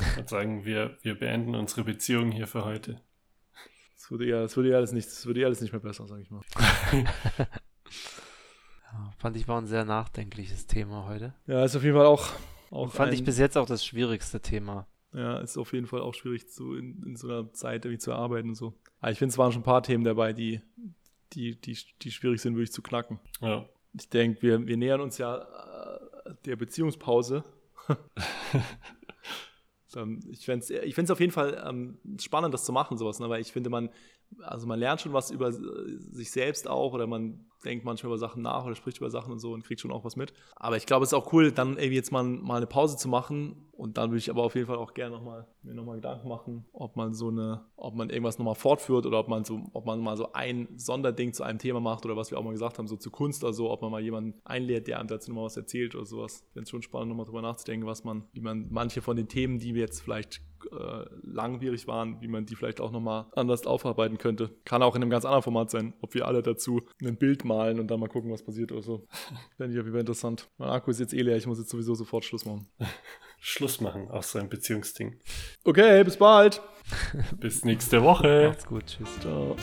Ich 0.00 0.16
würde 0.16 0.28
sagen, 0.28 0.64
wir, 0.64 0.98
wir 1.02 1.18
beenden 1.18 1.54
unsere 1.54 1.84
Beziehung 1.84 2.30
hier 2.30 2.46
für 2.46 2.64
heute. 2.64 3.00
Das 3.96 4.10
würde 4.10 4.26
ja, 4.26 4.42
das 4.42 4.56
würde 4.56 4.70
ja 4.70 4.76
alles 4.76 4.92
nicht, 4.92 5.08
das 5.08 5.26
würde 5.26 5.40
ja 5.40 5.46
alles 5.46 5.60
nicht 5.60 5.72
mehr 5.72 5.80
besser, 5.80 6.06
sage 6.06 6.22
ich 6.22 6.30
mal. 6.30 6.42
Ja, 8.92 9.12
fand 9.18 9.36
ich 9.36 9.46
war 9.48 9.60
ein 9.60 9.66
sehr 9.66 9.84
nachdenkliches 9.84 10.66
Thema 10.66 11.06
heute. 11.06 11.34
Ja, 11.46 11.62
ist 11.64 11.76
auf 11.76 11.82
jeden 11.84 11.96
Fall 11.96 12.06
auch, 12.06 12.26
auch 12.70 12.90
fand 12.90 13.10
ein, 13.10 13.14
ich 13.14 13.24
bis 13.24 13.38
jetzt 13.38 13.58
auch 13.58 13.66
das 13.66 13.84
schwierigste 13.84 14.40
Thema. 14.40 14.86
ja, 15.12 15.38
ist 15.40 15.58
auf 15.58 15.72
jeden 15.74 15.86
Fall 15.86 16.00
auch 16.00 16.14
schwierig 16.14 16.48
zu, 16.48 16.74
in, 16.74 17.02
in 17.02 17.16
so 17.16 17.28
einer 17.28 17.52
Zeit 17.52 17.84
irgendwie 17.84 17.98
zu 17.98 18.14
arbeiten 18.14 18.48
und 18.48 18.54
so. 18.54 18.78
Aber 19.00 19.12
ich 19.12 19.18
finde, 19.18 19.32
es 19.32 19.38
waren 19.38 19.52
schon 19.52 19.60
ein 19.60 19.64
paar 19.64 19.82
Themen 19.82 20.04
dabei, 20.04 20.32
die, 20.32 20.62
die, 21.34 21.60
die, 21.60 21.76
die 22.00 22.10
schwierig 22.10 22.40
sind, 22.40 22.54
wirklich 22.54 22.72
zu 22.72 22.82
knacken. 22.82 23.20
Ja. 23.40 23.68
Ich 23.92 24.08
denke, 24.08 24.42
wir, 24.42 24.66
wir 24.66 24.76
nähern 24.76 25.00
uns 25.00 25.18
ja 25.18 25.36
äh, 25.36 26.34
der 26.44 26.56
Beziehungspause. 26.56 27.44
Dann, 29.92 30.20
ich 30.30 30.44
fände 30.44 30.64
es 30.64 30.70
ich 30.70 30.94
find's 30.94 31.10
auf 31.10 31.20
jeden 31.20 31.32
Fall 31.32 31.62
ähm, 31.66 31.98
spannend, 32.20 32.52
das 32.52 32.64
zu 32.64 32.72
machen, 32.72 32.98
sowas, 32.98 33.18
ne? 33.20 33.28
weil 33.28 33.40
ich 33.40 33.52
finde, 33.52 33.70
man, 33.70 33.90
also 34.40 34.66
man 34.66 34.78
lernt 34.78 35.00
schon 35.00 35.12
was 35.12 35.30
über 35.30 35.52
sich 35.52 36.30
selbst 36.30 36.68
auch 36.68 36.92
oder 36.92 37.06
man 37.06 37.46
denkt 37.64 37.84
manchmal 37.84 38.10
über 38.10 38.18
Sachen 38.18 38.42
nach 38.42 38.64
oder 38.64 38.74
spricht 38.74 38.98
über 38.98 39.10
Sachen 39.10 39.32
und 39.32 39.38
so 39.38 39.52
und 39.52 39.64
kriegt 39.64 39.80
schon 39.80 39.90
auch 39.90 40.04
was 40.04 40.16
mit. 40.16 40.32
Aber 40.56 40.76
ich 40.76 40.86
glaube, 40.86 41.04
es 41.04 41.10
ist 41.10 41.18
auch 41.18 41.32
cool, 41.32 41.50
dann 41.50 41.76
irgendwie 41.76 41.96
jetzt 41.96 42.12
mal, 42.12 42.22
mal 42.22 42.56
eine 42.56 42.66
Pause 42.66 42.96
zu 42.96 43.08
machen. 43.08 43.67
Und 43.78 43.96
dann 43.96 44.10
würde 44.10 44.18
ich 44.18 44.28
aber 44.28 44.42
auf 44.42 44.56
jeden 44.56 44.66
Fall 44.66 44.76
auch 44.76 44.92
gerne 44.92 45.14
noch 45.14 45.22
mal, 45.22 45.46
mir 45.62 45.72
nochmal 45.72 45.94
Gedanken 45.94 46.28
machen, 46.28 46.66
ob 46.72 46.96
man 46.96 47.14
so 47.14 47.28
eine, 47.28 47.64
ob 47.76 47.94
man 47.94 48.10
irgendwas 48.10 48.36
nochmal 48.36 48.56
fortführt 48.56 49.06
oder 49.06 49.20
ob 49.20 49.28
man 49.28 49.44
so, 49.44 49.60
ob 49.72 49.86
man 49.86 50.00
mal 50.00 50.16
so 50.16 50.32
ein 50.32 50.66
Sonderding 50.74 51.32
zu 51.32 51.44
einem 51.44 51.60
Thema 51.60 51.78
macht 51.78 52.04
oder 52.04 52.16
was 52.16 52.32
wir 52.32 52.38
auch 52.38 52.42
mal 52.42 52.50
gesagt 52.50 52.78
haben, 52.78 52.88
so 52.88 52.96
zu 52.96 53.12
Kunst 53.12 53.44
oder 53.44 53.52
so, 53.52 53.70
ob 53.70 53.80
man 53.80 53.92
mal 53.92 54.02
jemanden 54.02 54.34
einlädt, 54.42 54.88
der 54.88 54.98
einem 54.98 55.06
dazu 55.06 55.30
nochmal 55.30 55.44
was 55.44 55.56
erzählt 55.56 55.94
oder 55.94 56.06
sowas. 56.06 56.42
Ich 56.48 56.52
finde 56.54 56.64
es 56.64 56.70
schon 56.70 56.82
spannend, 56.82 57.10
nochmal 57.10 57.26
drüber 57.26 57.40
nachzudenken, 57.40 57.86
was 57.86 58.02
man, 58.02 58.24
wie 58.32 58.40
man 58.40 58.66
manche 58.68 59.00
von 59.00 59.16
den 59.16 59.28
Themen, 59.28 59.60
die 59.60 59.76
wir 59.76 59.82
jetzt 59.82 60.00
vielleicht 60.00 60.42
äh, 60.72 61.04
langwierig 61.22 61.86
waren, 61.86 62.20
wie 62.20 62.26
man 62.26 62.46
die 62.46 62.56
vielleicht 62.56 62.80
auch 62.80 62.90
nochmal 62.90 63.26
anders 63.36 63.64
aufarbeiten 63.64 64.18
könnte. 64.18 64.50
Kann 64.64 64.82
auch 64.82 64.96
in 64.96 65.02
einem 65.02 65.10
ganz 65.10 65.24
anderen 65.24 65.44
Format 65.44 65.70
sein, 65.70 65.94
ob 66.00 66.14
wir 66.14 66.26
alle 66.26 66.42
dazu 66.42 66.82
ein 67.00 67.16
Bild 67.16 67.44
malen 67.44 67.78
und 67.78 67.88
dann 67.88 68.00
mal 68.00 68.08
gucken, 68.08 68.32
was 68.32 68.42
passiert 68.42 68.72
oder 68.72 68.82
so. 68.82 69.06
Fände 69.56 69.74
ich 69.74 69.78
auf 69.78 69.84
jeden 69.84 69.92
Fall 69.92 70.00
interessant. 70.00 70.48
Mein 70.58 70.70
Akku 70.70 70.90
ist 70.90 70.98
jetzt 70.98 71.14
eh 71.14 71.22
leer, 71.22 71.36
ich 71.36 71.46
muss 71.46 71.60
jetzt 71.60 71.70
sowieso 71.70 71.94
sofort 71.94 72.24
Schluss 72.24 72.44
machen. 72.44 72.66
Schluss 73.40 73.80
machen, 73.80 74.08
so 74.22 74.38
ein 74.38 74.48
Beziehungsding. 74.48 75.18
Okay, 75.64 76.02
bis 76.04 76.16
bald. 76.16 76.60
bis 77.38 77.64
nächste 77.64 78.02
Woche. 78.02 78.48
Macht's 78.48 78.66
gut, 78.66 78.86
tschüss. 78.86 79.08
Ciao. 79.20 79.56